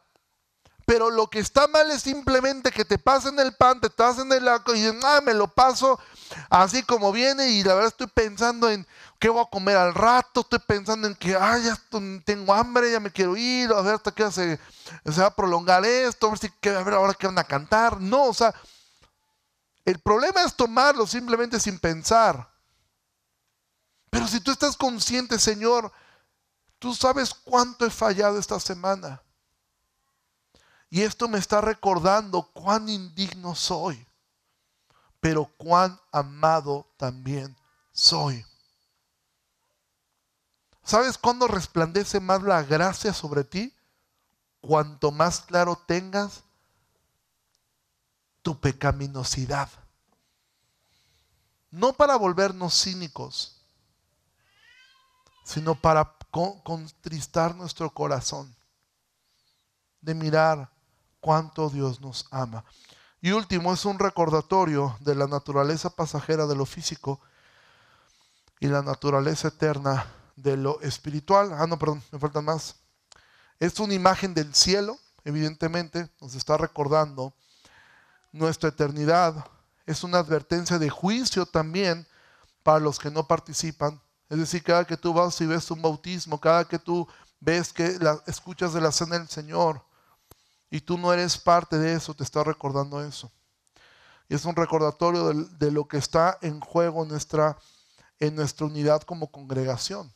pero 0.90 1.08
lo 1.08 1.28
que 1.30 1.38
está 1.38 1.68
mal 1.68 1.88
es 1.92 2.02
simplemente 2.02 2.72
que 2.72 2.84
te 2.84 2.98
pasen 2.98 3.38
el 3.38 3.54
pan, 3.54 3.80
te 3.80 3.88
pasen 3.88 4.32
el 4.32 4.48
arco 4.48 4.74
y 4.74 4.80
dicen, 4.80 4.98
ah, 5.04 5.20
me 5.24 5.34
lo 5.34 5.46
paso 5.46 6.00
así 6.48 6.82
como 6.82 7.12
viene 7.12 7.48
y 7.48 7.62
la 7.62 7.74
verdad 7.74 7.90
estoy 7.90 8.08
pensando 8.08 8.68
en 8.68 8.84
qué 9.20 9.28
voy 9.28 9.40
a 9.40 9.48
comer 9.48 9.76
al 9.76 9.94
rato, 9.94 10.40
estoy 10.40 10.58
pensando 10.58 11.06
en 11.06 11.14
que, 11.14 11.36
ah, 11.36 11.56
ya 11.58 11.80
tengo 12.24 12.52
hambre, 12.52 12.90
ya 12.90 12.98
me 12.98 13.12
quiero 13.12 13.36
ir, 13.36 13.72
a 13.72 13.82
ver 13.82 13.94
hasta 13.94 14.10
qué 14.10 14.32
se, 14.32 14.58
va 15.16 15.26
a 15.26 15.36
prolongar 15.36 15.84
esto, 15.84 16.26
a 16.26 16.30
ver, 16.30 16.76
a 16.76 16.82
ver 16.82 16.94
ahora 16.94 17.14
qué 17.14 17.28
van 17.28 17.38
a 17.38 17.44
cantar. 17.44 18.00
No, 18.00 18.24
o 18.24 18.34
sea, 18.34 18.52
el 19.84 20.00
problema 20.00 20.42
es 20.42 20.56
tomarlo 20.56 21.06
simplemente 21.06 21.60
sin 21.60 21.78
pensar. 21.78 22.50
Pero 24.10 24.26
si 24.26 24.40
tú 24.40 24.50
estás 24.50 24.76
consciente, 24.76 25.38
Señor, 25.38 25.92
tú 26.80 26.96
sabes 26.96 27.32
cuánto 27.32 27.86
he 27.86 27.90
fallado 27.90 28.40
esta 28.40 28.58
semana. 28.58 29.22
Y 30.90 31.02
esto 31.02 31.28
me 31.28 31.38
está 31.38 31.60
recordando 31.60 32.42
cuán 32.52 32.88
indigno 32.88 33.54
soy, 33.54 34.04
pero 35.20 35.46
cuán 35.56 35.98
amado 36.10 36.92
también 36.96 37.56
soy. 37.92 38.44
¿Sabes 40.82 41.16
cuándo 41.16 41.46
resplandece 41.46 42.18
más 42.18 42.42
la 42.42 42.64
gracia 42.64 43.12
sobre 43.12 43.44
ti? 43.44 43.72
Cuanto 44.60 45.12
más 45.12 45.42
claro 45.42 45.76
tengas 45.86 46.42
tu 48.42 48.58
pecaminosidad. 48.58 49.68
No 51.70 51.92
para 51.92 52.16
volvernos 52.16 52.82
cínicos, 52.82 53.62
sino 55.44 55.76
para 55.76 56.16
contristar 56.64 57.54
nuestro 57.54 57.90
corazón, 57.94 58.56
de 60.00 60.14
mirar 60.14 60.79
cuánto 61.20 61.70
Dios 61.70 62.00
nos 62.00 62.26
ama. 62.30 62.64
Y 63.20 63.32
último, 63.32 63.72
es 63.72 63.84
un 63.84 63.98
recordatorio 63.98 64.96
de 65.00 65.14
la 65.14 65.26
naturaleza 65.26 65.90
pasajera 65.90 66.46
de 66.46 66.56
lo 66.56 66.64
físico 66.64 67.20
y 68.60 68.66
la 68.66 68.82
naturaleza 68.82 69.48
eterna 69.48 70.06
de 70.36 70.56
lo 70.56 70.80
espiritual. 70.80 71.52
Ah, 71.52 71.66
no, 71.66 71.78
perdón, 71.78 72.02
me 72.10 72.18
faltan 72.18 72.44
más. 72.44 72.76
Es 73.58 73.78
una 73.78 73.94
imagen 73.94 74.32
del 74.32 74.54
cielo, 74.54 74.98
evidentemente, 75.24 76.08
nos 76.20 76.34
está 76.34 76.56
recordando 76.56 77.34
nuestra 78.32 78.70
eternidad. 78.70 79.44
Es 79.84 80.02
una 80.02 80.18
advertencia 80.18 80.78
de 80.78 80.88
juicio 80.88 81.44
también 81.44 82.06
para 82.62 82.80
los 82.80 82.98
que 82.98 83.10
no 83.10 83.26
participan. 83.26 84.00
Es 84.30 84.38
decir, 84.38 84.62
cada 84.62 84.86
que 84.86 84.96
tú 84.96 85.12
vas 85.12 85.40
y 85.40 85.46
ves 85.46 85.70
un 85.70 85.82
bautismo, 85.82 86.40
cada 86.40 86.64
que 86.64 86.78
tú 86.78 87.06
ves 87.40 87.72
que 87.72 87.98
la, 87.98 88.22
escuchas 88.26 88.72
de 88.72 88.80
la 88.80 88.92
cena 88.92 89.18
del 89.18 89.28
Señor, 89.28 89.82
y 90.70 90.80
tú 90.80 90.96
no 90.96 91.12
eres 91.12 91.36
parte 91.36 91.76
de 91.78 91.94
eso, 91.94 92.14
te 92.14 92.22
está 92.22 92.44
recordando 92.44 93.02
eso. 93.02 93.30
Y 94.28 94.34
es 94.34 94.44
un 94.44 94.54
recordatorio 94.54 95.32
de, 95.32 95.70
lo 95.72 95.88
que 95.88 95.96
está 95.96 96.38
en 96.40 96.60
juego 96.60 97.02
en 97.02 97.08
nuestra, 97.08 97.58
en 98.20 98.36
nuestra 98.36 98.66
unidad 98.66 99.02
como 99.02 99.32
congregación. 99.32 100.12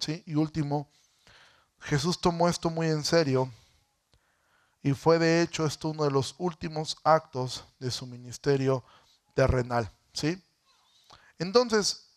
¿Sí? 0.00 0.24
Y 0.26 0.34
último, 0.34 0.90
Jesús 1.78 2.20
tomó 2.20 2.48
esto 2.48 2.70
muy 2.70 2.88
en 2.88 3.04
serio 3.04 3.48
y 4.82 4.94
fue 4.94 5.20
de 5.20 5.42
hecho 5.42 5.64
esto 5.64 5.90
uno 5.90 6.02
de 6.02 6.10
los 6.10 6.34
últimos 6.38 6.96
actos 7.04 7.64
de 7.78 7.92
su 7.92 8.04
ministerio 8.04 8.82
terrenal. 9.34 9.88
¿Sí? 10.12 10.42
Entonces, 11.38 12.08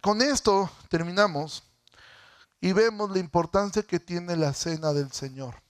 con 0.00 0.22
esto 0.22 0.70
terminamos 0.88 1.62
y 2.58 2.72
vemos 2.72 3.10
la 3.10 3.18
importancia 3.18 3.82
que 3.82 4.00
tiene 4.00 4.34
la 4.34 4.54
cena 4.54 4.94
del 4.94 5.12
Señor. 5.12 5.65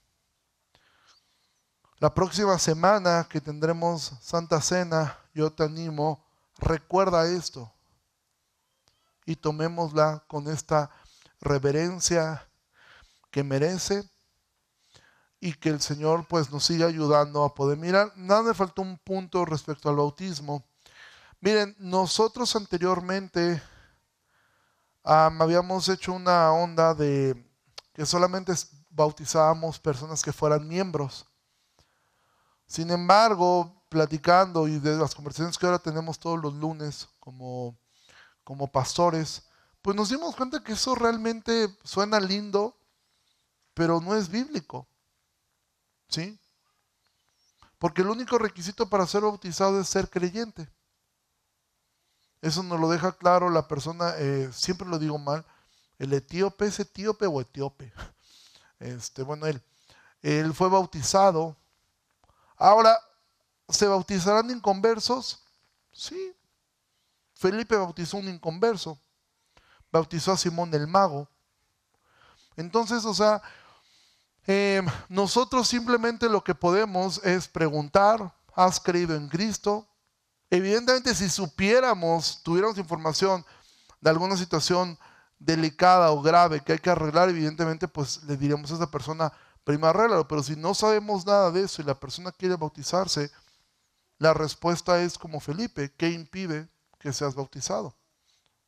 La 1.99 2.13
próxima 2.13 2.59
semana 2.59 3.27
que 3.27 3.41
tendremos 3.41 4.13
Santa 4.21 4.61
Cena, 4.61 5.17
yo 5.33 5.51
te 5.51 5.63
animo, 5.63 6.23
recuerda 6.59 7.27
esto 7.27 7.73
y 9.25 9.35
tomémosla 9.35 10.23
con 10.27 10.47
esta 10.47 10.91
reverencia 11.41 12.47
que 13.31 13.43
merece 13.43 14.07
y 15.39 15.53
que 15.53 15.69
el 15.69 15.81
Señor 15.81 16.27
pues 16.27 16.51
nos 16.51 16.65
siga 16.65 16.85
ayudando 16.85 17.43
a 17.43 17.55
poder 17.55 17.79
mirar. 17.79 18.13
Nada 18.15 18.43
me 18.43 18.53
faltó 18.53 18.83
un 18.83 18.99
punto 18.99 19.43
respecto 19.43 19.89
al 19.89 19.95
bautismo. 19.95 20.63
Miren, 21.41 21.75
nosotros 21.79 22.55
anteriormente 22.55 23.59
habíamos 25.03 25.89
hecho 25.89 26.13
una 26.13 26.51
onda 26.51 26.93
de 26.93 27.43
que 27.91 28.05
solamente 28.05 28.53
bautizábamos 28.91 29.79
personas 29.79 30.21
que 30.21 30.31
fueran 30.31 30.67
miembros. 30.67 31.26
Sin 32.67 32.91
embargo, 32.91 33.81
platicando 33.89 34.67
y 34.67 34.79
de 34.79 34.97
las 34.97 35.15
conversaciones 35.15 35.57
que 35.57 35.65
ahora 35.65 35.79
tenemos 35.79 36.19
todos 36.19 36.39
los 36.39 36.53
lunes 36.53 37.07
como, 37.19 37.77
como 38.43 38.71
pastores, 38.71 39.47
pues 39.81 39.95
nos 39.95 40.09
dimos 40.09 40.35
cuenta 40.35 40.63
que 40.63 40.73
eso 40.73 40.95
realmente 40.95 41.75
suena 41.83 42.19
lindo, 42.19 42.77
pero 43.73 44.01
no 44.01 44.15
es 44.15 44.29
bíblico. 44.29 44.87
¿Sí? 46.09 46.39
Porque 47.79 48.01
el 48.01 48.09
único 48.09 48.37
requisito 48.37 48.89
para 48.89 49.07
ser 49.07 49.21
bautizado 49.21 49.79
es 49.79 49.87
ser 49.87 50.09
creyente. 50.09 50.69
Eso 52.41 52.63
nos 52.63 52.79
lo 52.79 52.89
deja 52.89 53.13
claro 53.13 53.49
la 53.49 53.67
persona, 53.67 54.13
eh, 54.17 54.49
siempre 54.51 54.87
lo 54.87 54.99
digo 54.99 55.17
mal, 55.17 55.45
el 55.99 56.13
etíope 56.13 56.65
es 56.65 56.79
etíope 56.79 57.25
o 57.25 57.41
etíope. 57.41 57.93
Este, 58.79 59.23
bueno, 59.23 59.47
él, 59.47 59.59
él 60.21 60.53
fue 60.53 60.69
bautizado 60.69 61.57
Ahora, 62.57 62.99
¿se 63.69 63.87
bautizarán 63.87 64.49
inconversos? 64.49 65.43
Sí. 65.93 66.33
Felipe 67.33 67.75
bautizó 67.75 68.17
un 68.17 68.27
inconverso. 68.27 68.99
Bautizó 69.91 70.31
a 70.31 70.37
Simón 70.37 70.73
el 70.73 70.87
mago. 70.87 71.29
Entonces, 72.55 73.05
o 73.05 73.13
sea, 73.13 73.41
em, 74.47 74.85
nosotros 75.07 75.67
simplemente 75.67 76.27
lo 76.27 76.43
que 76.43 76.55
podemos 76.55 77.23
es 77.23 77.47
preguntar, 77.47 78.33
¿has 78.55 78.79
creído 78.79 79.15
en 79.15 79.29
Cristo? 79.29 79.87
Evidentemente, 80.49 81.13
si 81.13 81.29
supiéramos, 81.29 82.41
tuviéramos 82.41 82.77
información 82.77 83.45
de 84.01 84.09
alguna 84.09 84.35
situación 84.35 84.97
delicada 85.39 86.11
o 86.11 86.21
grave 86.21 86.61
que 86.61 86.73
hay 86.73 86.79
que 86.79 86.89
arreglar, 86.89 87.29
evidentemente, 87.29 87.87
pues 87.87 88.23
le 88.23 88.37
diríamos 88.37 88.71
a 88.71 88.75
esa 88.75 88.89
persona, 88.89 89.31
prima 89.67 89.91
regla, 89.91 90.25
pero 90.25 90.41
si 90.41 90.55
no 90.55 90.73
sabemos 90.73 91.25
nada 91.25 91.51
de 91.51 91.63
eso 91.63 91.81
y 91.81 91.85
la 91.85 91.99
persona 91.99 92.31
quiere 92.31 92.55
bautizarse, 92.55 93.29
la 94.17 94.33
respuesta 94.33 95.01
es 95.01 95.17
como 95.17 95.41
Felipe, 95.41 95.93
¿qué 95.97 96.09
impide 96.09 96.69
que 96.97 97.11
seas 97.11 97.35
bautizado? 97.35 97.93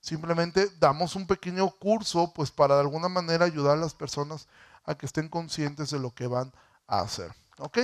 Simplemente 0.02 0.70
damos 0.78 1.16
un 1.16 1.26
pequeño 1.26 1.70
curso 1.70 2.34
pues 2.34 2.52
para 2.52 2.76
de 2.76 2.82
alguna 2.82 3.08
manera 3.08 3.45
ayudar 3.45 3.78
a 3.78 3.80
las 3.80 3.93
personas 3.93 4.50
a 4.84 4.93
que 4.93 5.06
estén 5.06 5.30
conscientes 5.30 5.89
de 5.89 6.00
lo 6.00 6.14
que 6.14 6.28
van 6.28 6.52
a 6.86 7.00
hacer. 7.00 7.34
¿Ok? 7.60 7.78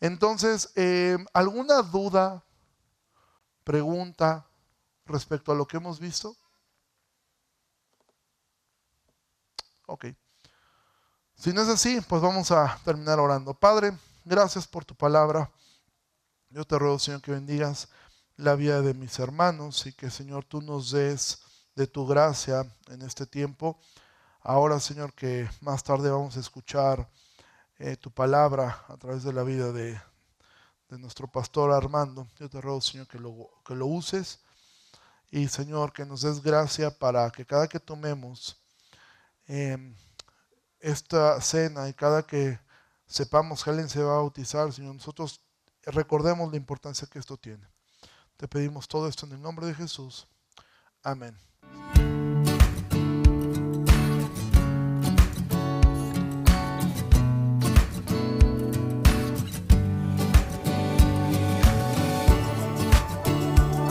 Entonces, 0.00 0.72
eh, 0.74 1.18
¿alguna 1.32 1.82
duda, 1.82 2.42
pregunta 3.62 4.44
respecto 5.06 5.52
a 5.52 5.54
lo 5.54 5.68
que 5.68 5.76
hemos 5.76 6.00
visto? 6.00 6.36
Ok. 9.86 10.06
Si 11.40 11.54
no 11.54 11.62
es 11.62 11.68
así, 11.68 12.02
pues 12.02 12.20
vamos 12.20 12.50
a 12.50 12.78
terminar 12.84 13.18
orando. 13.18 13.54
Padre, 13.54 13.96
gracias 14.26 14.68
por 14.68 14.84
tu 14.84 14.94
palabra. 14.94 15.50
Yo 16.50 16.66
te 16.66 16.78
ruego, 16.78 16.98
Señor, 16.98 17.22
que 17.22 17.30
bendigas 17.30 17.88
la 18.36 18.56
vida 18.56 18.82
de 18.82 18.92
mis 18.92 19.18
hermanos 19.18 19.86
y 19.86 19.94
que, 19.94 20.10
Señor, 20.10 20.44
tú 20.44 20.60
nos 20.60 20.90
des 20.90 21.40
de 21.74 21.86
tu 21.86 22.06
gracia 22.06 22.70
en 22.88 23.00
este 23.00 23.24
tiempo. 23.24 23.80
Ahora, 24.42 24.78
Señor, 24.80 25.14
que 25.14 25.48
más 25.62 25.82
tarde 25.82 26.10
vamos 26.10 26.36
a 26.36 26.40
escuchar 26.40 27.08
eh, 27.78 27.96
tu 27.96 28.10
palabra 28.10 28.84
a 28.88 28.98
través 28.98 29.22
de 29.22 29.32
la 29.32 29.42
vida 29.42 29.72
de, 29.72 29.98
nuestro 30.90 31.26
pastor 31.26 31.72
Armando. 31.72 32.28
Yo 32.38 32.50
te 32.50 32.60
ruego, 32.60 32.82
Señor, 32.82 33.08
que 33.08 33.18
lo, 33.18 33.48
que 33.64 33.74
lo 33.74 33.86
uses 33.86 34.40
y, 35.30 35.48
Señor, 35.48 35.94
que 35.94 36.04
nos 36.04 36.20
des 36.20 36.42
gracia 36.42 36.90
para 36.90 37.30
que 37.30 37.46
cada 37.46 37.66
que 37.66 37.80
tomemos... 37.80 38.60
Em, 39.46 39.96
esta 40.80 41.40
cena 41.40 41.88
y 41.88 41.94
cada 41.94 42.22
que 42.22 42.58
sepamos 43.06 43.62
que 43.62 43.70
alguien 43.70 43.88
se 43.88 44.02
va 44.02 44.14
a 44.14 44.16
bautizar, 44.16 44.72
Señor. 44.72 44.94
Nosotros 44.94 45.40
recordemos 45.84 46.50
la 46.50 46.56
importancia 46.56 47.08
que 47.10 47.18
esto 47.18 47.36
tiene. 47.36 47.66
Te 48.36 48.48
pedimos 48.48 48.88
todo 48.88 49.06
esto 49.08 49.26
en 49.26 49.32
el 49.32 49.42
nombre 49.42 49.66
de 49.66 49.74
Jesús. 49.74 50.26
Amén. 51.02 51.36